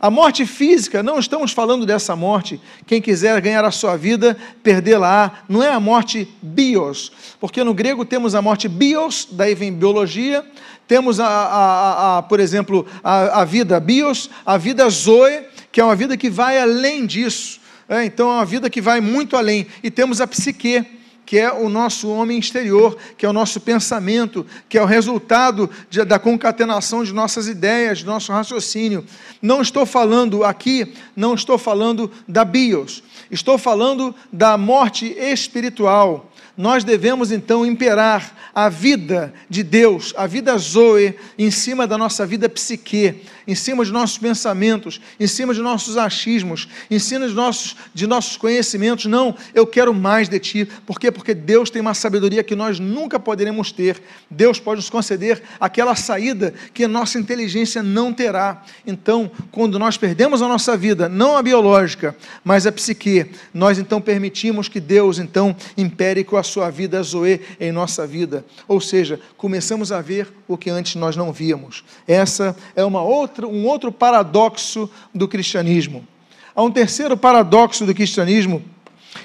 A 0.00 0.10
morte 0.10 0.46
física, 0.46 1.02
não 1.02 1.18
estamos 1.18 1.50
falando 1.50 1.84
dessa 1.84 2.14
morte. 2.14 2.60
Quem 2.86 3.02
quiser 3.02 3.40
ganhar 3.40 3.64
a 3.64 3.72
sua 3.72 3.96
vida, 3.96 4.36
perdê-la. 4.62 5.42
Não 5.48 5.62
é 5.62 5.70
a 5.70 5.80
morte 5.80 6.28
bios, 6.40 7.10
porque 7.40 7.64
no 7.64 7.74
grego 7.74 8.04
temos 8.04 8.34
a 8.34 8.42
morte 8.42 8.68
bios, 8.68 9.26
daí 9.32 9.56
vem 9.56 9.72
biologia. 9.72 10.44
Temos, 10.86 11.18
a, 11.18 11.26
a, 11.26 12.18
a 12.18 12.22
por 12.22 12.38
exemplo, 12.38 12.86
a, 13.02 13.42
a, 13.42 13.44
vida 13.44 13.78
bios, 13.80 14.30
a 14.46 14.56
vida 14.56 14.88
zoe, 14.88 15.42
que 15.72 15.80
é 15.80 15.84
uma 15.84 15.96
vida 15.96 16.16
que 16.16 16.30
vai 16.30 16.58
além 16.58 17.04
disso. 17.04 17.60
É, 17.88 18.04
então, 18.04 18.30
é 18.30 18.34
uma 18.34 18.44
vida 18.44 18.70
que 18.70 18.80
vai 18.80 19.00
muito 19.00 19.36
além. 19.36 19.66
E 19.82 19.90
temos 19.90 20.20
a 20.20 20.26
psique, 20.26 20.84
que 21.28 21.38
é 21.38 21.52
o 21.52 21.68
nosso 21.68 22.08
homem 22.08 22.38
exterior, 22.38 22.96
que 23.18 23.26
é 23.26 23.28
o 23.28 23.34
nosso 23.34 23.60
pensamento, 23.60 24.46
que 24.66 24.78
é 24.78 24.82
o 24.82 24.86
resultado 24.86 25.68
de, 25.90 26.02
da 26.02 26.18
concatenação 26.18 27.04
de 27.04 27.12
nossas 27.12 27.46
ideias, 27.46 27.98
de 27.98 28.06
nosso 28.06 28.32
raciocínio. 28.32 29.04
Não 29.42 29.60
estou 29.60 29.84
falando 29.84 30.42
aqui, 30.42 30.94
não 31.14 31.34
estou 31.34 31.58
falando 31.58 32.10
da 32.26 32.46
bios, 32.46 33.02
estou 33.30 33.58
falando 33.58 34.14
da 34.32 34.56
morte 34.56 35.04
espiritual. 35.18 36.32
Nós 36.56 36.82
devemos 36.82 37.30
então 37.30 37.66
imperar 37.66 38.34
a 38.54 38.70
vida 38.70 39.34
de 39.50 39.62
Deus, 39.62 40.14
a 40.16 40.26
vida 40.26 40.56
Zoe, 40.56 41.14
em 41.38 41.50
cima 41.50 41.86
da 41.86 41.98
nossa 41.98 42.24
vida 42.24 42.48
psique, 42.48 43.22
em 43.48 43.54
cima 43.54 43.82
de 43.82 43.90
nossos 43.90 44.18
pensamentos, 44.18 45.00
em 45.18 45.26
cima 45.26 45.54
de 45.54 45.62
nossos 45.62 45.96
achismos, 45.96 46.68
em 46.90 46.98
cima 46.98 47.26
de 47.26 47.32
nossos, 47.32 47.74
de 47.94 48.06
nossos 48.06 48.36
conhecimentos. 48.36 49.06
Não, 49.06 49.34
eu 49.54 49.66
quero 49.66 49.94
mais 49.94 50.28
de 50.28 50.38
Ti. 50.38 50.68
Por 50.86 51.00
quê? 51.00 51.10
Porque 51.10 51.32
Deus 51.32 51.70
tem 51.70 51.80
uma 51.80 51.94
sabedoria 51.94 52.44
que 52.44 52.54
nós 52.54 52.78
nunca 52.78 53.18
poderemos 53.18 53.72
ter. 53.72 54.02
Deus 54.30 54.60
pode 54.60 54.76
nos 54.76 54.90
conceder 54.90 55.42
aquela 55.58 55.96
saída 55.96 56.52
que 56.74 56.84
a 56.84 56.88
nossa 56.88 57.18
inteligência 57.18 57.82
não 57.82 58.12
terá. 58.12 58.62
Então, 58.86 59.30
quando 59.50 59.78
nós 59.78 59.96
perdemos 59.96 60.42
a 60.42 60.48
nossa 60.48 60.76
vida, 60.76 61.08
não 61.08 61.34
a 61.34 61.42
biológica, 61.42 62.14
mas 62.44 62.66
a 62.66 62.72
psique, 62.72 63.30
nós 63.54 63.78
então 63.78 63.98
permitimos 63.98 64.68
que 64.68 64.78
Deus 64.78 65.18
então 65.18 65.56
impere 65.74 66.22
com 66.22 66.36
a 66.36 66.42
sua 66.42 66.68
vida 66.68 67.02
Zoe 67.02 67.40
em 67.58 67.72
nossa 67.72 68.06
vida. 68.06 68.44
Ou 68.66 68.78
seja, 68.78 69.18
começamos 69.38 69.90
a 69.90 70.02
ver 70.02 70.28
o 70.46 70.56
que 70.56 70.68
antes 70.68 70.94
nós 70.96 71.16
não 71.16 71.32
víamos. 71.32 71.84
Essa 72.06 72.56
é 72.74 72.84
uma 72.84 73.02
outra, 73.02 73.37
um 73.46 73.66
outro 73.66 73.92
paradoxo 73.92 74.90
do 75.14 75.28
cristianismo. 75.28 76.06
a 76.54 76.62
um 76.62 76.70
terceiro 76.70 77.16
paradoxo 77.16 77.86
do 77.86 77.94
cristianismo 77.94 78.64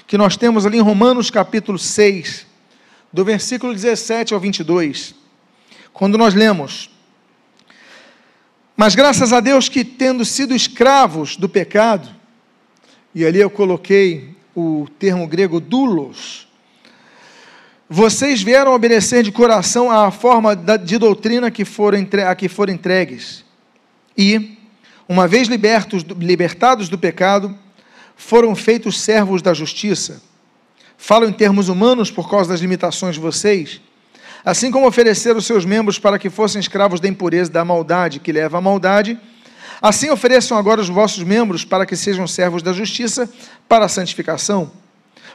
que 0.06 0.16
nós 0.16 0.36
temos 0.36 0.64
ali 0.64 0.78
em 0.78 0.82
Romanos 0.82 1.30
capítulo 1.30 1.78
6, 1.78 2.46
do 3.12 3.24
versículo 3.24 3.72
17 3.72 4.34
ao 4.34 4.40
22, 4.40 5.14
quando 5.92 6.18
nós 6.18 6.34
lemos: 6.34 6.90
Mas 8.76 8.94
graças 8.94 9.32
a 9.32 9.40
Deus 9.40 9.68
que, 9.68 9.84
tendo 9.84 10.24
sido 10.24 10.54
escravos 10.54 11.36
do 11.36 11.48
pecado, 11.48 12.08
e 13.14 13.24
ali 13.24 13.40
eu 13.40 13.50
coloquei 13.50 14.34
o 14.54 14.86
termo 14.98 15.26
grego 15.26 15.60
doulos, 15.60 16.48
vocês 17.88 18.42
vieram 18.42 18.74
obedecer 18.74 19.22
de 19.22 19.30
coração 19.30 19.90
à 19.90 20.10
forma 20.10 20.56
de 20.56 20.98
doutrina 20.98 21.50
que 21.50 21.64
foram 21.64 21.98
a 22.28 22.34
que 22.34 22.48
foram 22.48 22.72
entregues. 22.72 23.43
E, 24.16 24.56
uma 25.08 25.26
vez 25.26 25.48
libertos, 25.48 26.02
libertados 26.02 26.88
do 26.88 26.98
pecado, 26.98 27.56
foram 28.16 28.54
feitos 28.54 29.00
servos 29.00 29.42
da 29.42 29.52
justiça. 29.52 30.22
Falo 30.96 31.28
em 31.28 31.32
termos 31.32 31.68
humanos 31.68 32.10
por 32.10 32.30
causa 32.30 32.50
das 32.50 32.60
limitações 32.60 33.16
de 33.16 33.20
vocês. 33.20 33.80
Assim 34.44 34.70
como 34.70 34.86
ofereceram 34.86 35.40
seus 35.40 35.64
membros 35.64 35.98
para 35.98 36.18
que 36.18 36.30
fossem 36.30 36.60
escravos 36.60 37.00
da 37.00 37.08
impureza 37.08 37.50
da 37.50 37.64
maldade 37.64 38.20
que 38.20 38.32
leva 38.32 38.58
à 38.58 38.60
maldade, 38.60 39.18
assim 39.80 40.10
ofereçam 40.10 40.56
agora 40.56 40.80
os 40.80 40.88
vossos 40.88 41.22
membros 41.22 41.64
para 41.64 41.86
que 41.86 41.96
sejam 41.96 42.26
servos 42.26 42.62
da 42.62 42.72
justiça 42.72 43.28
para 43.68 43.86
a 43.86 43.88
santificação. 43.88 44.70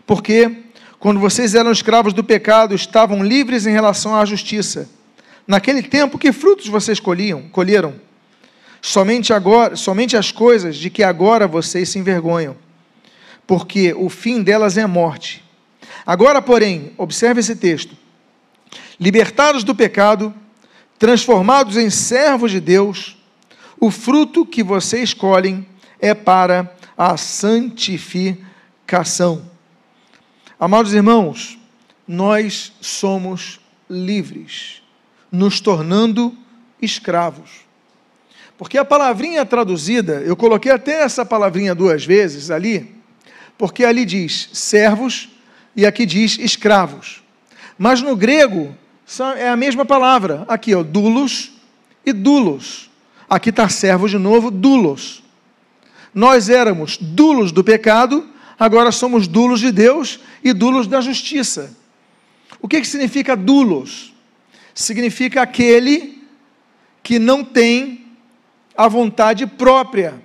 Porque, 0.05 0.63
quando 0.99 1.19
vocês 1.19 1.55
eram 1.55 1.71
escravos 1.71 2.13
do 2.13 2.23
pecado, 2.23 2.73
estavam 2.73 3.23
livres 3.23 3.65
em 3.65 3.71
relação 3.71 4.15
à 4.15 4.25
justiça. 4.25 4.89
Naquele 5.47 5.81
tempo, 5.81 6.17
que 6.17 6.31
frutos 6.31 6.67
vocês 6.67 6.99
colhiam, 6.99 7.43
colheram? 7.49 7.95
Somente 8.81 9.33
agora, 9.33 9.75
somente 9.75 10.15
as 10.15 10.31
coisas 10.31 10.77
de 10.77 10.89
que 10.89 11.03
agora 11.03 11.47
vocês 11.47 11.89
se 11.89 11.99
envergonham 11.99 12.55
porque 13.49 13.93
o 13.95 14.09
fim 14.09 14.43
delas 14.43 14.77
é 14.77 14.83
a 14.83 14.87
morte. 14.87 15.43
Agora, 16.05 16.39
porém, 16.39 16.93
observe 16.95 17.39
esse 17.39 17.55
texto: 17.55 17.97
libertados 18.99 19.63
do 19.63 19.73
pecado, 19.73 20.31
transformados 20.99 21.75
em 21.75 21.89
servos 21.89 22.51
de 22.51 22.59
Deus, 22.59 23.17
o 23.79 23.89
fruto 23.89 24.45
que 24.45 24.61
vocês 24.61 25.09
escolhem 25.09 25.65
é 25.99 26.13
para 26.13 26.71
a 26.95 27.17
santificação. 27.17 29.49
Amados 30.59 30.93
irmãos, 30.93 31.57
nós 32.07 32.71
somos 32.79 33.59
livres, 33.89 34.83
nos 35.31 35.59
tornando 35.59 36.37
escravos. 36.79 37.67
Porque 38.59 38.77
a 38.77 38.83
palavrinha 38.83 39.45
traduzida, 39.45 40.21
eu 40.25 40.35
coloquei 40.35 40.69
até 40.69 41.01
essa 41.03 41.25
palavrinha 41.25 41.73
duas 41.73 42.05
vezes 42.05 42.51
ali, 42.51 42.93
porque 43.57 43.85
ali 43.85 44.03
diz 44.03 44.49
servos 44.51 45.29
e 45.73 45.85
aqui 45.85 46.05
diz 46.05 46.37
escravos. 46.37 47.23
Mas 47.77 48.01
no 48.01 48.17
grego 48.17 48.75
é 49.37 49.47
a 49.47 49.55
mesma 49.55 49.85
palavra. 49.85 50.43
Aqui, 50.45 50.75
ó, 50.75 50.83
dulos 50.83 51.53
e 52.05 52.11
dulos. 52.11 52.89
Aqui 53.29 53.49
está 53.49 53.69
servo 53.69 54.09
de 54.09 54.17
novo, 54.17 54.51
dulos. 54.51 55.23
Nós 56.13 56.49
éramos 56.49 56.97
dulos 56.97 57.53
do 57.53 57.63
pecado, 57.63 58.27
agora 58.59 58.91
somos 58.91 59.25
dulos 59.25 59.61
de 59.61 59.71
Deus 59.71 60.19
e 60.43 60.51
dulos 60.51 60.85
da 60.85 60.99
justiça. 60.99 61.73
O 62.61 62.67
que, 62.67 62.81
que 62.81 62.87
significa 62.87 63.37
dulos? 63.37 64.13
Significa 64.75 65.43
aquele 65.43 66.21
que 67.01 67.17
não 67.19 67.41
tem 67.41 67.98
a 68.79 68.87
vontade 68.87 69.45
própria 69.45 70.23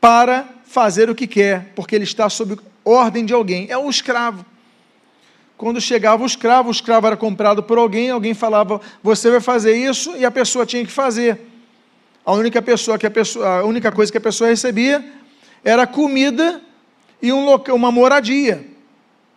para 0.00 0.44
fazer 0.64 1.08
o 1.08 1.14
que 1.14 1.28
quer, 1.28 1.70
porque 1.76 1.94
ele 1.94 2.02
está 2.02 2.28
sob 2.28 2.58
ordem 2.84 3.24
de 3.24 3.32
alguém. 3.32 3.68
É 3.70 3.78
um 3.78 3.88
escravo. 3.88 4.44
Quando 5.56 5.80
chegava 5.80 6.24
o 6.24 6.26
escravo, 6.26 6.68
o 6.68 6.72
escravo 6.72 7.06
era 7.06 7.16
comprado 7.16 7.62
por 7.62 7.78
alguém, 7.78 8.10
alguém 8.10 8.34
falava, 8.34 8.80
você 9.00 9.30
vai 9.30 9.40
fazer 9.40 9.76
isso, 9.76 10.16
e 10.16 10.24
a 10.24 10.32
pessoa 10.32 10.66
tinha 10.66 10.84
que 10.84 10.90
fazer. 10.90 11.46
A 12.26 12.32
única, 12.32 12.60
pessoa 12.60 12.98
que 12.98 13.06
a, 13.06 13.10
pessoa, 13.10 13.60
a 13.60 13.64
única 13.64 13.92
coisa 13.92 14.10
que 14.10 14.18
a 14.18 14.20
pessoa 14.20 14.50
recebia 14.50 15.08
era 15.62 15.86
comida 15.86 16.60
e 17.22 17.32
um 17.32 17.44
local, 17.44 17.76
uma 17.76 17.92
moradia, 17.92 18.66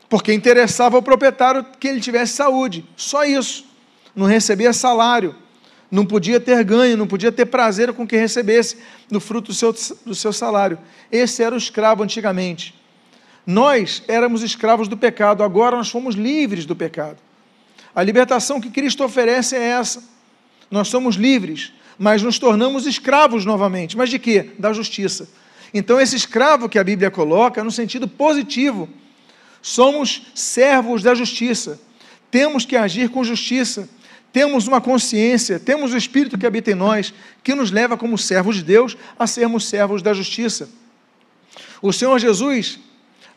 porque 0.09 0.33
interessava 0.33 0.95
ao 0.95 1.03
proprietário 1.03 1.63
que 1.79 1.87
ele 1.87 2.01
tivesse 2.01 2.33
saúde. 2.33 2.83
Só 2.95 3.25
isso. 3.25 3.63
Não 4.15 4.25
recebia 4.25 4.73
salário 4.73 5.42
não 5.93 6.07
podia 6.07 6.39
ter 6.39 6.63
ganho, 6.63 6.97
não 6.97 7.05
podia 7.05 7.31
ter 7.31 7.45
prazer 7.45 7.93
com 7.93 8.07
que 8.07 8.17
recebesse 8.17 8.77
no 9.11 9.19
fruto 9.19 9.51
do 9.51 9.53
seu, 9.53 9.71
do 10.03 10.15
seu 10.15 10.33
salário. 10.33 10.79
Esse 11.11 11.43
era 11.43 11.53
o 11.53 11.57
escravo 11.57 12.01
antigamente. 12.01 12.73
Nós 13.45 14.01
éramos 14.07 14.41
escravos 14.41 14.87
do 14.87 14.97
pecado, 14.97 15.43
agora 15.43 15.77
nós 15.77 15.91
fomos 15.91 16.15
livres 16.15 16.65
do 16.65 16.75
pecado. 16.75 17.17
A 17.93 18.01
libertação 18.01 18.59
que 18.59 18.71
Cristo 18.71 19.03
oferece 19.03 19.55
é 19.55 19.61
essa. 19.61 20.03
Nós 20.71 20.87
somos 20.87 21.15
livres, 21.15 21.71
mas 21.99 22.23
nos 22.23 22.39
tornamos 22.39 22.87
escravos 22.87 23.45
novamente. 23.45 23.95
Mas 23.95 24.09
de 24.09 24.17
quê? 24.17 24.49
Da 24.57 24.73
justiça. 24.73 25.29
Então, 25.71 26.01
esse 26.01 26.15
escravo 26.15 26.67
que 26.67 26.79
a 26.79 26.83
Bíblia 26.83 27.11
coloca 27.11 27.63
no 27.63 27.69
sentido 27.69 28.07
positivo. 28.07 28.89
Somos 29.61 30.23
servos 30.33 31.03
da 31.03 31.13
justiça. 31.13 31.79
Temos 32.31 32.65
que 32.65 32.75
agir 32.75 33.09
com 33.09 33.23
justiça 33.23 33.87
temos 34.33 34.67
uma 34.67 34.81
consciência, 34.81 35.59
temos 35.59 35.93
o 35.93 35.97
Espírito 35.97 36.39
que 36.39 36.47
habita 36.47 36.71
em 36.71 36.75
nós, 36.75 37.13
que 37.43 37.53
nos 37.53 37.69
leva 37.69 37.95
como 37.95 38.17
servos 38.17 38.55
de 38.55 38.63
Deus 38.63 38.97
a 39.17 39.27
sermos 39.27 39.69
servos 39.69 40.01
da 40.01 40.11
justiça. 40.11 40.67
O 41.79 41.93
Senhor 41.93 42.17
Jesus, 42.17 42.79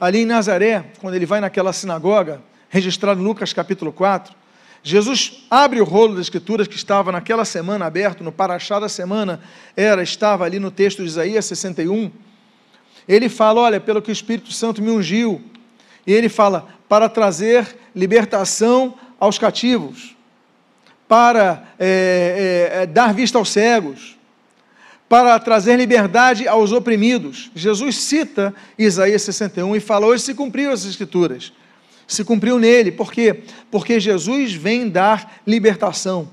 ali 0.01 0.21
em 0.21 0.25
Nazaré, 0.25 0.87
quando 0.99 1.15
ele 1.15 1.27
vai 1.27 1.39
naquela 1.39 1.71
sinagoga, 1.75 2.41
registrado 2.71 3.21
em 3.21 3.25
Lucas 3.25 3.53
capítulo 3.53 3.93
4, 3.93 4.35
Jesus 4.83 5.45
abre 5.51 5.83
o 5.83 5.85
rolo 5.85 6.15
das 6.15 6.23
escrituras 6.23 6.67
que 6.67 6.77
estava 6.77 7.13
naquela 7.13 7.45
semana 7.45 7.85
aberto, 7.85 8.25
no 8.25 8.33
paraxá 8.33 8.81
da 8.81 8.89
semana, 8.89 9.43
era, 9.77 10.03
estava 10.03 10.47
ali 10.47 10.59
no 10.59 10.71
texto 10.71 11.03
de 11.03 11.09
Isaías 11.09 11.45
61. 11.45 12.11
Ele 13.07 13.29
fala: 13.29 13.61
Olha, 13.61 13.81
pelo 13.81 14.01
que 14.01 14.11
o 14.11 14.13
Espírito 14.13 14.51
Santo 14.53 14.81
me 14.81 14.91
ungiu. 14.91 15.43
E 16.07 16.13
ele 16.13 16.29
fala: 16.29 16.69
para 16.89 17.09
trazer 17.09 17.77
libertação 17.95 18.95
aos 19.19 19.39
cativos 19.39 20.16
para 21.09 21.65
é, 21.79 22.73
é, 22.75 22.83
é, 22.83 22.87
dar 22.87 23.15
vista 23.15 23.39
aos 23.39 23.51
cegos, 23.51 24.17
para 25.09 25.39
trazer 25.39 25.77
liberdade 25.77 26.49
aos 26.49 26.73
oprimidos. 26.73 27.51
Jesus 27.55 27.97
cita 27.99 28.55
Isaías 28.79 29.23
61 29.23 29.77
e 29.77 29.81
fala: 29.81 30.07
hoje 30.07 30.25
se 30.25 30.35
cumpriu 30.35 30.71
as 30.71 30.85
Escrituras. 30.85 31.53
Se 32.07 32.25
cumpriu 32.25 32.59
nele, 32.59 32.93
por 32.93 33.13
quê? 33.13 33.43
Porque 33.71 33.99
Jesus 33.99 34.53
vem 34.53 34.89
dar 34.89 35.41
libertação. 35.47 36.29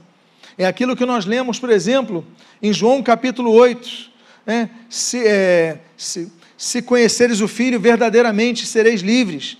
É 0.55 0.65
aquilo 0.65 0.95
que 0.95 1.05
nós 1.05 1.25
lemos, 1.25 1.57
por 1.57 1.71
exemplo, 1.71 2.25
em 2.61 2.71
João 2.71 3.01
capítulo 3.01 3.51
8. 3.51 4.11
Né? 4.45 4.69
Se, 4.87 5.25
é, 5.25 5.79
se, 5.97 6.31
se 6.55 6.81
conheceres 6.81 7.41
o 7.41 7.47
Filho, 7.47 7.79
verdadeiramente 7.79 8.67
sereis 8.67 9.01
livres. 9.01 9.57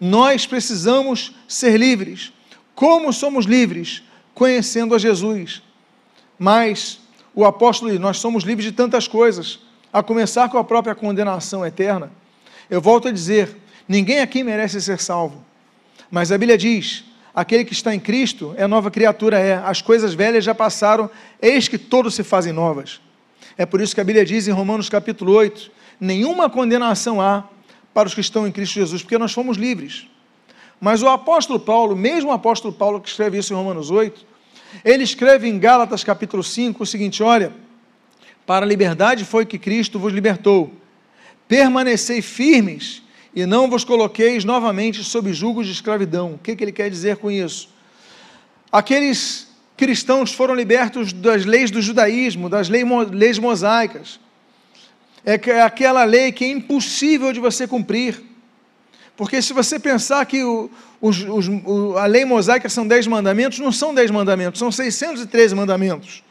Nós 0.00 0.44
precisamos 0.44 1.34
ser 1.46 1.78
livres. 1.78 2.32
Como 2.74 3.12
somos 3.12 3.46
livres? 3.46 4.02
Conhecendo 4.38 4.94
a 4.94 4.98
Jesus. 4.98 5.60
Mas 6.38 7.00
o 7.34 7.44
apóstolo 7.44 7.90
diz: 7.90 8.00
nós 8.00 8.18
somos 8.18 8.44
livres 8.44 8.64
de 8.64 8.72
tantas 8.72 9.08
coisas, 9.08 9.58
a 9.92 10.02
começar 10.02 10.48
com 10.48 10.56
a 10.56 10.64
própria 10.64 10.94
condenação 10.94 11.66
eterna. 11.66 12.10
Eu 12.70 12.80
volto 12.80 13.08
a 13.08 13.10
dizer: 13.10 13.56
ninguém 13.88 14.20
aqui 14.20 14.44
merece 14.44 14.80
ser 14.80 15.00
salvo. 15.00 15.44
Mas 16.08 16.30
a 16.30 16.38
Bíblia 16.38 16.56
diz: 16.56 17.04
aquele 17.34 17.64
que 17.64 17.72
está 17.72 17.92
em 17.92 17.98
Cristo 17.98 18.54
é 18.56 18.66
nova 18.68 18.92
criatura, 18.92 19.40
é. 19.40 19.54
As 19.54 19.82
coisas 19.82 20.14
velhas 20.14 20.44
já 20.44 20.54
passaram, 20.54 21.10
eis 21.42 21.66
que 21.66 21.76
todos 21.76 22.14
se 22.14 22.22
fazem 22.22 22.52
novas. 22.52 23.00
É 23.56 23.66
por 23.66 23.80
isso 23.80 23.92
que 23.92 24.00
a 24.00 24.04
Bíblia 24.04 24.24
diz 24.24 24.46
em 24.46 24.52
Romanos 24.52 24.88
capítulo 24.88 25.32
8: 25.32 25.68
nenhuma 26.00 26.48
condenação 26.48 27.20
há 27.20 27.42
para 27.92 28.06
os 28.06 28.14
que 28.14 28.20
estão 28.20 28.46
em 28.46 28.52
Cristo 28.52 28.74
Jesus, 28.74 29.02
porque 29.02 29.18
nós 29.18 29.32
fomos 29.32 29.56
livres. 29.56 30.06
Mas 30.80 31.02
o 31.02 31.08
apóstolo 31.08 31.58
Paulo, 31.58 31.96
mesmo 31.96 32.30
o 32.30 32.32
apóstolo 32.32 32.72
Paulo 32.72 33.00
que 33.00 33.08
escreve 33.08 33.38
isso 33.38 33.52
em 33.52 33.56
Romanos 33.56 33.90
8, 33.90 34.24
ele 34.84 35.02
escreve 35.02 35.48
em 35.48 35.58
Gálatas 35.58 36.04
capítulo 36.04 36.42
5 36.42 36.82
o 36.82 36.86
seguinte: 36.86 37.22
olha, 37.22 37.52
para 38.46 38.64
a 38.64 38.68
liberdade 38.68 39.24
foi 39.24 39.44
que 39.44 39.58
Cristo 39.58 39.98
vos 39.98 40.12
libertou. 40.12 40.72
Permanecei 41.46 42.22
firmes 42.22 43.02
e 43.34 43.44
não 43.46 43.68
vos 43.68 43.84
coloqueis 43.84 44.44
novamente 44.44 45.02
sob 45.02 45.32
julgos 45.32 45.66
de 45.66 45.72
escravidão. 45.72 46.34
O 46.34 46.38
que, 46.38 46.54
que 46.54 46.64
ele 46.64 46.72
quer 46.72 46.90
dizer 46.90 47.16
com 47.16 47.30
isso? 47.30 47.68
Aqueles 48.70 49.48
cristãos 49.76 50.32
foram 50.32 50.54
libertos 50.54 51.12
das 51.12 51.44
leis 51.44 51.70
do 51.70 51.80
judaísmo, 51.80 52.48
das 52.48 52.68
leis 52.68 53.38
mosaicas. 53.38 54.20
É 55.24 55.62
aquela 55.62 56.04
lei 56.04 56.32
que 56.32 56.44
é 56.44 56.48
impossível 56.48 57.32
de 57.32 57.40
você 57.40 57.66
cumprir. 57.66 58.27
Porque 59.18 59.42
se 59.42 59.52
você 59.52 59.80
pensar 59.80 60.24
que 60.26 60.44
o, 60.44 60.70
os, 61.00 61.20
os, 61.24 61.48
a 61.96 62.06
lei 62.06 62.24
mosaica 62.24 62.68
são 62.68 62.86
dez 62.86 63.04
mandamentos, 63.04 63.58
não 63.58 63.72
são 63.72 63.92
dez 63.92 64.12
mandamentos, 64.12 64.60
são 64.60 64.70
613 64.70 65.56
mandamentos. 65.56 66.22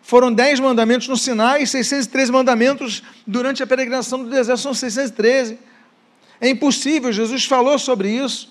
foram 0.00 0.32
dez 0.32 0.58
mandamentos 0.58 1.06
no 1.06 1.18
Sinai 1.18 1.64
e 1.64 1.66
613 1.66 2.32
mandamentos 2.32 3.02
durante 3.26 3.62
a 3.62 3.66
peregrinação 3.66 4.24
do 4.24 4.30
deserto, 4.30 4.58
são 4.58 4.72
613. 4.72 5.58
É 6.40 6.48
impossível, 6.48 7.12
Jesus 7.12 7.44
falou 7.44 7.78
sobre 7.78 8.08
isso. 8.08 8.50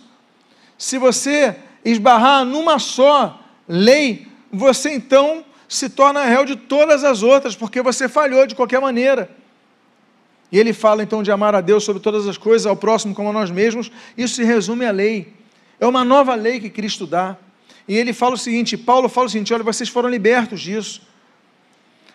Se 0.78 1.00
você 1.00 1.56
esbarrar 1.84 2.46
numa 2.46 2.78
só 2.78 3.44
lei, 3.68 4.28
você 4.52 4.92
então 4.92 5.44
se 5.68 5.90
torna 5.90 6.26
réu 6.26 6.46
de 6.46 6.56
todas 6.56 7.04
as 7.04 7.24
outras, 7.24 7.56
porque 7.56 7.82
você 7.82 8.08
falhou 8.08 8.46
de 8.46 8.54
qualquer 8.54 8.80
maneira. 8.80 9.32
E 10.54 10.60
ele 10.60 10.72
fala 10.72 11.02
então 11.02 11.24
de 11.24 11.32
amar 11.32 11.56
a 11.56 11.62
Deus 11.62 11.84
sobre 11.84 12.00
todas 12.00 12.28
as 12.28 12.38
coisas, 12.38 12.68
ao 12.68 12.76
próximo 12.76 13.16
como 13.16 13.28
a 13.30 13.34
nós 13.34 13.50
mesmos. 13.50 13.92
Isso 14.16 14.36
se 14.36 14.44
resume 14.44 14.86
à 14.86 14.92
lei. 14.92 15.34
É 15.80 15.88
uma 15.88 16.06
nova 16.06 16.36
lei 16.36 16.60
que 16.60 16.70
Cristo 16.70 17.08
dá. 17.08 17.36
E 17.88 17.98
ele 17.98 18.14
fala 18.14 18.36
o 18.36 18.38
seguinte: 18.38 18.78
Paulo 18.78 19.10
fala 19.10 19.26
o 19.26 19.30
seguinte: 19.32 19.52
olha, 19.52 19.64
vocês 19.64 19.90
foram 19.90 20.08
libertos 20.08 20.62
disso. 20.62 21.02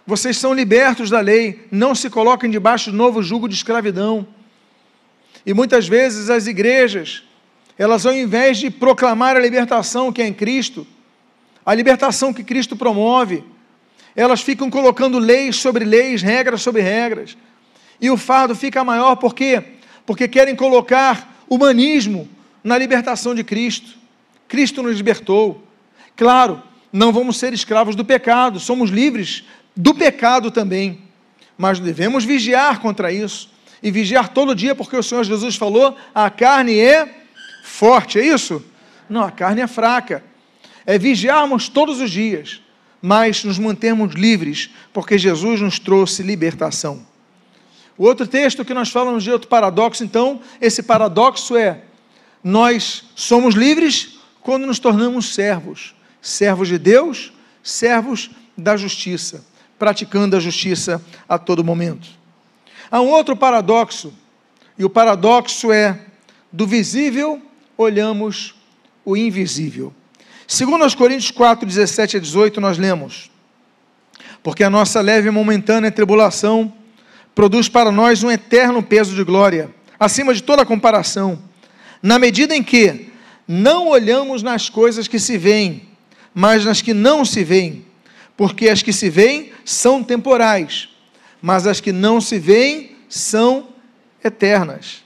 Vocês 0.06 0.36
são 0.36 0.54
libertos 0.54 1.10
da 1.10 1.18
lei. 1.18 1.66
Não 1.68 1.96
se 1.96 2.08
coloquem 2.08 2.48
debaixo 2.48 2.92
de 2.92 2.96
novo 2.96 3.24
jugo 3.24 3.48
de 3.48 3.56
escravidão. 3.56 4.24
E 5.44 5.52
muitas 5.52 5.88
vezes 5.88 6.30
as 6.30 6.46
igrejas, 6.46 7.24
elas 7.76 8.06
ao 8.06 8.12
invés 8.12 8.58
de 8.58 8.70
proclamar 8.70 9.36
a 9.36 9.40
libertação 9.40 10.12
que 10.12 10.22
é 10.22 10.28
em 10.28 10.32
Cristo, 10.32 10.86
a 11.66 11.74
libertação 11.74 12.32
que 12.32 12.44
Cristo 12.44 12.76
promove, 12.76 13.42
elas 14.14 14.42
ficam 14.42 14.70
colocando 14.70 15.18
leis 15.18 15.56
sobre 15.56 15.84
leis, 15.84 16.22
regras 16.22 16.62
sobre 16.62 16.82
regras. 16.82 17.36
E 18.00 18.10
o 18.10 18.16
fardo 18.16 18.54
fica 18.54 18.84
maior 18.84 19.16
por 19.16 19.34
quê? 19.34 19.62
Porque 20.06 20.28
querem 20.28 20.54
colocar 20.54 21.44
humanismo 21.48 22.28
na 22.62 22.78
libertação 22.78 23.34
de 23.34 23.42
Cristo. 23.42 23.96
Cristo 24.46 24.82
nos 24.82 24.96
libertou. 24.96 25.62
Claro, 26.16 26.62
não 26.92 27.12
vamos 27.12 27.36
ser 27.36 27.52
escravos 27.52 27.94
do 27.94 28.04
pecado, 28.04 28.58
somos 28.58 28.90
livres 28.90 29.44
do 29.76 29.94
pecado 29.94 30.50
também. 30.50 31.00
Mas 31.56 31.80
devemos 31.80 32.24
vigiar 32.24 32.80
contra 32.80 33.12
isso. 33.12 33.50
E 33.82 33.90
vigiar 33.90 34.28
todo 34.30 34.54
dia, 34.54 34.74
porque 34.74 34.96
o 34.96 35.02
Senhor 35.02 35.22
Jesus 35.24 35.56
falou: 35.56 35.96
a 36.14 36.28
carne 36.30 36.78
é 36.80 37.22
forte, 37.62 38.18
é 38.18 38.26
isso? 38.26 38.64
Não, 39.08 39.22
a 39.22 39.30
carne 39.30 39.60
é 39.60 39.66
fraca. 39.66 40.24
É 40.84 40.98
vigiarmos 40.98 41.68
todos 41.68 42.00
os 42.00 42.10
dias, 42.10 42.60
mas 43.00 43.44
nos 43.44 43.58
mantermos 43.58 44.14
livres, 44.14 44.70
porque 44.92 45.16
Jesus 45.16 45.60
nos 45.60 45.78
trouxe 45.78 46.22
libertação. 46.22 47.06
O 47.98 48.04
outro 48.04 48.28
texto 48.28 48.64
que 48.64 48.72
nós 48.72 48.90
falamos 48.90 49.24
de 49.24 49.32
outro 49.32 49.48
paradoxo, 49.48 50.04
então, 50.04 50.40
esse 50.60 50.84
paradoxo 50.84 51.56
é: 51.56 51.82
nós 52.44 53.04
somos 53.16 53.56
livres 53.56 54.20
quando 54.40 54.66
nos 54.66 54.78
tornamos 54.78 55.34
servos, 55.34 55.96
servos 56.22 56.68
de 56.68 56.78
Deus, 56.78 57.32
servos 57.60 58.30
da 58.56 58.76
justiça, 58.76 59.44
praticando 59.76 60.36
a 60.36 60.40
justiça 60.40 61.04
a 61.28 61.36
todo 61.38 61.64
momento. 61.64 62.08
Há 62.88 63.00
um 63.00 63.08
outro 63.08 63.36
paradoxo, 63.36 64.14
e 64.78 64.84
o 64.84 64.90
paradoxo 64.90 65.72
é: 65.72 66.00
do 66.52 66.68
visível 66.68 67.42
olhamos 67.76 68.54
o 69.04 69.16
invisível. 69.16 69.92
Segundo 70.46 70.84
aos 70.84 70.94
Coríntios 70.94 71.32
4, 71.32 71.66
17 71.66 72.16
a 72.16 72.20
18, 72.20 72.60
nós 72.60 72.78
lemos: 72.78 73.28
Porque 74.40 74.62
a 74.62 74.70
nossa 74.70 75.00
leve 75.00 75.26
e 75.26 75.32
momentânea 75.32 75.90
tribulação 75.90 76.72
produz 77.38 77.68
para 77.68 77.92
nós 77.92 78.24
um 78.24 78.30
eterno 78.32 78.82
peso 78.82 79.14
de 79.14 79.22
glória, 79.22 79.72
acima 79.96 80.34
de 80.34 80.42
toda 80.42 80.66
comparação, 80.66 81.40
na 82.02 82.18
medida 82.18 82.52
em 82.52 82.64
que 82.64 83.12
não 83.46 83.86
olhamos 83.86 84.42
nas 84.42 84.68
coisas 84.68 85.06
que 85.06 85.20
se 85.20 85.38
veem, 85.38 85.88
mas 86.34 86.64
nas 86.64 86.82
que 86.82 86.92
não 86.92 87.24
se 87.24 87.44
veem, 87.44 87.86
porque 88.36 88.68
as 88.68 88.82
que 88.82 88.92
se 88.92 89.08
veem 89.08 89.52
são 89.64 90.02
temporais, 90.02 90.88
mas 91.40 91.64
as 91.64 91.80
que 91.80 91.92
não 91.92 92.20
se 92.20 92.40
veem 92.40 92.96
são 93.08 93.68
eternas. 94.24 95.04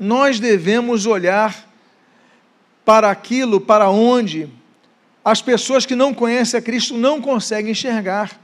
Nós 0.00 0.40
devemos 0.40 1.04
olhar 1.04 1.68
para 2.82 3.10
aquilo 3.10 3.60
para 3.60 3.90
onde 3.90 4.48
as 5.22 5.42
pessoas 5.42 5.84
que 5.84 5.94
não 5.94 6.14
conhecem 6.14 6.56
a 6.56 6.62
Cristo 6.62 6.96
não 6.96 7.20
conseguem 7.20 7.72
enxergar. 7.72 8.42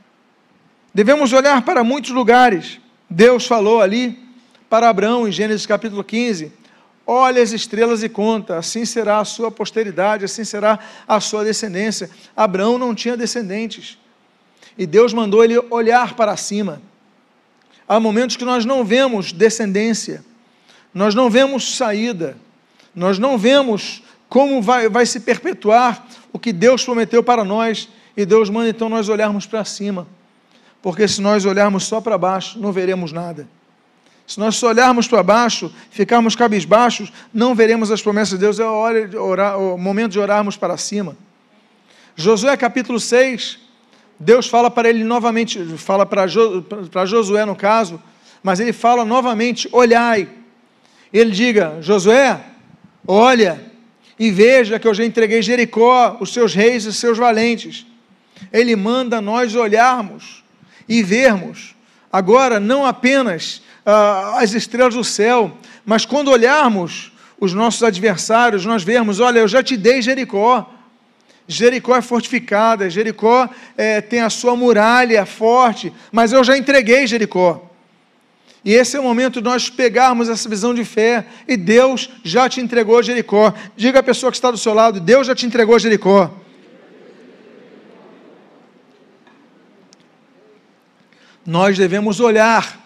Devemos 0.92 1.32
olhar 1.32 1.62
para 1.62 1.84
muitos 1.84 2.10
lugares. 2.10 2.80
Deus 3.08 3.46
falou 3.46 3.80
ali 3.80 4.18
para 4.68 4.88
Abraão 4.88 5.26
em 5.26 5.32
Gênesis 5.32 5.64
capítulo 5.64 6.02
15: 6.02 6.52
Olha 7.06 7.40
as 7.40 7.52
estrelas 7.52 8.02
e 8.02 8.08
conta, 8.08 8.56
assim 8.56 8.84
será 8.84 9.20
a 9.20 9.24
sua 9.24 9.50
posteridade, 9.52 10.24
assim 10.24 10.44
será 10.44 10.80
a 11.06 11.20
sua 11.20 11.44
descendência. 11.44 12.10
Abraão 12.36 12.76
não 12.76 12.94
tinha 12.94 13.16
descendentes. 13.16 13.98
E 14.76 14.84
Deus 14.84 15.12
mandou 15.12 15.44
ele 15.44 15.58
olhar 15.70 16.14
para 16.14 16.36
cima. 16.36 16.82
Há 17.88 18.00
momentos 18.00 18.36
que 18.36 18.44
nós 18.44 18.64
não 18.64 18.84
vemos 18.84 19.32
descendência, 19.32 20.24
nós 20.94 21.14
não 21.14 21.28
vemos 21.28 21.76
saída, 21.76 22.36
nós 22.94 23.18
não 23.18 23.36
vemos 23.36 24.02
como 24.28 24.62
vai, 24.62 24.88
vai 24.88 25.04
se 25.06 25.20
perpetuar 25.20 26.06
o 26.32 26.38
que 26.38 26.52
Deus 26.52 26.84
prometeu 26.84 27.22
para 27.22 27.44
nós, 27.44 27.88
e 28.16 28.24
Deus 28.24 28.48
manda 28.48 28.68
então 28.68 28.88
nós 28.88 29.08
olharmos 29.08 29.44
para 29.44 29.64
cima 29.64 30.06
porque 30.82 31.06
se 31.06 31.20
nós 31.20 31.44
olharmos 31.44 31.84
só 31.84 32.00
para 32.00 32.16
baixo, 32.16 32.58
não 32.58 32.72
veremos 32.72 33.12
nada. 33.12 33.46
Se 34.26 34.38
nós 34.38 34.56
só 34.56 34.68
olharmos 34.68 35.08
para 35.08 35.22
baixo, 35.22 35.72
ficarmos 35.90 36.36
cabisbaixos, 36.36 37.12
não 37.34 37.54
veremos 37.54 37.90
as 37.90 38.00
promessas 38.00 38.38
de 38.38 38.44
Deus. 38.44 38.60
É, 38.60 38.64
hora 38.64 39.08
de 39.08 39.16
orar, 39.16 39.58
o 39.58 39.76
momento 39.76 40.12
de 40.12 40.20
orarmos 40.20 40.56
para 40.56 40.76
cima. 40.76 41.16
Josué 42.14 42.56
capítulo 42.56 43.00
6, 43.00 43.58
Deus 44.18 44.46
fala 44.46 44.70
para 44.70 44.88
ele 44.88 45.02
novamente, 45.02 45.58
fala 45.76 46.06
para, 46.06 46.26
jo, 46.26 46.62
para 46.62 47.06
Josué 47.06 47.44
no 47.44 47.56
caso, 47.56 48.00
mas 48.42 48.60
ele 48.60 48.72
fala 48.72 49.04
novamente: 49.04 49.68
olhai. 49.72 50.28
Ele 51.12 51.32
diga: 51.32 51.78
Josué, 51.80 52.40
olha 53.06 53.60
e 54.18 54.30
veja 54.30 54.78
que 54.78 54.86
eu 54.86 54.94
já 54.94 55.04
entreguei 55.04 55.42
Jericó, 55.42 56.18
os 56.20 56.32
seus 56.32 56.54
reis 56.54 56.84
e 56.84 56.92
seus 56.92 57.18
valentes. 57.18 57.86
Ele 58.52 58.76
manda 58.76 59.20
nós 59.20 59.54
olharmos 59.54 60.39
e 60.90 61.04
vermos 61.04 61.76
agora 62.12 62.58
não 62.58 62.84
apenas 62.84 63.62
ah, 63.86 64.38
as 64.40 64.52
estrelas 64.52 64.94
do 64.94 65.04
céu, 65.04 65.56
mas 65.86 66.04
quando 66.04 66.32
olharmos 66.32 67.12
os 67.38 67.54
nossos 67.54 67.84
adversários, 67.84 68.66
nós 68.66 68.82
vermos: 68.82 69.20
olha, 69.20 69.38
eu 69.38 69.48
já 69.48 69.62
te 69.62 69.76
dei 69.76 70.02
Jericó. 70.02 70.68
Jericó 71.46 71.96
é 71.96 72.02
fortificada, 72.02 72.90
Jericó 72.90 73.48
é, 73.76 74.00
tem 74.00 74.20
a 74.20 74.30
sua 74.30 74.54
muralha 74.54 75.24
forte, 75.24 75.92
mas 76.12 76.32
eu 76.32 76.44
já 76.44 76.56
entreguei 76.56 77.06
Jericó. 77.06 77.68
E 78.64 78.72
esse 78.72 78.96
é 78.96 79.00
o 79.00 79.02
momento 79.02 79.40
de 79.40 79.48
nós 79.48 79.70
pegarmos 79.70 80.28
essa 80.28 80.48
visão 80.48 80.74
de 80.74 80.84
fé 80.84 81.24
e 81.48 81.56
Deus 81.56 82.10
já 82.22 82.48
te 82.48 82.60
entregou 82.60 83.02
Jericó. 83.02 83.54
Diga 83.76 84.00
à 84.00 84.02
pessoa 84.02 84.30
que 84.30 84.36
está 84.36 84.50
do 84.50 84.58
seu 84.58 84.74
lado: 84.74 85.00
Deus 85.00 85.26
já 85.26 85.34
te 85.34 85.46
entregou 85.46 85.78
Jericó. 85.78 86.30
Nós 91.44 91.78
devemos 91.78 92.20
olhar, 92.20 92.78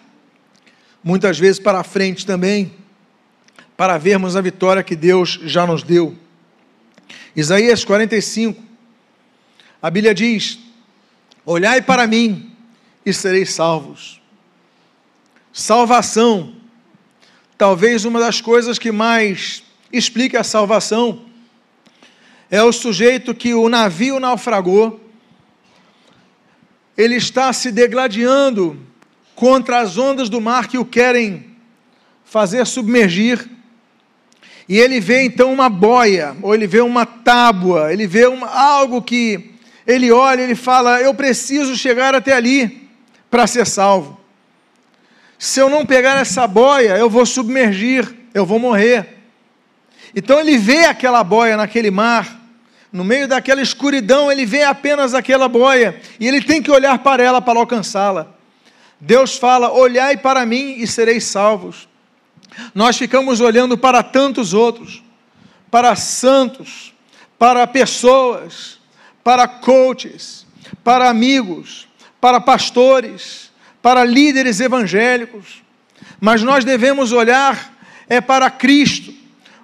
muitas 1.03 1.37
vezes 1.37 1.59
para 1.59 1.83
frente 1.83 2.25
também, 2.25 2.73
para 3.75 3.97
vermos 3.97 4.35
a 4.35 4.41
vitória 4.41 4.83
que 4.83 4.95
Deus 4.95 5.39
já 5.43 5.67
nos 5.67 5.83
deu. 5.83 6.15
Isaías 7.35 7.83
45, 7.83 8.61
a 9.81 9.89
Bíblia 9.89 10.13
diz: 10.13 10.59
Olhai 11.45 11.81
para 11.81 12.07
mim 12.07 12.51
e 13.05 13.13
sereis 13.13 13.53
salvos. 13.53 14.21
Salvação, 15.53 16.55
talvez 17.57 18.03
uma 18.03 18.19
das 18.19 18.41
coisas 18.41 18.79
que 18.79 18.91
mais 18.91 19.63
explica 19.91 20.39
a 20.39 20.43
salvação, 20.43 21.25
é 22.49 22.63
o 22.63 22.71
sujeito 22.71 23.33
que 23.33 23.53
o 23.53 23.69
navio 23.69 24.19
naufragou 24.19 25.04
ele 26.97 27.15
está 27.15 27.51
se 27.51 27.71
degladiando 27.71 28.79
contra 29.35 29.79
as 29.79 29.97
ondas 29.97 30.29
do 30.29 30.39
mar 30.39 30.67
que 30.67 30.77
o 30.77 30.85
querem 30.85 31.45
fazer 32.23 32.65
submergir. 32.65 33.49
E 34.67 34.77
ele 34.77 34.99
vê 34.99 35.23
então 35.23 35.53
uma 35.53 35.69
boia, 35.69 36.35
ou 36.41 36.55
ele 36.55 36.65
vê 36.65 36.81
uma 36.81 37.05
tábua, 37.05 37.93
ele 37.93 38.07
vê 38.07 38.25
uma, 38.25 38.47
algo 38.47 39.01
que 39.01 39.55
ele 39.85 40.11
olha 40.11 40.41
ele 40.41 40.55
fala: 40.55 41.01
Eu 41.01 41.13
preciso 41.13 41.75
chegar 41.75 42.15
até 42.15 42.33
ali 42.33 42.89
para 43.29 43.45
ser 43.45 43.67
salvo. 43.67 44.19
Se 45.37 45.59
eu 45.59 45.69
não 45.69 45.85
pegar 45.85 46.19
essa 46.19 46.47
boia, 46.47 46.97
eu 46.97 47.09
vou 47.09 47.25
submergir, 47.25 48.11
eu 48.33 48.45
vou 48.45 48.57
morrer. 48.57 49.07
Então 50.15 50.39
ele 50.39 50.57
vê 50.57 50.85
aquela 50.85 51.23
boia 51.23 51.57
naquele 51.57 51.91
mar, 51.91 52.41
no 52.95 53.03
meio 53.03 53.27
daquela 53.27 53.61
escuridão, 53.61 54.31
ele 54.31 54.45
vê 54.45 54.63
apenas 54.63 55.13
aquela 55.13 55.49
boia 55.49 55.99
e 56.17 56.25
ele 56.25 56.41
tem 56.41 56.61
que 56.61 56.71
olhar 56.71 56.97
para 56.99 57.21
ela 57.21 57.41
para 57.41 57.59
alcançá-la. 57.59 58.27
Deus 59.01 59.37
fala: 59.37 59.69
Olhai 59.69 60.15
para 60.15 60.45
mim 60.45 60.75
e 60.77 60.87
sereis 60.87 61.25
salvos. 61.25 61.89
Nós 62.73 62.97
ficamos 62.97 63.41
olhando 63.41 63.77
para 63.77 64.01
tantos 64.01 64.53
outros, 64.53 65.03
para 65.69 65.93
santos, 65.97 66.93
para 67.37 67.67
pessoas, 67.67 68.79
para 69.21 69.45
coaches, 69.45 70.47
para 70.81 71.09
amigos, 71.09 71.89
para 72.21 72.39
pastores, 72.39 73.51
para 73.81 74.05
líderes 74.05 74.61
evangélicos, 74.61 75.61
mas 76.21 76.41
nós 76.41 76.63
devemos 76.63 77.11
olhar 77.11 77.75
é 78.07 78.21
para 78.21 78.49
Cristo, 78.49 79.13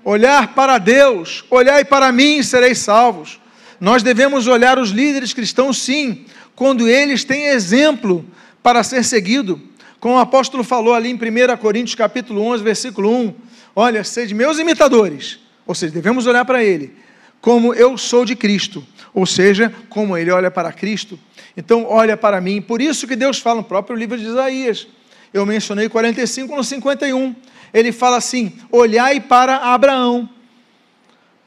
olhar 0.04 0.54
para 0.54 0.78
Deus, 0.78 1.44
olhar 1.50 1.84
para 1.86 2.12
mim 2.12 2.38
e 2.38 2.44
sereis 2.44 2.80
salvos. 2.80 3.40
Nós 3.80 4.04
devemos 4.04 4.48
olhar 4.48 4.78
os 4.78 4.90
líderes 4.90 5.34
cristãos, 5.34 5.78
sim, 5.78 6.26
quando 6.56 6.88
eles 6.88 7.24
têm 7.24 7.46
exemplo 7.46 8.26
para 8.62 8.84
ser 8.84 9.04
seguido. 9.04 9.62
Como 10.00 10.16
o 10.16 10.20
apóstolo 10.20 10.64
falou 10.64 10.94
ali 10.94 11.10
em 11.10 11.16
1 11.16 11.58
Coríntios 11.58 11.96
capítulo 11.96 12.42
11, 12.42 12.64
versículo 12.64 13.16
1, 13.16 13.34
olha, 13.76 14.04
sede 14.04 14.34
meus 14.34 14.60
imitadores, 14.60 15.40
ou 15.66 15.76
seja, 15.76 15.94
devemos 15.94 16.26
olhar 16.26 16.46
para 16.46 16.64
ele, 16.64 16.96
como 17.40 17.74
eu 17.74 17.98
sou 17.98 18.26
de 18.26 18.36
Cristo, 18.36 18.86
ou 19.14 19.26
seja, 19.26 19.74
como 19.90 20.18
ele 20.18 20.32
olha 20.32 20.50
para 20.50 20.72
Cristo, 20.72 21.20
então 21.56 21.86
olha 21.88 22.16
para 22.16 22.40
mim. 22.40 22.62
Por 22.62 22.82
isso 22.82 23.08
que 23.08 23.16
Deus 23.16 23.40
fala 23.40 23.58
no 23.58 23.64
próprio 23.64 23.96
livro 23.96 24.18
de 24.18 24.26
Isaías. 24.26 24.88
Eu 25.34 25.46
mencionei 25.46 25.90
45 25.90 26.56
no 26.56 26.64
51. 26.64 27.36
Ele 27.74 27.92
fala 27.92 28.18
assim: 28.18 28.54
olhai 28.72 29.20
para 29.20 29.58
Abraão. 29.58 30.30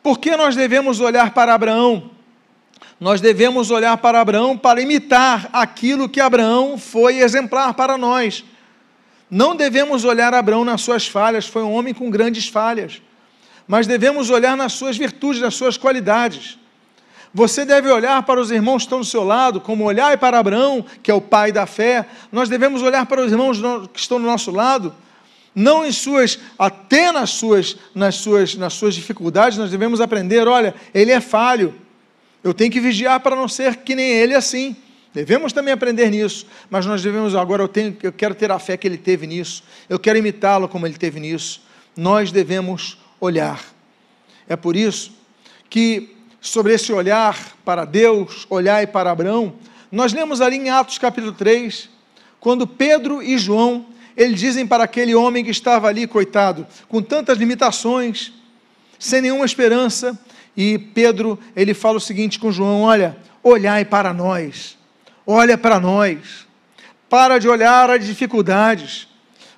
Por 0.02 0.18
que 0.18 0.36
nós 0.36 0.54
devemos 0.54 1.00
olhar 1.00 1.30
para 1.32 1.54
Abraão? 1.54 2.10
Nós 3.00 3.20
devemos 3.20 3.70
olhar 3.70 3.96
para 3.98 4.20
Abraão 4.20 4.56
para 4.56 4.80
imitar 4.80 5.48
aquilo 5.52 6.08
que 6.08 6.20
Abraão 6.20 6.78
foi 6.78 7.18
exemplar 7.18 7.74
para 7.74 7.98
nós. 7.98 8.44
Não 9.30 9.56
devemos 9.56 10.04
olhar 10.04 10.32
Abraão 10.32 10.64
nas 10.64 10.82
suas 10.82 11.08
falhas, 11.08 11.46
foi 11.46 11.62
um 11.62 11.72
homem 11.72 11.92
com 11.92 12.10
grandes 12.10 12.48
falhas, 12.48 13.02
mas 13.66 13.86
devemos 13.86 14.30
olhar 14.30 14.56
nas 14.56 14.74
suas 14.74 14.96
virtudes, 14.96 15.42
nas 15.42 15.54
suas 15.54 15.76
qualidades. 15.76 16.58
Você 17.32 17.64
deve 17.64 17.90
olhar 17.90 18.22
para 18.22 18.40
os 18.40 18.52
irmãos 18.52 18.78
que 18.78 18.82
estão 18.84 19.00
do 19.00 19.04
seu 19.04 19.24
lado, 19.24 19.60
como 19.60 19.84
olhar 19.84 20.16
para 20.18 20.38
Abraão, 20.38 20.84
que 21.02 21.10
é 21.10 21.14
o 21.14 21.20
pai 21.20 21.50
da 21.50 21.66
fé. 21.66 22.06
Nós 22.30 22.48
devemos 22.48 22.80
olhar 22.80 23.06
para 23.06 23.20
os 23.20 23.32
irmãos 23.32 23.58
que 23.92 23.98
estão 23.98 24.20
do 24.20 24.26
nosso 24.26 24.52
lado, 24.52 24.94
não 25.54 25.86
em 25.86 25.92
suas, 25.92 26.38
até 26.58 27.12
nas 27.12 27.30
suas, 27.30 27.76
nas 27.94 28.16
suas, 28.16 28.54
nas 28.56 28.72
suas 28.72 28.94
dificuldades, 28.94 29.56
nós 29.56 29.70
devemos 29.70 30.00
aprender, 30.00 30.48
olha, 30.48 30.74
ele 30.92 31.12
é 31.12 31.20
falho. 31.20 31.74
Eu 32.42 32.52
tenho 32.52 32.70
que 32.70 32.80
vigiar 32.80 33.20
para 33.20 33.36
não 33.36 33.48
ser 33.48 33.76
que 33.76 33.94
nem 33.94 34.10
ele 34.10 34.34
assim. 34.34 34.76
Devemos 35.14 35.52
também 35.52 35.72
aprender 35.72 36.10
nisso, 36.10 36.44
mas 36.68 36.84
nós 36.84 37.00
devemos 37.00 37.36
agora 37.36 37.62
eu 37.62 37.68
tenho, 37.68 37.96
eu 38.02 38.12
quero 38.12 38.34
ter 38.34 38.50
a 38.50 38.58
fé 38.58 38.76
que 38.76 38.86
ele 38.86 38.98
teve 38.98 39.28
nisso. 39.28 39.62
Eu 39.88 39.98
quero 39.98 40.18
imitá-lo 40.18 40.68
como 40.68 40.86
ele 40.86 40.98
teve 40.98 41.20
nisso. 41.20 41.62
Nós 41.96 42.32
devemos 42.32 42.98
olhar. 43.20 43.64
É 44.48 44.56
por 44.56 44.74
isso 44.74 45.12
que 45.70 46.16
sobre 46.40 46.74
esse 46.74 46.92
olhar 46.92 47.56
para 47.64 47.84
Deus, 47.84 48.44
olhar 48.50 48.82
e 48.82 48.86
para 48.86 49.10
Abraão, 49.10 49.54
nós 49.90 50.12
lemos 50.12 50.40
ali 50.40 50.56
em 50.56 50.68
Atos 50.68 50.98
capítulo 50.98 51.32
3, 51.32 51.88
quando 52.40 52.66
Pedro 52.66 53.22
e 53.22 53.38
João, 53.38 53.86
eles 54.16 54.38
dizem 54.38 54.66
para 54.66 54.84
aquele 54.84 55.14
homem 55.14 55.44
que 55.44 55.50
estava 55.50 55.88
ali, 55.88 56.06
coitado, 56.06 56.66
com 56.88 57.02
tantas 57.02 57.38
limitações, 57.38 58.32
sem 58.98 59.20
nenhuma 59.20 59.44
esperança, 59.44 60.18
e 60.56 60.78
Pedro, 60.78 61.38
ele 61.56 61.74
fala 61.74 61.96
o 61.96 62.00
seguinte 62.00 62.38
com 62.38 62.52
João: 62.52 62.82
Olha, 62.82 63.16
olhai 63.42 63.84
para 63.84 64.12
nós, 64.12 64.78
olha 65.26 65.58
para 65.58 65.80
nós, 65.80 66.46
para 67.08 67.38
de 67.38 67.48
olhar 67.48 67.90
as 67.90 68.06
dificuldades, 68.06 69.08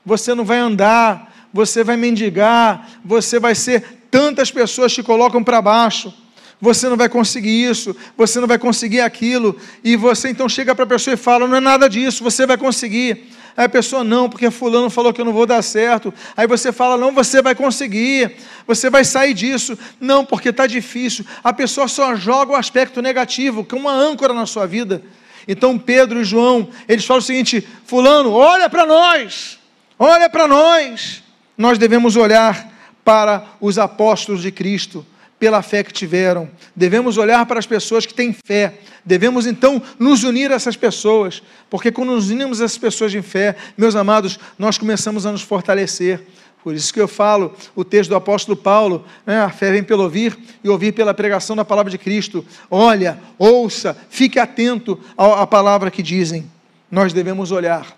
você 0.04 0.34
não 0.34 0.44
vai 0.44 0.58
andar, 0.58 1.48
você 1.52 1.84
vai 1.84 1.96
mendigar, 1.96 2.88
você 3.04 3.38
vai 3.38 3.54
ser 3.54 3.82
tantas 4.10 4.50
pessoas 4.50 4.92
te 4.92 5.02
colocam 5.02 5.42
para 5.42 5.60
baixo. 5.60 6.12
Você 6.58 6.88
não 6.88 6.96
vai 6.96 7.08
conseguir 7.08 7.64
isso, 7.68 7.94
você 8.16 8.40
não 8.40 8.48
vai 8.48 8.58
conseguir 8.58 9.02
aquilo, 9.02 9.54
e 9.84 9.94
você 9.94 10.30
então 10.30 10.48
chega 10.48 10.74
para 10.74 10.84
a 10.84 10.88
pessoa 10.88 11.12
e 11.12 11.16
fala: 11.16 11.46
não 11.46 11.56
é 11.56 11.60
nada 11.60 11.86
disso, 11.88 12.24
você 12.24 12.46
vai 12.46 12.56
conseguir. 12.56 13.26
Aí 13.56 13.64
a 13.64 13.68
pessoa, 13.68 14.04
não, 14.04 14.28
porque 14.28 14.50
Fulano 14.50 14.90
falou 14.90 15.14
que 15.14 15.20
eu 15.20 15.24
não 15.24 15.32
vou 15.32 15.46
dar 15.46 15.62
certo. 15.62 16.12
Aí 16.36 16.46
você 16.46 16.70
fala: 16.72 16.98
não, 16.98 17.12
você 17.12 17.40
vai 17.40 17.54
conseguir, 17.54 18.36
você 18.66 18.90
vai 18.90 19.04
sair 19.04 19.32
disso. 19.32 19.78
Não, 19.98 20.24
porque 20.24 20.50
está 20.50 20.66
difícil. 20.66 21.24
A 21.42 21.52
pessoa 21.52 21.88
só 21.88 22.14
joga 22.14 22.52
o 22.52 22.56
aspecto 22.56 23.00
negativo, 23.00 23.64
que 23.64 23.74
é 23.74 23.78
uma 23.78 23.92
âncora 23.92 24.34
na 24.34 24.44
sua 24.44 24.66
vida. 24.66 25.02
Então 25.48 25.78
Pedro 25.78 26.20
e 26.20 26.24
João, 26.24 26.68
eles 26.86 27.06
falam 27.06 27.20
o 27.20 27.24
seguinte: 27.24 27.66
Fulano, 27.86 28.32
olha 28.32 28.68
para 28.68 28.84
nós, 28.84 29.58
olha 29.98 30.28
para 30.28 30.46
nós. 30.46 31.22
Nós 31.56 31.78
devemos 31.78 32.16
olhar 32.16 32.70
para 33.02 33.44
os 33.60 33.78
apóstolos 33.78 34.42
de 34.42 34.52
Cristo 34.52 35.06
pela 35.38 35.62
fé 35.62 35.82
que 35.84 35.92
tiveram. 35.92 36.48
Devemos 36.74 37.18
olhar 37.18 37.44
para 37.46 37.58
as 37.58 37.66
pessoas 37.66 38.06
que 38.06 38.14
têm 38.14 38.32
fé. 38.32 38.78
Devemos 39.04 39.46
então 39.46 39.82
nos 39.98 40.24
unir 40.24 40.50
a 40.50 40.54
essas 40.54 40.76
pessoas, 40.76 41.42
porque 41.70 41.92
quando 41.92 42.12
nos 42.12 42.30
unimos 42.30 42.60
a 42.60 42.64
essas 42.64 42.78
pessoas 42.78 43.14
em 43.14 43.22
fé, 43.22 43.56
meus 43.76 43.94
amados, 43.94 44.38
nós 44.58 44.78
começamos 44.78 45.26
a 45.26 45.32
nos 45.32 45.42
fortalecer. 45.42 46.22
Por 46.62 46.74
isso 46.74 46.92
que 46.92 47.00
eu 47.00 47.06
falo 47.06 47.54
o 47.76 47.84
texto 47.84 48.10
do 48.10 48.16
apóstolo 48.16 48.56
Paulo, 48.56 49.04
né? 49.24 49.40
a 49.40 49.50
fé 49.50 49.70
vem 49.70 49.84
pelo 49.84 50.02
ouvir 50.02 50.36
e 50.64 50.68
ouvir 50.68 50.90
pela 50.90 51.14
pregação 51.14 51.54
da 51.54 51.64
palavra 51.64 51.92
de 51.92 51.98
Cristo. 51.98 52.44
Olha, 52.68 53.20
ouça, 53.38 53.96
fique 54.10 54.38
atento 54.40 54.98
à 55.16 55.46
palavra 55.46 55.92
que 55.92 56.02
dizem. 56.02 56.50
Nós 56.90 57.12
devemos 57.12 57.52
olhar. 57.52 57.96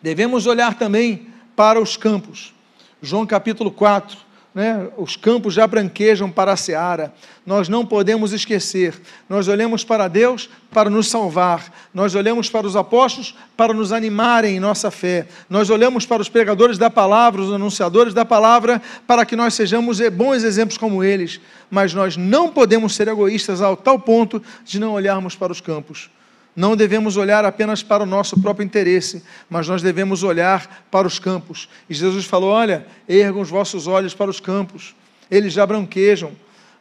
Devemos 0.00 0.46
olhar 0.46 0.74
também 0.74 1.26
para 1.56 1.80
os 1.80 1.96
campos. 1.96 2.54
João 3.00 3.26
capítulo 3.26 3.68
4, 3.70 4.16
né, 4.54 4.88
os 4.98 5.16
campos 5.16 5.54
já 5.54 5.66
branquejam 5.66 6.30
para 6.30 6.52
a 6.52 6.56
seara. 6.56 7.12
Nós 7.44 7.68
não 7.68 7.86
podemos 7.86 8.32
esquecer. 8.32 8.94
Nós 9.28 9.48
olhamos 9.48 9.82
para 9.82 10.08
Deus 10.08 10.48
para 10.70 10.90
nos 10.90 11.08
salvar. 11.08 11.72
Nós 11.92 12.14
olhamos 12.14 12.50
para 12.50 12.66
os 12.66 12.76
apóstolos 12.76 13.34
para 13.56 13.72
nos 13.72 13.92
animarem 13.92 14.56
em 14.56 14.60
nossa 14.60 14.90
fé. 14.90 15.26
Nós 15.48 15.70
olhamos 15.70 16.04
para 16.04 16.20
os 16.20 16.28
pregadores 16.28 16.76
da 16.76 16.90
palavra, 16.90 17.40
os 17.40 17.52
anunciadores 17.52 18.12
da 18.12 18.24
palavra, 18.24 18.80
para 19.06 19.24
que 19.24 19.34
nós 19.34 19.54
sejamos 19.54 20.00
bons 20.10 20.44
exemplos 20.44 20.76
como 20.76 21.02
eles. 21.02 21.40
Mas 21.70 21.94
nós 21.94 22.16
não 22.16 22.50
podemos 22.50 22.94
ser 22.94 23.08
egoístas 23.08 23.62
ao 23.62 23.76
tal 23.76 23.98
ponto 23.98 24.42
de 24.64 24.78
não 24.78 24.92
olharmos 24.92 25.34
para 25.34 25.50
os 25.50 25.60
campos. 25.60 26.10
Não 26.54 26.76
devemos 26.76 27.16
olhar 27.16 27.44
apenas 27.44 27.82
para 27.82 28.02
o 28.02 28.06
nosso 28.06 28.40
próprio 28.40 28.64
interesse, 28.64 29.22
mas 29.48 29.66
nós 29.66 29.80
devemos 29.80 30.22
olhar 30.22 30.84
para 30.90 31.06
os 31.06 31.18
campos. 31.18 31.68
E 31.88 31.94
Jesus 31.94 32.26
falou: 32.26 32.50
Olha, 32.50 32.86
ergam 33.08 33.40
os 33.40 33.48
vossos 33.48 33.86
olhos 33.86 34.14
para 34.14 34.30
os 34.30 34.38
campos, 34.38 34.94
eles 35.30 35.52
já 35.52 35.64
branquejam. 35.64 36.32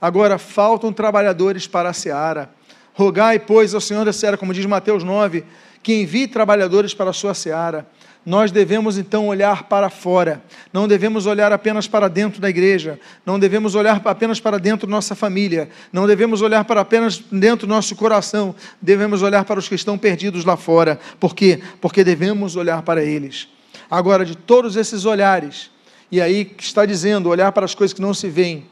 Agora 0.02 0.38
faltam 0.38 0.92
trabalhadores 0.92 1.68
para 1.68 1.90
a 1.90 1.94
seara. 1.94 2.50
Rogai, 2.94 3.40
pois, 3.40 3.74
ao 3.74 3.80
Senhor 3.80 4.04
da 4.04 4.12
seara, 4.12 4.38
como 4.38 4.54
diz 4.54 4.66
Mateus 4.66 5.04
9, 5.04 5.46
que 5.82 6.02
envie 6.02 6.28
trabalhadores 6.28 6.94
para 6.94 7.12
a 7.12 7.14
sua 7.14 7.34
seara 7.34 7.88
nós 8.26 8.52
devemos 8.52 8.98
então 8.98 9.28
olhar 9.28 9.64
para 9.64 9.90
fora, 9.90 10.44
não 10.72 10.88
devemos 10.88 11.26
olhar 11.26 11.52
apenas 11.52 11.88
para 11.88 12.08
dentro 12.08 12.40
da 12.40 12.50
igreja, 12.50 13.00
não 13.26 13.40
devemos 13.40 13.74
olhar 13.74 14.00
apenas 14.06 14.40
para 14.40 14.60
dentro 14.60 14.86
da 14.86 14.92
nossa 14.92 15.16
família, 15.16 15.70
não 15.92 16.06
devemos 16.06 16.42
olhar 16.42 16.64
para 16.66 16.82
apenas 16.82 17.18
dentro 17.32 17.66
do 17.66 17.74
nosso 17.74 17.96
coração, 17.96 18.54
devemos 18.80 19.24
olhar 19.24 19.44
para 19.44 19.60
os 19.60 19.68
que 19.68 19.76
estão 19.76 19.98
perdidos 19.98 20.46
lá 20.46 20.56
fora. 20.56 21.00
Por 21.20 21.34
quê? 21.34 21.62
Porque 21.80 22.04
devemos 22.04 22.56
olhar 22.56 22.84
para 22.84 23.04
eles. 23.04 23.48
Agora, 23.90 24.24
de 24.24 24.38
todos 24.38 24.76
esses 24.76 25.04
olhares, 25.06 25.72
e 26.12 26.22
aí 26.22 26.56
está 26.60 26.86
dizendo, 26.86 27.30
olhar 27.30 27.52
para 27.52 27.66
as 27.66 27.74
coisas 27.74 27.94
que 27.94 28.02
não 28.02 28.14
se 28.14 28.30
veem, 28.30 28.66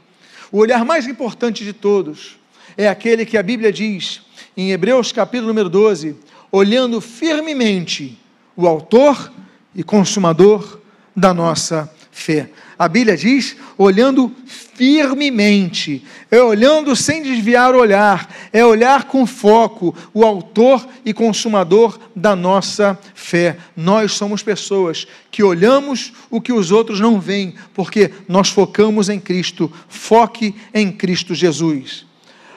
o 0.52 0.60
olhar 0.60 0.86
mais 0.86 1.08
importante 1.08 1.64
de 1.64 1.74
todos 1.74 2.38
é 2.78 2.88
aquele 2.88 3.26
que 3.26 3.38
a 3.38 3.44
Bíblia 3.44 3.72
diz 3.72 4.22
em 4.56 4.72
Hebreus 4.72 5.12
capítulo 5.12 5.48
número 5.48 5.70
12, 5.70 6.16
olhando 6.52 7.02
firmemente 7.02 8.18
o 8.60 8.68
autor 8.68 9.32
e 9.74 9.82
consumador 9.82 10.82
da 11.16 11.34
nossa 11.34 11.90
fé. 12.12 12.50
A 12.78 12.90
Bíblia 12.90 13.16
diz, 13.16 13.56
olhando 13.78 14.30
firmemente, 14.46 16.06
é 16.30 16.42
olhando 16.42 16.94
sem 16.94 17.24
desviar 17.24 17.74
o 17.74 17.80
olhar, 17.80 18.30
é 18.52 18.66
olhar 18.66 19.06
com 19.06 19.26
foco, 19.26 19.96
o 20.14 20.26
autor 20.26 20.86
e 21.06 21.14
consumador 21.14 21.98
da 22.14 22.36
nossa 22.36 23.00
fé. 23.16 23.56
Nós 23.78 24.12
somos 24.12 24.44
pessoas 24.44 25.08
que 25.32 25.42
olhamos 25.42 26.12
o 26.30 26.42
que 26.42 26.52
os 26.52 26.70
outros 26.70 27.00
não 27.00 27.18
veem, 27.18 27.56
porque 27.74 28.12
nós 28.28 28.50
focamos 28.50 29.08
em 29.08 29.22
Cristo, 29.22 29.72
foque 29.88 30.54
em 30.74 30.92
Cristo 30.92 31.34
Jesus 31.34 32.09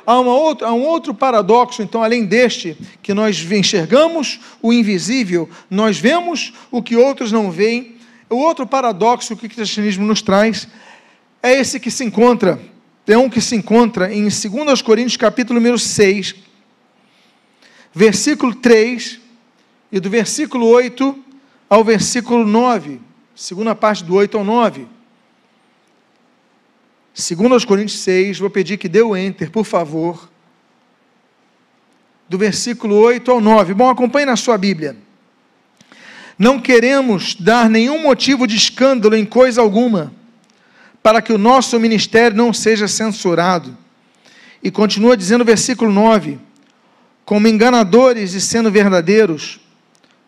há, 0.06 0.20
outra, 0.20 0.68
há 0.68 0.72
um 0.72 0.82
outro 0.82 1.14
paradoxo, 1.14 1.82
então, 1.82 2.02
além 2.02 2.24
deste, 2.24 2.76
que 3.02 3.14
nós 3.14 3.40
enxergamos 3.50 4.40
o 4.60 4.72
invisível, 4.72 5.48
nós 5.70 5.98
vemos 5.98 6.52
o 6.70 6.82
que 6.82 6.96
outros 6.96 7.32
não 7.32 7.50
veem. 7.50 7.96
O 8.28 8.36
outro 8.36 8.66
paradoxo 8.66 9.36
que 9.36 9.46
o 9.46 9.50
cristianismo 9.50 10.06
nos 10.06 10.22
traz 10.22 10.66
é 11.42 11.58
esse 11.58 11.78
que 11.80 11.90
se 11.90 12.04
encontra, 12.04 12.60
é 13.06 13.18
um 13.18 13.28
que 13.28 13.40
se 13.40 13.56
encontra 13.56 14.12
em 14.12 14.22
2 14.22 14.82
Coríntios, 14.82 15.16
capítulo 15.16 15.58
número 15.58 15.78
6, 15.78 16.34
versículo 17.92 18.54
3, 18.54 19.20
e 19.90 20.00
do 20.00 20.08
versículo 20.08 20.66
8 20.68 21.18
ao 21.68 21.84
versículo 21.84 22.46
9, 22.46 23.00
segunda 23.34 23.74
parte 23.74 24.04
do 24.04 24.14
8 24.14 24.38
ao 24.38 24.44
9. 24.44 24.86
Segundo 27.14 27.52
aos 27.52 27.64
Coríntios 27.64 28.00
6, 28.00 28.38
vou 28.38 28.48
pedir 28.48 28.78
que 28.78 28.88
dê 28.88 29.02
o 29.02 29.16
enter, 29.16 29.50
por 29.50 29.64
favor. 29.64 30.30
do 32.28 32.38
versículo 32.38 32.96
8 32.96 33.30
ao 33.30 33.42
9. 33.42 33.74
Bom, 33.74 33.90
acompanhe 33.90 34.24
na 34.24 34.36
sua 34.36 34.56
Bíblia. 34.56 34.96
Não 36.38 36.58
queremos 36.58 37.34
dar 37.34 37.68
nenhum 37.68 38.00
motivo 38.00 38.46
de 38.46 38.56
escândalo 38.56 39.14
em 39.14 39.26
coisa 39.26 39.60
alguma, 39.60 40.14
para 41.02 41.20
que 41.20 41.30
o 41.30 41.36
nosso 41.36 41.78
ministério 41.78 42.34
não 42.34 42.50
seja 42.50 42.88
censurado. 42.88 43.76
E 44.62 44.70
continua 44.70 45.14
dizendo 45.14 45.42
o 45.42 45.44
versículo 45.44 45.92
9: 45.92 46.38
como 47.22 47.46
enganadores 47.46 48.32
e 48.32 48.40
sendo 48.40 48.70
verdadeiros, 48.70 49.60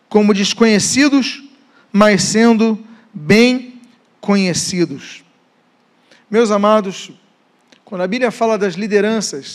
como 0.07 0.31
desconhecidos, 0.31 1.43
mas 1.91 2.21
sendo 2.21 2.77
bem 3.11 3.81
conhecidos. 4.21 5.24
Meus 6.29 6.49
amados, 6.49 7.11
quando 7.83 8.01
a 8.01 8.07
Bíblia 8.07 8.31
fala 8.31 8.57
das 8.57 8.73
lideranças, 8.73 9.53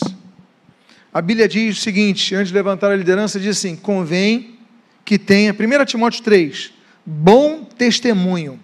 a 1.13 1.21
Bíblia 1.21 1.45
diz 1.45 1.77
o 1.77 1.81
seguinte: 1.81 2.33
antes 2.33 2.47
de 2.47 2.53
levantar 2.53 2.91
a 2.91 2.95
liderança, 2.95 3.37
diz 3.39 3.57
assim: 3.57 3.75
convém 3.75 4.57
que 5.03 5.19
tenha, 5.19 5.51
1 5.51 5.85
Timóteo 5.85 6.23
3, 6.23 6.71
bom 7.05 7.65
testemunho. 7.65 8.57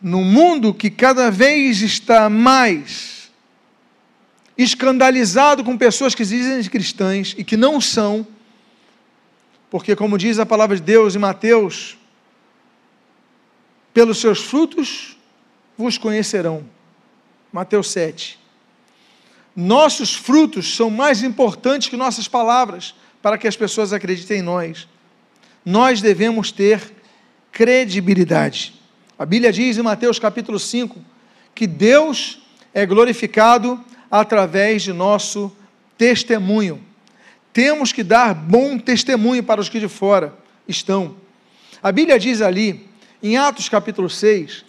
No 0.00 0.22
mundo 0.22 0.72
que 0.72 0.88
cada 0.88 1.32
vez 1.32 1.82
está 1.82 2.30
mais 2.30 3.28
escandalizado 4.56 5.64
com 5.64 5.76
pessoas 5.76 6.14
que 6.14 6.24
dizem 6.24 6.62
cristãs 6.70 7.34
e 7.36 7.42
que 7.42 7.56
não 7.56 7.80
são, 7.80 8.24
porque, 9.68 9.96
como 9.96 10.16
diz 10.16 10.38
a 10.38 10.46
palavra 10.46 10.76
de 10.76 10.82
Deus 10.82 11.16
em 11.16 11.18
Mateus, 11.18 11.98
pelos 13.92 14.18
seus 14.18 14.40
frutos 14.40 15.15
vos 15.76 15.98
conhecerão. 15.98 16.64
Mateus 17.52 17.90
7. 17.90 18.38
Nossos 19.54 20.14
frutos 20.14 20.76
são 20.76 20.90
mais 20.90 21.22
importantes 21.22 21.88
que 21.88 21.96
nossas 21.96 22.28
palavras 22.28 22.94
para 23.22 23.38
que 23.38 23.48
as 23.48 23.56
pessoas 23.56 23.92
acreditem 23.92 24.38
em 24.38 24.42
nós. 24.42 24.86
Nós 25.64 26.00
devemos 26.00 26.52
ter 26.52 26.92
credibilidade. 27.50 28.74
A 29.18 29.24
Bíblia 29.24 29.50
diz 29.50 29.78
em 29.78 29.82
Mateus 29.82 30.18
capítulo 30.18 30.58
5 30.58 31.02
que 31.54 31.66
Deus 31.66 32.42
é 32.74 32.84
glorificado 32.84 33.82
através 34.10 34.82
de 34.82 34.92
nosso 34.92 35.50
testemunho. 35.96 36.84
Temos 37.50 37.90
que 37.90 38.02
dar 38.02 38.34
bom 38.34 38.78
testemunho 38.78 39.42
para 39.42 39.58
os 39.58 39.70
que 39.70 39.80
de 39.80 39.88
fora 39.88 40.36
estão. 40.68 41.16
A 41.82 41.90
Bíblia 41.90 42.18
diz 42.18 42.42
ali, 42.42 42.86
em 43.22 43.38
Atos 43.38 43.70
capítulo 43.70 44.10
6, 44.10 44.65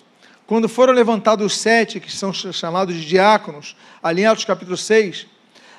quando 0.48 0.70
foram 0.70 0.94
levantados 0.94 1.46
os 1.46 1.58
sete, 1.60 2.00
que 2.00 2.12
são 2.12 2.34
chamados 2.34 2.96
de 2.96 3.06
diáconos, 3.06 3.76
ali 4.02 4.22
em 4.22 4.26
Atos 4.26 4.46
capítulo 4.46 4.78
6, 4.78 5.28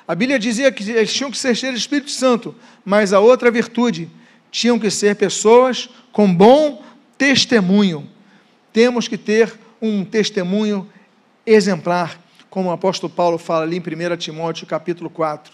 a 0.07 0.13
Bíblia 0.13 0.39
dizia 0.39 0.71
que 0.71 0.89
eles 0.89 1.11
tinham 1.11 1.31
que 1.31 1.37
ser 1.37 1.55
cheios 1.55 1.75
de 1.75 1.81
Espírito 1.81 2.11
Santo, 2.11 2.55
mas 2.85 3.11
a 3.11 3.19
outra 3.19 3.49
virtude, 3.49 4.09
tinham 4.51 4.79
que 4.79 4.89
ser 4.89 5.15
pessoas 5.15 5.89
com 6.11 6.33
bom 6.33 6.83
testemunho. 7.17 8.09
Temos 8.71 9.07
que 9.07 9.17
ter 9.17 9.53
um 9.81 10.03
testemunho 10.03 10.87
exemplar, 11.45 12.19
como 12.49 12.69
o 12.69 12.71
apóstolo 12.71 13.11
Paulo 13.11 13.37
fala 13.37 13.63
ali 13.63 13.77
em 13.77 13.79
1 14.13 14.17
Timóteo 14.17 14.67
capítulo 14.67 15.09
4. 15.09 15.53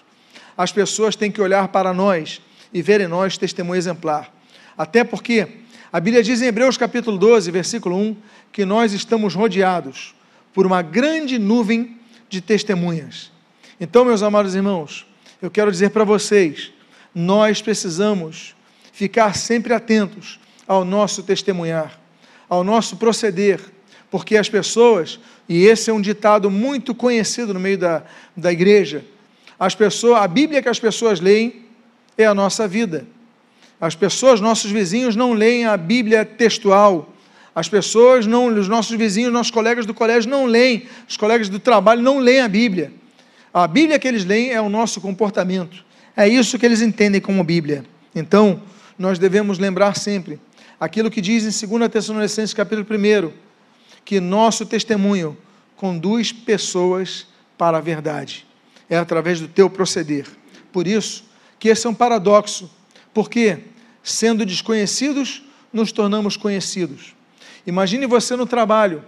As 0.58 0.72
pessoas 0.72 1.16
têm 1.16 1.32
que 1.32 1.42
olhar 1.42 1.68
para 1.70 1.94
nós 1.94 2.42
e 2.74 2.82
ver 2.82 3.02
em 3.02 3.08
nós 3.08 3.38
testemunho 3.38 3.78
exemplar. 3.78 4.34
Até 4.78 5.04
porque 5.04 5.65
a 5.92 6.00
Bíblia 6.00 6.24
diz 6.24 6.42
em 6.42 6.48
Hebreus 6.48 6.78
capítulo 6.78 7.18
12, 7.18 7.52
versículo 7.52 7.96
1, 7.96 8.16
que 8.52 8.66
nós 8.66 8.94
estamos 8.94 9.34
rodeados 9.34 10.16
por 10.54 10.66
uma 10.66 10.82
grande 10.82 11.38
nuvem 11.38 11.98
de 12.30 12.42
testemunhas. 12.42 13.32
Então, 13.80 14.06
meus 14.06 14.24
amados 14.24 14.56
irmãos, 14.56 15.06
eu 15.42 15.52
quero 15.52 15.72
dizer 15.72 15.92
para 15.92 16.04
vocês, 16.04 16.72
nós 17.14 17.62
precisamos 17.62 18.56
ficar 18.92 19.36
sempre 19.36 19.74
atentos 19.74 20.40
ao 20.68 20.84
nosso 20.84 21.24
testemunhar, 21.24 22.00
ao 22.50 22.64
nosso 22.64 22.98
proceder, 22.98 23.60
porque 24.10 24.38
as 24.38 24.50
pessoas, 24.50 25.20
e 25.48 25.66
esse 25.66 25.90
é 25.90 25.94
um 25.94 26.02
ditado 26.02 26.50
muito 26.50 26.96
conhecido 26.96 27.54
no 27.54 27.60
meio 27.60 27.78
da, 27.78 28.04
da 28.36 28.52
igreja, 28.52 29.04
as 29.60 29.76
pessoas, 29.76 30.22
a 30.22 30.28
Bíblia 30.28 30.62
que 30.62 30.70
as 30.70 30.80
pessoas 30.80 31.20
leem 31.20 31.66
é 32.18 32.26
a 32.26 32.34
nossa 32.34 32.68
vida. 32.68 33.06
As 33.80 33.96
pessoas, 33.96 34.40
nossos 34.40 34.72
vizinhos, 34.72 35.16
não 35.16 35.34
leem 35.34 35.66
a 35.66 35.76
Bíblia 35.76 36.24
textual, 36.24 37.14
as 37.56 37.70
pessoas, 37.70 38.28
não, 38.28 38.48
os 38.48 38.68
nossos 38.68 38.98
vizinhos, 38.98 39.32
nossos 39.32 39.52
colegas 39.52 39.86
do 39.86 39.94
colégio 39.94 40.30
não 40.30 40.46
leem, 40.46 40.88
os 41.08 41.16
colegas 41.16 41.48
do 41.48 41.58
trabalho 41.58 42.02
não 42.02 42.20
leem 42.20 42.42
a 42.42 42.50
Bíblia. 42.50 42.92
A 43.54 43.66
Bíblia 43.66 43.98
que 43.98 44.06
eles 44.06 44.26
leem 44.26 44.52
é 44.52 44.60
o 44.60 44.68
nosso 44.68 45.00
comportamento. 45.00 45.86
É 46.18 46.28
isso 46.28 46.60
que 46.60 46.66
eles 46.66 46.82
entendem 46.82 47.22
como 47.22 47.42
Bíblia. 47.46 47.86
Então, 48.14 48.62
nós 49.00 49.18
devemos 49.18 49.58
lembrar 49.58 49.96
sempre 49.96 50.38
aquilo 50.78 51.10
que 51.10 51.22
diz 51.22 51.44
em 51.64 51.68
2 51.68 51.90
Tessalonicenses 51.90 52.54
capítulo 52.54 52.86
1, 52.86 53.32
que 54.04 54.20
nosso 54.20 54.66
testemunho 54.66 55.38
conduz 55.78 56.34
pessoas 56.34 57.26
para 57.58 57.78
a 57.78 57.82
verdade. 57.82 58.46
É 58.90 58.98
através 58.98 59.40
do 59.40 59.48
teu 59.48 59.70
proceder. 59.70 60.28
Por 60.74 60.86
isso, 60.88 61.24
que 61.58 61.70
esse 61.70 61.88
é 61.88 61.90
um 61.90 61.94
paradoxo, 61.94 62.70
porque 63.16 63.60
sendo 64.04 64.46
desconhecidos, 64.46 65.42
nos 65.72 65.94
tornamos 65.94 66.36
conhecidos. 66.36 67.16
Imagine 67.66 68.06
você 68.06 68.36
no 68.36 68.46
trabalho, 68.46 69.04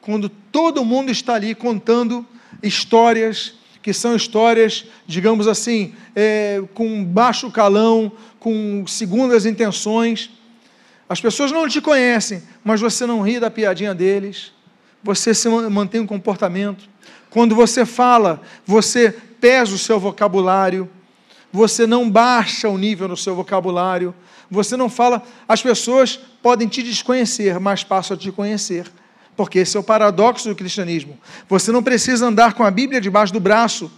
quando 0.00 0.28
todo 0.28 0.84
mundo 0.84 1.12
está 1.12 1.34
ali 1.34 1.54
contando 1.54 2.26
histórias 2.60 3.54
que 3.80 3.92
são 3.92 4.14
histórias, 4.14 4.84
digamos 5.06 5.48
assim, 5.48 5.94
é, 6.14 6.62
com 6.74 7.04
baixo 7.04 7.50
calão, 7.50 8.12
com 8.38 8.84
segundas 8.86 9.46
intenções. 9.46 10.30
As 11.08 11.20
pessoas 11.20 11.50
não 11.50 11.68
te 11.68 11.80
conhecem, 11.80 12.42
mas 12.62 12.80
você 12.80 13.06
não 13.06 13.22
ri 13.22 13.40
da 13.40 13.50
piadinha 13.50 13.94
deles, 13.94 14.52
você 15.02 15.34
se 15.34 15.48
mantém 15.48 16.00
um 16.00 16.06
comportamento. 16.06 16.88
Quando 17.30 17.54
você 17.54 17.86
fala, 17.86 18.40
você 18.64 19.12
pesa 19.40 19.74
o 19.74 19.78
seu 19.78 19.98
vocabulário, 19.98 20.88
você 21.52 21.86
não 21.86 22.10
baixa 22.10 22.68
o 22.68 22.78
nível 22.78 23.06
no 23.06 23.16
seu 23.16 23.34
vocabulário, 23.36 24.14
você 24.50 24.76
não 24.76 24.88
fala, 24.88 25.22
as 25.46 25.62
pessoas 25.62 26.18
podem 26.42 26.66
te 26.66 26.82
desconhecer, 26.82 27.60
mas 27.60 27.84
passam 27.84 28.16
a 28.16 28.18
te 28.18 28.32
conhecer. 28.32 28.90
Porque 29.36 29.60
esse 29.60 29.76
é 29.76 29.80
o 29.80 29.82
paradoxo 29.82 30.48
do 30.48 30.54
cristianismo. 30.54 31.18
Você 31.48 31.72
não 31.72 31.82
precisa 31.82 32.26
andar 32.26 32.54
com 32.54 32.62
a 32.62 32.70
Bíblia 32.70 33.00
debaixo 33.00 33.32
do 33.32 33.40
braço. 33.40 33.90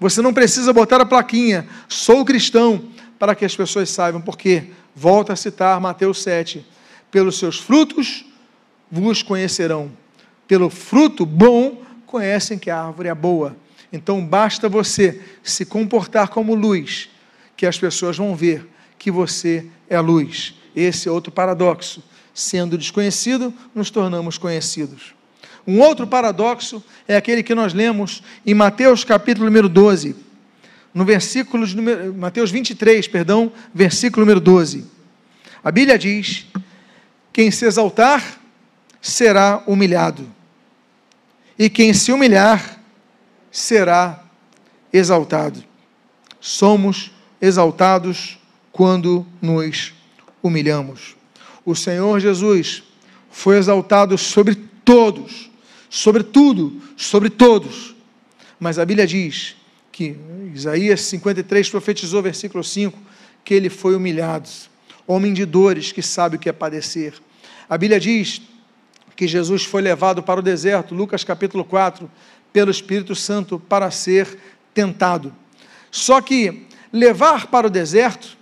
Você 0.00 0.22
não 0.22 0.32
precisa 0.32 0.72
botar 0.72 1.00
a 1.00 1.06
plaquinha, 1.06 1.68
sou 1.88 2.24
cristão, 2.24 2.84
para 3.18 3.34
que 3.34 3.44
as 3.44 3.54
pessoas 3.54 3.90
saibam. 3.90 4.20
Porque, 4.20 4.70
volta 4.94 5.32
a 5.32 5.36
citar 5.36 5.80
Mateus 5.80 6.22
7, 6.22 6.64
pelos 7.10 7.38
seus 7.38 7.58
frutos 7.58 8.24
vos 8.90 9.22
conhecerão. 9.22 9.90
Pelo 10.46 10.70
fruto 10.70 11.26
bom, 11.26 11.82
conhecem 12.06 12.58
que 12.58 12.70
a 12.70 12.82
árvore 12.82 13.08
é 13.08 13.14
boa. 13.14 13.56
Então, 13.92 14.24
basta 14.24 14.68
você 14.68 15.20
se 15.42 15.64
comportar 15.64 16.28
como 16.28 16.54
luz, 16.54 17.08
que 17.56 17.66
as 17.66 17.78
pessoas 17.78 18.16
vão 18.16 18.34
ver 18.36 18.66
que 18.98 19.10
você 19.10 19.66
é 19.88 19.98
luz. 19.98 20.54
Esse 20.74 21.08
é 21.08 21.12
outro 21.12 21.32
paradoxo. 21.32 22.02
Sendo 22.34 22.78
desconhecido, 22.78 23.52
nos 23.74 23.90
tornamos 23.90 24.38
conhecidos. 24.38 25.14
Um 25.66 25.80
outro 25.80 26.06
paradoxo 26.06 26.82
é 27.06 27.16
aquele 27.16 27.42
que 27.42 27.54
nós 27.54 27.74
lemos 27.74 28.22
em 28.46 28.54
Mateus 28.54 29.04
capítulo 29.04 29.46
número 29.46 29.68
12, 29.68 30.16
no 30.94 31.04
versículo 31.04 31.66
de 31.66 31.76
número, 31.76 32.14
Mateus 32.14 32.50
23, 32.50 33.06
perdão, 33.08 33.52
versículo 33.74 34.24
número 34.24 34.40
12. 34.40 34.86
A 35.62 35.70
Bíblia 35.70 35.98
diz: 35.98 36.46
Quem 37.32 37.50
se 37.50 37.66
exaltar 37.66 38.40
será 39.00 39.62
humilhado, 39.66 40.26
e 41.58 41.68
quem 41.68 41.92
se 41.92 42.12
humilhar 42.12 42.77
será 43.50 44.24
exaltado. 44.92 45.62
Somos 46.40 47.10
exaltados 47.40 48.38
quando 48.72 49.26
nos 49.40 49.92
humilhamos. 50.42 51.16
O 51.64 51.74
Senhor 51.74 52.18
Jesus 52.20 52.82
foi 53.30 53.56
exaltado 53.58 54.16
sobre 54.16 54.54
todos, 54.84 55.50
sobre 55.90 56.22
tudo, 56.22 56.80
sobre 56.96 57.28
todos. 57.28 57.94
Mas 58.58 58.78
a 58.78 58.84
Bíblia 58.84 59.06
diz 59.06 59.56
que 59.92 60.16
Isaías 60.54 61.00
53 61.02 61.68
profetizou, 61.70 62.22
versículo 62.22 62.62
5, 62.62 62.98
que 63.44 63.54
ele 63.54 63.68
foi 63.68 63.94
humilhado, 63.94 64.48
homem 65.06 65.32
de 65.32 65.44
dores 65.44 65.92
que 65.92 66.02
sabe 66.02 66.36
o 66.36 66.38
que 66.38 66.48
é 66.48 66.52
padecer. 66.52 67.14
A 67.68 67.76
Bíblia 67.76 68.00
diz 68.00 68.42
que 69.16 69.26
Jesus 69.26 69.64
foi 69.64 69.82
levado 69.82 70.22
para 70.22 70.38
o 70.38 70.42
deserto, 70.42 70.94
Lucas 70.94 71.24
capítulo 71.24 71.64
4, 71.64 72.08
pelo 72.52 72.70
Espírito 72.70 73.14
Santo 73.14 73.58
para 73.58 73.90
ser 73.90 74.38
tentado. 74.74 75.34
Só 75.90 76.20
que 76.20 76.66
levar 76.92 77.46
para 77.48 77.66
o 77.66 77.70
deserto 77.70 78.36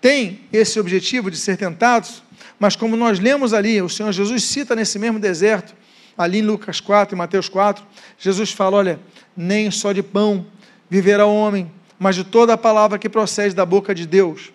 tem 0.00 0.40
esse 0.52 0.80
objetivo 0.80 1.30
de 1.30 1.36
ser 1.36 1.56
tentados, 1.56 2.22
mas 2.58 2.76
como 2.76 2.96
nós 2.96 3.18
lemos 3.18 3.52
ali, 3.52 3.80
o 3.82 3.88
Senhor 3.88 4.12
Jesus 4.12 4.44
cita 4.44 4.74
nesse 4.74 4.98
mesmo 4.98 5.18
deserto, 5.18 5.74
ali 6.16 6.38
em 6.38 6.42
Lucas 6.42 6.80
4 6.80 7.14
e 7.14 7.18
Mateus 7.18 7.48
4, 7.48 7.84
Jesus 8.18 8.52
fala: 8.52 8.76
olha, 8.76 9.00
nem 9.36 9.70
só 9.70 9.92
de 9.92 10.02
pão 10.02 10.46
viverá 10.88 11.26
o 11.26 11.34
homem, 11.34 11.70
mas 11.98 12.16
de 12.16 12.24
toda 12.24 12.54
a 12.54 12.58
palavra 12.58 12.98
que 12.98 13.08
procede 13.08 13.54
da 13.54 13.64
boca 13.64 13.94
de 13.94 14.06
Deus. 14.06 14.52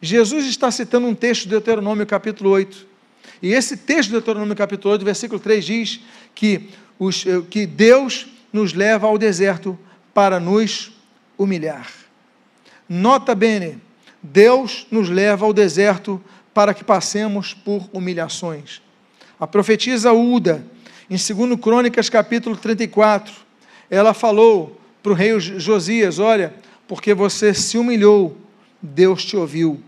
Jesus 0.00 0.46
está 0.46 0.70
citando 0.70 1.06
um 1.06 1.14
texto 1.14 1.44
de 1.44 1.50
Deuteronômio 1.50 2.06
capítulo 2.06 2.50
8. 2.50 2.86
E 3.42 3.52
esse 3.52 3.76
texto 3.76 4.08
de 4.08 4.12
Deuteronômio 4.12 4.54
capítulo 4.54 4.92
8, 4.92 5.04
versículo 5.04 5.40
3 5.40 5.64
diz 5.64 6.00
que, 6.34 6.68
os, 6.98 7.26
eh, 7.26 7.42
que 7.48 7.66
Deus 7.66 8.26
nos 8.56 8.72
leva 8.72 9.06
ao 9.06 9.18
deserto 9.18 9.78
para 10.14 10.40
nos 10.40 10.90
humilhar. 11.36 11.86
Nota 12.88 13.34
bene, 13.34 13.78
Deus 14.22 14.86
nos 14.90 15.10
leva 15.10 15.44
ao 15.44 15.52
deserto 15.52 16.18
para 16.54 16.72
que 16.72 16.82
passemos 16.82 17.52
por 17.52 17.86
humilhações. 17.92 18.80
A 19.38 19.46
profetisa 19.46 20.10
Uda, 20.10 20.66
em 21.10 21.16
2 21.16 21.60
Crônicas 21.60 22.08
capítulo 22.08 22.56
34, 22.56 23.34
ela 23.90 24.14
falou 24.14 24.80
para 25.02 25.12
o 25.12 25.14
rei 25.14 25.38
Josias: 25.38 26.18
Olha, 26.18 26.54
porque 26.88 27.12
você 27.12 27.52
se 27.52 27.76
humilhou, 27.76 28.38
Deus 28.80 29.22
te 29.22 29.36
ouviu. 29.36 29.82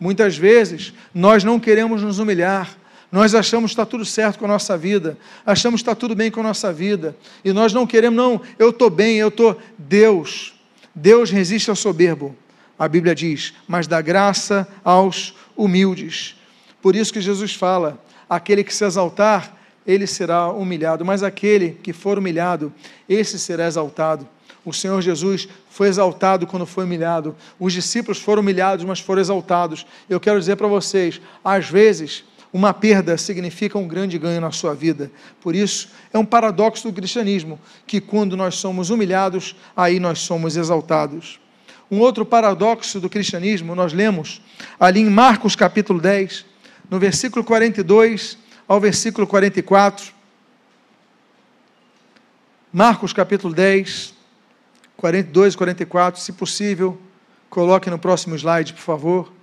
Muitas 0.00 0.36
vezes 0.36 0.92
nós 1.14 1.44
não 1.44 1.60
queremos 1.60 2.02
nos 2.02 2.18
humilhar, 2.18 2.76
nós 3.10 3.34
achamos 3.34 3.70
que 3.70 3.72
está 3.72 3.84
tudo 3.84 4.04
certo 4.04 4.38
com 4.38 4.44
a 4.44 4.48
nossa 4.48 4.78
vida, 4.78 5.18
achamos 5.44 5.80
que 5.80 5.88
está 5.88 5.94
tudo 5.94 6.14
bem 6.14 6.30
com 6.30 6.40
a 6.40 6.44
nossa 6.44 6.72
vida, 6.72 7.16
e 7.44 7.52
nós 7.52 7.72
não 7.72 7.86
queremos, 7.86 8.16
não, 8.16 8.40
eu 8.58 8.70
estou 8.70 8.88
bem, 8.88 9.16
eu 9.16 9.28
estou. 9.28 9.58
Deus, 9.76 10.54
Deus 10.94 11.30
resiste 11.30 11.70
ao 11.70 11.76
soberbo, 11.76 12.36
a 12.78 12.86
Bíblia 12.86 13.14
diz, 13.14 13.52
mas 13.66 13.86
dá 13.86 14.00
graça 14.00 14.66
aos 14.84 15.34
humildes. 15.56 16.36
Por 16.80 16.96
isso 16.96 17.12
que 17.12 17.20
Jesus 17.20 17.54
fala: 17.54 18.02
aquele 18.28 18.64
que 18.64 18.74
se 18.74 18.84
exaltar, 18.84 19.56
ele 19.86 20.06
será 20.06 20.48
humilhado, 20.48 21.04
mas 21.04 21.22
aquele 21.22 21.72
que 21.82 21.92
for 21.92 22.18
humilhado, 22.18 22.72
esse 23.08 23.38
será 23.38 23.66
exaltado. 23.66 24.26
O 24.64 24.72
Senhor 24.72 25.00
Jesus 25.00 25.48
foi 25.70 25.88
exaltado 25.88 26.46
quando 26.46 26.66
foi 26.66 26.84
humilhado. 26.84 27.34
Os 27.58 27.72
discípulos 27.72 28.18
foram 28.18 28.42
humilhados, 28.42 28.84
mas 28.84 29.00
foram 29.00 29.20
exaltados. 29.20 29.86
Eu 30.08 30.20
quero 30.20 30.38
dizer 30.38 30.56
para 30.56 30.68
vocês: 30.68 31.20
às 31.42 31.68
vezes, 31.68 32.24
uma 32.52 32.74
perda 32.74 33.16
significa 33.16 33.78
um 33.78 33.86
grande 33.86 34.18
ganho 34.18 34.40
na 34.40 34.50
sua 34.50 34.74
vida. 34.74 35.10
Por 35.40 35.54
isso, 35.54 35.90
é 36.12 36.18
um 36.18 36.24
paradoxo 36.24 36.88
do 36.88 36.92
cristianismo, 36.92 37.60
que 37.86 38.00
quando 38.00 38.36
nós 38.36 38.56
somos 38.56 38.90
humilhados, 38.90 39.54
aí 39.76 40.00
nós 40.00 40.18
somos 40.20 40.56
exaltados. 40.56 41.38
Um 41.90 42.00
outro 42.00 42.24
paradoxo 42.24 43.00
do 43.00 43.08
cristianismo, 43.08 43.74
nós 43.74 43.92
lemos 43.92 44.42
ali 44.78 45.00
em 45.00 45.10
Marcos 45.10 45.54
capítulo 45.54 46.00
10, 46.00 46.44
no 46.88 46.98
versículo 46.98 47.44
42 47.44 48.36
ao 48.66 48.80
versículo 48.80 49.26
44. 49.26 50.12
Marcos 52.72 53.12
capítulo 53.12 53.52
10, 53.52 54.14
42 54.96 55.54
e 55.54 55.56
44, 55.56 56.20
se 56.20 56.32
possível, 56.32 57.00
coloque 57.48 57.90
no 57.90 57.98
próximo 57.98 58.36
slide, 58.36 58.72
por 58.72 58.82
favor. 58.82 59.39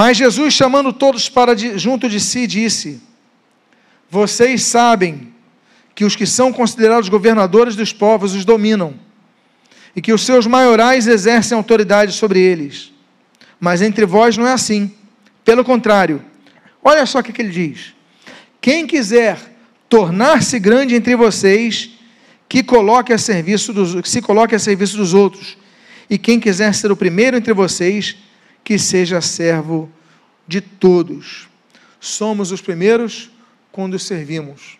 Mas 0.00 0.16
Jesus, 0.16 0.54
chamando 0.54 0.94
todos 0.94 1.28
para 1.28 1.54
de, 1.54 1.76
junto 1.76 2.08
de 2.08 2.18
si, 2.18 2.46
disse: 2.46 3.02
Vocês 4.08 4.62
sabem 4.62 5.30
que 5.94 6.06
os 6.06 6.16
que 6.16 6.24
são 6.24 6.54
considerados 6.54 7.10
governadores 7.10 7.76
dos 7.76 7.92
povos 7.92 8.34
os 8.34 8.46
dominam, 8.46 8.94
e 9.94 10.00
que 10.00 10.10
os 10.10 10.24
seus 10.24 10.46
maiorais 10.46 11.06
exercem 11.06 11.54
autoridade 11.54 12.12
sobre 12.14 12.40
eles. 12.40 12.90
Mas 13.60 13.82
entre 13.82 14.06
vós 14.06 14.38
não 14.38 14.46
é 14.46 14.54
assim. 14.54 14.90
Pelo 15.44 15.62
contrário, 15.62 16.24
olha 16.82 17.04
só 17.04 17.18
o 17.18 17.22
que, 17.22 17.30
que 17.30 17.42
ele 17.42 17.50
diz: 17.50 17.94
Quem 18.58 18.86
quiser 18.86 19.38
tornar-se 19.86 20.58
grande 20.58 20.94
entre 20.94 21.14
vocês, 21.14 21.90
que 22.48 22.62
coloque 22.62 23.12
a 23.12 23.18
serviço 23.18 23.70
dos, 23.70 24.00
que 24.00 24.08
se 24.08 24.22
coloque 24.22 24.54
a 24.54 24.58
serviço 24.58 24.96
dos 24.96 25.12
outros. 25.12 25.58
E 26.08 26.16
quem 26.16 26.40
quiser 26.40 26.72
ser 26.72 26.90
o 26.90 26.96
primeiro 26.96 27.36
entre 27.36 27.52
vocês, 27.52 28.16
que 28.64 28.78
seja 28.78 29.20
servo 29.20 29.90
de 30.46 30.60
todos. 30.60 31.48
Somos 31.98 32.52
os 32.52 32.60
primeiros 32.60 33.30
quando 33.70 33.98
servimos. 33.98 34.78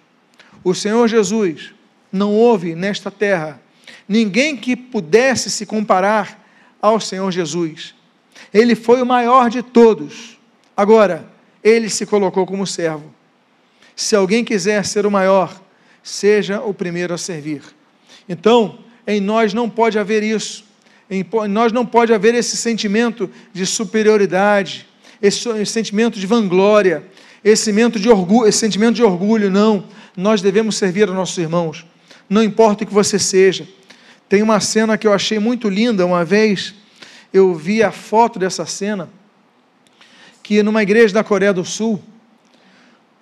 O 0.64 0.74
Senhor 0.74 1.09
Jesus 1.09 1.72
não 2.12 2.33
houve 2.35 2.74
nesta 2.74 3.11
terra 3.11 3.61
ninguém 4.09 4.57
que 4.57 4.74
pudesse 4.74 5.51
se 5.51 5.64
comparar 5.64 6.45
ao 6.83 6.99
Senhor 6.99 7.31
Jesus. 7.31 7.95
Ele 8.53 8.74
foi 8.74 9.01
o 9.01 9.07
maior 9.07 9.49
de 9.49 9.62
todos. 9.62 10.39
Agora, 10.76 11.28
ele 11.62 11.89
se 11.89 12.07
colocou 12.07 12.47
como 12.47 12.66
servo. 12.66 13.14
Se 13.95 14.16
alguém 14.16 14.45
quiser 14.45 14.85
ser 14.85 15.07
o 15.07 15.11
maior, 15.11 15.61
seja 16.03 16.61
o 16.61 16.72
primeiro 16.72 17.14
a 17.14 17.18
servir. 17.18 17.62
Então, 18.28 18.78
em 19.07 19.20
nós 19.20 19.53
não 19.53 19.68
pode 19.68 19.99
haver 19.99 20.22
isso. 20.22 20.64
Em 21.11 21.27
nós 21.49 21.73
não 21.73 21.85
pode 21.85 22.15
haver 22.15 22.37
esse 22.37 22.57
sentimento 22.57 23.29
de 23.53 23.67
superioridade, 23.67 24.87
esse 25.21 25.67
sentimento 25.67 26.21
de 26.21 26.27
vanglória, 26.27 27.03
esse 27.43 27.65
sentimento 27.65 27.99
de 27.99 28.09
orgulho, 28.09 28.49
esse 28.49 28.59
sentimento 28.59 28.95
de 28.95 29.03
orgulho, 29.03 29.51
não. 29.51 29.85
Nós 30.17 30.41
devemos 30.41 30.77
servir 30.77 31.09
aos 31.09 31.17
nossos 31.17 31.37
irmãos, 31.37 31.85
não 32.29 32.43
importa 32.43 32.85
o 32.85 32.87
que 32.87 32.95
você 32.95 33.19
seja. 33.19 33.67
Tem 34.29 34.41
uma 34.41 34.61
cena 34.61 34.97
que 34.97 35.07
eu 35.07 35.13
achei 35.13 35.41
muito 35.41 35.69
linda, 35.69 36.07
uma 36.07 36.25
vez 36.25 36.75
eu 37.33 37.53
vi 37.55 37.83
a 37.83 37.91
foto 37.91 38.39
dessa 38.39 38.65
cena, 38.65 39.09
que 40.45 40.63
numa 40.63 40.83
igreja 40.83 41.13
da 41.13 41.25
Coreia 41.25 41.53
do 41.53 41.65
Sul, 41.65 42.01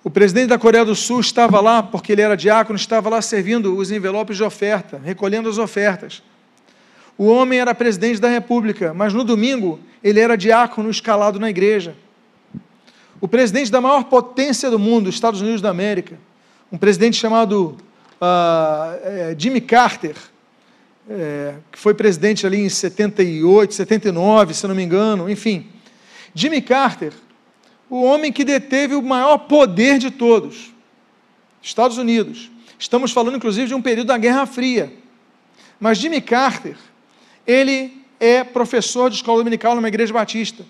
o 0.03 0.09
presidente 0.11 0.49
da 0.49 0.59
Coreia 0.59 0.85
do 0.85 0.95
Sul 0.95 1.19
estava 1.19 1.59
lá, 1.59 1.81
porque 1.81 2.11
ele 2.11 2.21
era 2.21 2.37
diácono, 2.37 2.77
estava 2.77 3.09
lá 3.09 3.21
servindo 3.21 3.75
os 3.75 3.91
envelopes 3.91 4.37
de 4.37 4.43
oferta, 4.43 5.01
recolhendo 5.03 5.49
as 5.49 5.57
ofertas. 5.57 6.21
O 7.19 7.25
homem 7.25 7.59
era 7.59 7.75
presidente 7.75 8.19
da 8.19 8.29
República, 8.29 8.93
mas 8.93 9.13
no 9.13 9.23
domingo 9.23 9.79
ele 10.01 10.19
era 10.19 10.35
diácono 10.35 10.89
escalado 10.89 11.39
na 11.39 11.51
igreja. 11.51 11.93
O 13.21 13.27
presidente 13.27 13.69
da 13.69 13.81
maior 13.81 14.05
potência 14.05 14.71
do 14.71 14.79
mundo, 14.79 15.09
Estados 15.09 15.41
Unidos 15.41 15.61
da 15.61 15.69
América, 15.69 16.17
um 16.71 16.77
presidente 16.77 17.17
chamado 17.17 17.77
uh, 18.21 19.35
Jimmy 19.37 19.59
Carter, 19.59 20.15
é, 21.09 21.55
que 21.71 21.77
foi 21.77 21.93
presidente 21.93 22.47
ali 22.47 22.61
em 22.61 22.69
78, 22.69 23.73
79, 23.73 24.53
se 24.53 24.65
não 24.65 24.73
me 24.73 24.83
engano, 24.83 25.29
enfim. 25.29 25.67
Jimmy 26.33 26.61
Carter 26.61 27.13
o 27.89 28.03
homem 28.03 28.31
que 28.31 28.45
deteve 28.45 28.93
o 28.93 29.01
maior 29.01 29.39
poder 29.39 29.97
de 29.97 30.11
todos, 30.11 30.71
Estados 31.61 31.97
Unidos. 31.97 32.51
Estamos 32.77 33.11
falando, 33.11 33.37
inclusive, 33.37 33.67
de 33.67 33.73
um 33.73 33.81
período 33.81 34.07
da 34.07 34.17
Guerra 34.17 34.45
Fria. 34.45 34.93
Mas 35.79 35.97
Jimmy 35.97 36.21
Carter, 36.21 36.77
ele 37.49 38.03
é 38.19 38.43
professor 38.43 39.09
de 39.09 39.15
escola 39.15 39.39
dominical 39.39 39.73
numa 39.73 39.87
igreja 39.87 40.13
batista. 40.13 40.63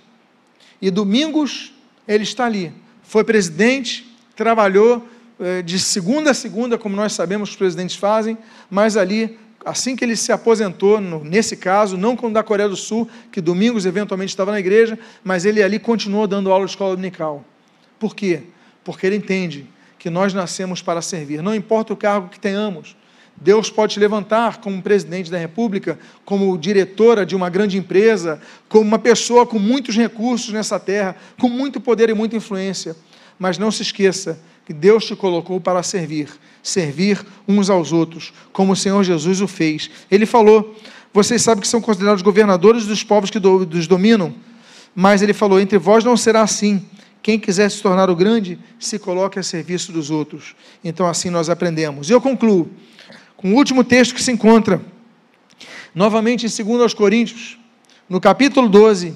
E 0.81 0.89
domingos 0.89 1.73
ele 2.07 2.23
está 2.23 2.45
ali. 2.45 2.71
Foi 3.03 3.21
presidente, 3.25 4.09
trabalhou 4.33 5.05
eh, 5.41 5.61
de 5.61 5.77
segunda 5.77 6.31
a 6.31 6.33
segunda, 6.33 6.77
como 6.77 6.95
nós 6.95 7.11
sabemos 7.11 7.49
que 7.49 7.55
os 7.55 7.57
presidentes 7.57 7.97
fazem, 7.97 8.37
mas 8.69 8.95
ali 8.95 9.37
assim 9.65 9.93
que 9.93 10.05
ele 10.05 10.15
se 10.15 10.31
aposentou, 10.31 11.01
nesse 11.01 11.57
caso, 11.57 11.97
não 11.97 12.15
como 12.15 12.33
da 12.33 12.41
Coreia 12.41 12.69
do 12.69 12.77
Sul, 12.77 13.09
que 13.29 13.41
domingos 13.41 13.85
eventualmente 13.85 14.29
estava 14.29 14.51
na 14.51 14.59
igreja, 14.59 14.97
mas 15.21 15.43
ele 15.43 15.61
ali 15.61 15.79
continuou 15.79 16.25
dando 16.27 16.49
aula 16.49 16.63
de 16.63 16.71
escola 16.71 16.91
dominical. 16.95 17.43
Por 17.99 18.15
quê? 18.15 18.43
Porque 18.85 19.05
ele 19.05 19.17
entende 19.17 19.67
que 19.97 20.09
nós 20.09 20.33
nascemos 20.33 20.81
para 20.81 21.01
servir, 21.01 21.41
não 21.41 21.53
importa 21.53 21.91
o 21.91 21.97
cargo 21.97 22.29
que 22.29 22.39
tenhamos. 22.39 22.95
Deus 23.41 23.69
pode 23.69 23.93
te 23.93 23.99
levantar 23.99 24.57
como 24.57 24.81
presidente 24.81 25.31
da 25.31 25.37
República, 25.37 25.97
como 26.25 26.57
diretora 26.57 27.25
de 27.25 27.35
uma 27.35 27.49
grande 27.49 27.77
empresa, 27.77 28.41
como 28.67 28.83
uma 28.83 28.99
pessoa 28.99 29.45
com 29.45 29.57
muitos 29.57 29.95
recursos 29.95 30.51
nessa 30.51 30.79
terra, 30.79 31.15
com 31.39 31.47
muito 31.47 31.79
poder 31.79 32.09
e 32.09 32.13
muita 32.13 32.35
influência. 32.35 32.95
Mas 33.37 33.57
não 33.57 33.71
se 33.71 33.81
esqueça 33.81 34.39
que 34.65 34.73
Deus 34.73 35.05
te 35.05 35.15
colocou 35.15 35.59
para 35.61 35.81
servir, 35.81 36.29
servir 36.61 37.25
uns 37.47 37.69
aos 37.69 37.93
outros, 37.93 38.33
como 38.51 38.73
o 38.73 38.75
Senhor 38.75 39.03
Jesus 39.03 39.39
o 39.39 39.47
fez. 39.47 39.89
Ele 40.11 40.25
falou: 40.25 40.75
Vocês 41.13 41.41
sabem 41.41 41.61
que 41.61 41.67
são 41.67 41.79
considerados 41.79 42.21
governadores 42.21 42.85
dos 42.85 43.03
povos 43.03 43.29
que 43.29 43.39
os 43.39 43.87
dominam, 43.87 44.35
mas 44.93 45.21
ele 45.21 45.33
falou: 45.33 45.59
Entre 45.59 45.77
vós 45.77 46.03
não 46.03 46.17
será 46.17 46.41
assim. 46.41 46.85
Quem 47.21 47.37
quiser 47.37 47.69
se 47.69 47.81
tornar 47.81 48.09
o 48.09 48.15
grande, 48.15 48.57
se 48.79 48.97
coloque 48.97 49.37
a 49.39 49.43
serviço 49.43 49.91
dos 49.91 50.09
outros. 50.09 50.55
Então, 50.83 51.05
assim 51.05 51.29
nós 51.29 51.49
aprendemos. 51.49 52.09
E 52.09 52.13
eu 52.13 52.21
concluo 52.21 52.69
com 53.39 53.53
o 53.53 53.55
último 53.55 53.85
texto 53.85 54.13
que 54.13 54.21
se 54.21 54.33
encontra, 54.33 54.81
novamente 55.95 56.45
em 56.45 56.77
2 56.77 56.93
Coríntios, 56.93 57.57
no 58.09 58.19
capítulo 58.19 58.67
12, 58.67 59.15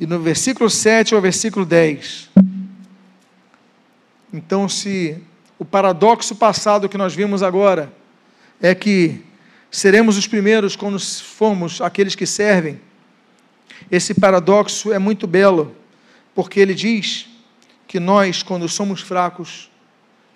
e 0.00 0.06
no 0.08 0.18
versículo 0.18 0.68
7 0.68 1.14
ao 1.14 1.20
versículo 1.20 1.64
10. 1.64 2.30
Então, 4.32 4.68
se 4.68 5.22
o 5.56 5.64
paradoxo 5.64 6.34
passado 6.34 6.88
que 6.88 6.98
nós 6.98 7.14
vimos 7.14 7.44
agora 7.44 7.92
é 8.60 8.74
que 8.74 9.22
seremos 9.70 10.18
os 10.18 10.26
primeiros 10.26 10.74
quando 10.74 10.98
formos 10.98 11.80
aqueles 11.80 12.16
que 12.16 12.26
servem, 12.26 12.80
esse 13.88 14.14
paradoxo 14.14 14.92
é 14.92 14.98
muito 14.98 15.28
belo, 15.28 15.76
porque 16.34 16.58
ele 16.58 16.74
diz 16.74 17.28
que 17.86 18.00
nós, 18.00 18.42
quando 18.42 18.68
somos 18.68 19.00
fracos, 19.00 19.70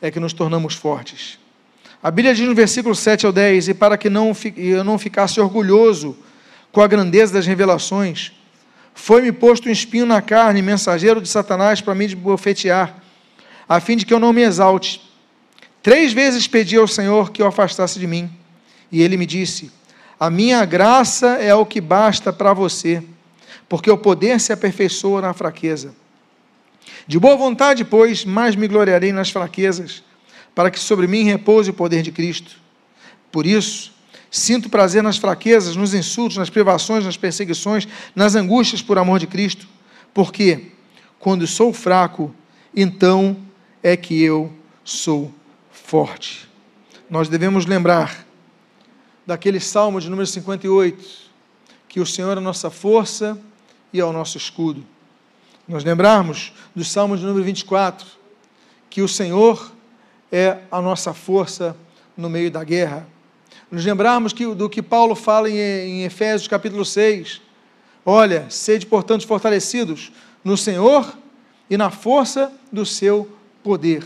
é 0.00 0.08
que 0.08 0.20
nos 0.20 0.32
tornamos 0.32 0.76
fortes. 0.76 1.42
A 2.04 2.10
Bíblia 2.10 2.34
diz 2.34 2.46
no 2.46 2.54
versículo 2.54 2.94
7 2.94 3.24
ao 3.24 3.32
10: 3.32 3.68
E 3.68 3.72
para 3.72 3.96
que 3.96 4.10
não, 4.10 4.36
eu 4.58 4.84
não 4.84 4.98
ficasse 4.98 5.40
orgulhoso 5.40 6.14
com 6.70 6.82
a 6.82 6.86
grandeza 6.86 7.32
das 7.32 7.46
revelações, 7.46 8.30
foi-me 8.92 9.32
posto 9.32 9.70
um 9.70 9.72
espinho 9.72 10.04
na 10.04 10.20
carne, 10.20 10.60
mensageiro 10.60 11.18
de 11.18 11.28
Satanás, 11.30 11.80
para 11.80 11.94
me 11.94 12.14
bofetear, 12.14 12.94
a 13.66 13.80
fim 13.80 13.96
de 13.96 14.04
que 14.04 14.12
eu 14.12 14.20
não 14.20 14.34
me 14.34 14.42
exalte. 14.42 15.00
Três 15.82 16.12
vezes 16.12 16.46
pedi 16.46 16.76
ao 16.76 16.86
Senhor 16.86 17.30
que 17.30 17.42
o 17.42 17.46
afastasse 17.46 17.98
de 17.98 18.06
mim, 18.06 18.30
e 18.92 19.00
ele 19.00 19.16
me 19.16 19.24
disse: 19.24 19.72
A 20.20 20.28
minha 20.28 20.62
graça 20.66 21.38
é 21.38 21.54
o 21.54 21.64
que 21.64 21.80
basta 21.80 22.30
para 22.30 22.52
você, 22.52 23.02
porque 23.66 23.90
o 23.90 23.96
poder 23.96 24.38
se 24.40 24.52
aperfeiçoa 24.52 25.22
na 25.22 25.32
fraqueza. 25.32 25.94
De 27.06 27.18
boa 27.18 27.34
vontade, 27.34 27.82
pois, 27.82 28.26
mais 28.26 28.54
me 28.54 28.68
gloriarei 28.68 29.10
nas 29.10 29.30
fraquezas, 29.30 30.02
para 30.54 30.70
que 30.70 30.78
sobre 30.78 31.06
mim 31.06 31.24
repouse 31.24 31.70
o 31.70 31.74
poder 31.74 32.02
de 32.02 32.12
Cristo. 32.12 32.56
Por 33.32 33.46
isso, 33.46 33.92
sinto 34.30 34.68
prazer 34.68 35.02
nas 35.02 35.16
fraquezas, 35.16 35.76
nos 35.76 35.94
insultos, 35.94 36.36
nas 36.36 36.50
privações, 36.50 37.04
nas 37.04 37.16
perseguições, 37.16 37.88
nas 38.14 38.34
angústias 38.34 38.82
por 38.82 38.98
amor 38.98 39.18
de 39.18 39.26
Cristo, 39.26 39.66
porque 40.12 40.72
quando 41.18 41.46
sou 41.46 41.72
fraco, 41.72 42.34
então 42.74 43.36
é 43.82 43.96
que 43.96 44.22
eu 44.22 44.52
sou 44.84 45.32
forte. 45.70 46.48
Nós 47.10 47.28
devemos 47.28 47.66
lembrar 47.66 48.26
daquele 49.26 49.60
salmo 49.60 50.00
de 50.00 50.08
número 50.08 50.26
58, 50.26 51.24
que 51.88 52.00
o 52.00 52.06
Senhor 52.06 52.36
é 52.36 52.38
a 52.38 52.42
nossa 52.42 52.70
força 52.70 53.38
e 53.92 54.00
é 54.00 54.04
o 54.04 54.12
nosso 54.12 54.36
escudo. 54.36 54.84
Nós 55.66 55.82
lembrarmos 55.82 56.52
do 56.74 56.84
Salmo 56.84 57.16
de 57.16 57.24
número 57.24 57.44
24, 57.44 58.06
que 58.90 59.00
o 59.00 59.08
Senhor 59.08 59.72
é 60.34 60.58
a 60.68 60.82
nossa 60.82 61.14
força 61.14 61.76
no 62.16 62.28
meio 62.28 62.50
da 62.50 62.64
guerra. 62.64 63.06
Nos 63.70 63.84
lembrarmos 63.84 64.32
que, 64.32 64.44
do 64.52 64.68
que 64.68 64.82
Paulo 64.82 65.14
fala 65.14 65.48
em, 65.48 65.56
em 65.56 66.02
Efésios 66.02 66.48
capítulo 66.48 66.84
6. 66.84 67.40
Olha, 68.04 68.46
sede, 68.50 68.84
portanto, 68.84 69.24
fortalecidos 69.28 70.10
no 70.42 70.56
Senhor 70.56 71.16
e 71.70 71.76
na 71.76 71.88
força 71.88 72.52
do 72.72 72.84
seu 72.84 73.30
poder. 73.62 74.02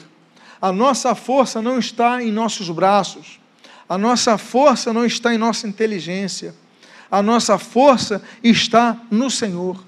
A 0.60 0.70
nossa 0.70 1.14
força 1.14 1.62
não 1.62 1.78
está 1.78 2.22
em 2.22 2.30
nossos 2.30 2.68
braços, 2.68 3.40
a 3.88 3.96
nossa 3.96 4.36
força 4.36 4.92
não 4.92 5.06
está 5.06 5.34
em 5.34 5.38
nossa 5.38 5.66
inteligência, 5.66 6.54
a 7.10 7.22
nossa 7.22 7.58
força 7.58 8.22
está 8.44 9.00
no 9.10 9.30
Senhor. 9.30 9.82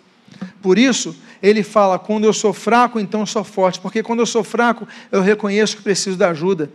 Por 0.63 0.79
isso, 0.79 1.17
ele 1.43 1.63
fala: 1.63 1.99
quando 1.99 2.25
eu 2.25 2.33
sou 2.33 2.53
fraco, 2.53 3.01
então 3.01 3.25
sou 3.25 3.45
forte, 3.45 3.81
porque 3.81 4.03
quando 4.03 4.21
eu 4.21 4.27
sou 4.27 4.45
fraco, 4.45 4.87
eu 5.11 5.21
reconheço 5.21 5.77
que 5.77 5.83
preciso 5.83 6.17
da 6.17 6.31
ajuda. 6.31 6.71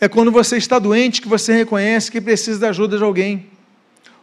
É 0.00 0.08
quando 0.08 0.30
você 0.30 0.56
está 0.56 0.78
doente 0.78 1.22
que 1.22 1.28
você 1.28 1.54
reconhece 1.54 2.10
que 2.10 2.20
precisa 2.20 2.60
da 2.60 2.68
ajuda 2.68 2.98
de 2.98 3.04
alguém. 3.04 3.46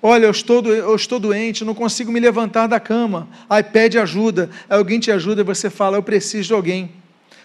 Olha, 0.01 0.25
eu 0.25 0.31
estou, 0.31 0.63
eu 0.65 0.95
estou 0.95 1.19
doente, 1.19 1.63
não 1.65 1.73
consigo 1.73 2.11
me 2.11 2.19
levantar 2.19 2.67
da 2.67 2.79
cama. 2.79 3.27
Aí 3.49 3.63
pede 3.63 3.97
ajuda, 3.97 4.49
aí 4.69 4.77
alguém 4.77 4.99
te 4.99 5.11
ajuda 5.11 5.41
e 5.41 5.43
você 5.43 5.69
fala: 5.69 5.97
Eu 5.97 6.03
preciso 6.03 6.49
de 6.49 6.53
alguém. 6.53 6.91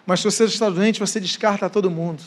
Mas 0.05 0.21
se 0.21 0.25
você 0.25 0.45
está 0.45 0.69
doente, 0.69 1.01
você 1.01 1.21
descarta 1.21 1.71
todo 1.71 1.91
mundo. 1.91 2.23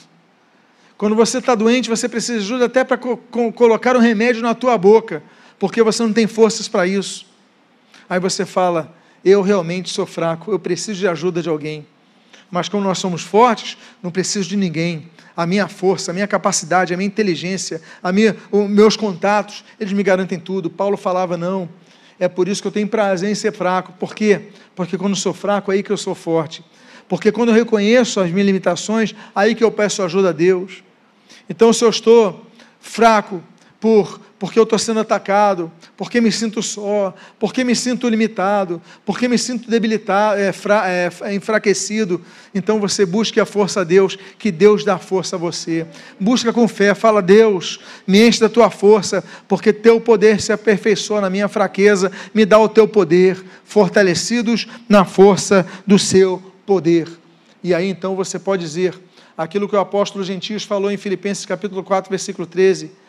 Quando 0.97 1.15
você 1.15 1.39
está 1.39 1.55
doente, 1.55 1.89
você 1.89 2.07
precisa 2.07 2.39
de 2.39 2.45
ajuda 2.45 2.65
até 2.65 2.83
para 2.83 2.97
co 2.97 3.17
colocar 3.53 3.95
um 3.95 3.99
remédio 3.99 4.41
na 4.41 4.55
tua 4.55 4.77
boca, 4.77 5.21
porque 5.59 5.83
você 5.83 6.01
não 6.03 6.13
tem 6.13 6.27
forças 6.27 6.67
para 6.67 6.87
isso. 6.87 7.30
Aí 8.11 8.19
você 8.19 8.45
fala: 8.45 8.93
eu 9.23 9.41
realmente 9.41 9.89
sou 9.89 10.05
fraco, 10.05 10.51
eu 10.51 10.59
preciso 10.59 10.99
de 10.99 11.07
ajuda 11.07 11.41
de 11.41 11.47
alguém. 11.47 11.87
Mas 12.51 12.67
como 12.67 12.83
nós 12.83 12.99
somos 12.99 13.21
fortes, 13.21 13.77
não 14.03 14.11
preciso 14.11 14.49
de 14.49 14.57
ninguém. 14.57 15.09
A 15.33 15.47
minha 15.47 15.65
força, 15.69 16.11
a 16.11 16.13
minha 16.13 16.27
capacidade, 16.27 16.93
a 16.93 16.97
minha 16.97 17.07
inteligência, 17.07 17.81
a 18.03 18.11
minha, 18.11 18.35
os 18.51 18.69
meus 18.69 18.97
contatos, 18.97 19.63
eles 19.79 19.93
me 19.93 20.03
garantem 20.03 20.37
tudo. 20.37 20.69
Paulo 20.69 20.97
falava: 20.97 21.37
não. 21.37 21.69
É 22.19 22.27
por 22.27 22.49
isso 22.49 22.61
que 22.61 22.67
eu 22.67 22.71
tenho 22.73 22.85
prazer 22.89 23.31
em 23.31 23.35
ser 23.35 23.53
fraco. 23.53 23.93
Por 23.93 24.13
quê? 24.13 24.49
Porque 24.75 24.97
quando 24.97 25.15
sou 25.15 25.33
fraco, 25.33 25.71
é 25.71 25.75
aí 25.75 25.81
que 25.81 25.89
eu 25.89 25.95
sou 25.95 26.13
forte. 26.13 26.65
Porque 27.07 27.31
quando 27.31 27.49
eu 27.49 27.55
reconheço 27.55 28.19
as 28.19 28.29
minhas 28.29 28.45
limitações, 28.45 29.15
aí 29.33 29.55
que 29.55 29.63
eu 29.63 29.71
peço 29.71 30.03
ajuda 30.03 30.29
a 30.29 30.33
Deus. 30.33 30.83
Então, 31.49 31.71
se 31.71 31.85
eu 31.85 31.89
estou 31.89 32.45
fraco, 32.81 33.41
por 33.81 34.21
porque 34.41 34.57
eu 34.57 34.63
estou 34.63 34.79
sendo 34.79 34.99
atacado, 34.99 35.71
porque 35.95 36.19
me 36.19 36.31
sinto 36.31 36.63
só, 36.63 37.13
porque 37.37 37.63
me 37.63 37.75
sinto 37.75 38.09
limitado, 38.09 38.81
porque 39.05 39.27
me 39.27 39.37
sinto 39.37 39.69
debilitado, 39.69 40.41
é, 40.41 40.51
fra, 40.51 40.89
é, 40.89 41.11
é, 41.21 41.35
enfraquecido. 41.35 42.19
Então 42.51 42.79
você 42.79 43.05
busque 43.05 43.39
a 43.39 43.45
força 43.45 43.81
a 43.81 43.83
Deus, 43.83 44.17
que 44.39 44.51
Deus 44.51 44.83
dá 44.83 44.97
força 44.97 45.35
a 45.35 45.39
você. 45.39 45.85
Busca 46.19 46.51
com 46.51 46.67
fé, 46.67 46.95
fala, 46.95 47.21
Deus, 47.21 47.79
me 48.07 48.27
enche 48.27 48.39
da 48.39 48.49
tua 48.49 48.71
força, 48.71 49.23
porque 49.47 49.71
teu 49.71 50.01
poder 50.01 50.41
se 50.41 50.51
aperfeiçoa 50.51 51.21
na 51.21 51.29
minha 51.29 51.47
fraqueza, 51.47 52.11
me 52.33 52.43
dá 52.43 52.57
o 52.57 52.67
teu 52.67 52.87
poder, 52.87 53.39
fortalecidos 53.63 54.67
na 54.89 55.05
força 55.05 55.67
do 55.85 55.99
seu 55.99 56.41
poder. 56.65 57.07
E 57.63 57.75
aí 57.75 57.87
então 57.87 58.15
você 58.15 58.39
pode 58.39 58.63
dizer 58.63 58.99
aquilo 59.37 59.69
que 59.69 59.75
o 59.75 59.79
apóstolo 59.79 60.25
Gentios 60.25 60.63
falou 60.63 60.89
em 60.89 60.97
Filipenses 60.97 61.45
capítulo 61.45 61.83
4, 61.83 62.09
versículo 62.09 62.47
13 62.47 63.00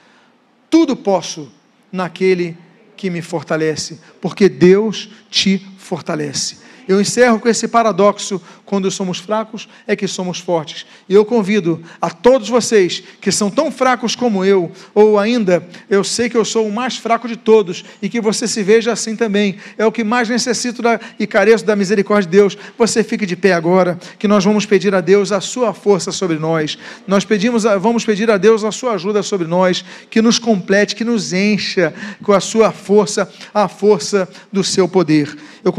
tudo 0.72 0.96
posso 0.96 1.52
naquele 1.92 2.56
que 2.96 3.10
me 3.10 3.20
fortalece, 3.20 4.00
porque 4.22 4.48
Deus 4.48 5.10
te 5.30 5.58
fortalece. 5.76 6.61
Eu 6.92 7.00
encerro 7.00 7.40
com 7.40 7.48
esse 7.48 7.66
paradoxo: 7.66 8.40
quando 8.66 8.90
somos 8.90 9.18
fracos, 9.18 9.66
é 9.86 9.96
que 9.96 10.06
somos 10.06 10.38
fortes. 10.38 10.84
E 11.08 11.14
eu 11.14 11.24
convido 11.24 11.82
a 12.00 12.10
todos 12.10 12.50
vocês 12.50 13.02
que 13.20 13.32
são 13.32 13.50
tão 13.50 13.72
fracos 13.72 14.14
como 14.14 14.44
eu, 14.44 14.70
ou 14.94 15.18
ainda 15.18 15.66
eu 15.88 16.04
sei 16.04 16.28
que 16.28 16.36
eu 16.36 16.44
sou 16.44 16.68
o 16.68 16.72
mais 16.72 16.98
fraco 16.98 17.26
de 17.26 17.36
todos, 17.36 17.82
e 18.02 18.08
que 18.08 18.20
você 18.20 18.46
se 18.46 18.62
veja 18.62 18.92
assim 18.92 19.16
também. 19.16 19.56
É 19.78 19.86
o 19.86 19.92
que 19.92 20.04
mais 20.04 20.28
necessito 20.28 20.82
da, 20.82 21.00
e 21.18 21.26
careço 21.26 21.64
da 21.64 21.74
misericórdia 21.74 22.30
de 22.30 22.36
Deus. 22.36 22.58
Você 22.76 23.02
fique 23.02 23.24
de 23.24 23.36
pé 23.36 23.54
agora, 23.54 23.98
que 24.18 24.28
nós 24.28 24.44
vamos 24.44 24.66
pedir 24.66 24.94
a 24.94 25.00
Deus 25.00 25.32
a 25.32 25.40
sua 25.40 25.72
força 25.72 26.12
sobre 26.12 26.38
nós. 26.38 26.76
Nós 27.06 27.24
pedimos, 27.24 27.62
vamos 27.80 28.04
pedir 28.04 28.30
a 28.30 28.36
Deus 28.36 28.64
a 28.64 28.70
sua 28.70 28.92
ajuda 28.92 29.22
sobre 29.22 29.46
nós, 29.46 29.82
que 30.10 30.20
nos 30.20 30.38
complete, 30.38 30.94
que 30.94 31.04
nos 31.04 31.32
encha 31.32 31.94
com 32.22 32.34
a 32.34 32.40
sua 32.40 32.70
força, 32.70 33.30
a 33.54 33.66
força 33.66 34.28
do 34.52 34.62
seu 34.62 34.86
poder. 34.86 35.34
Eu 35.64 35.72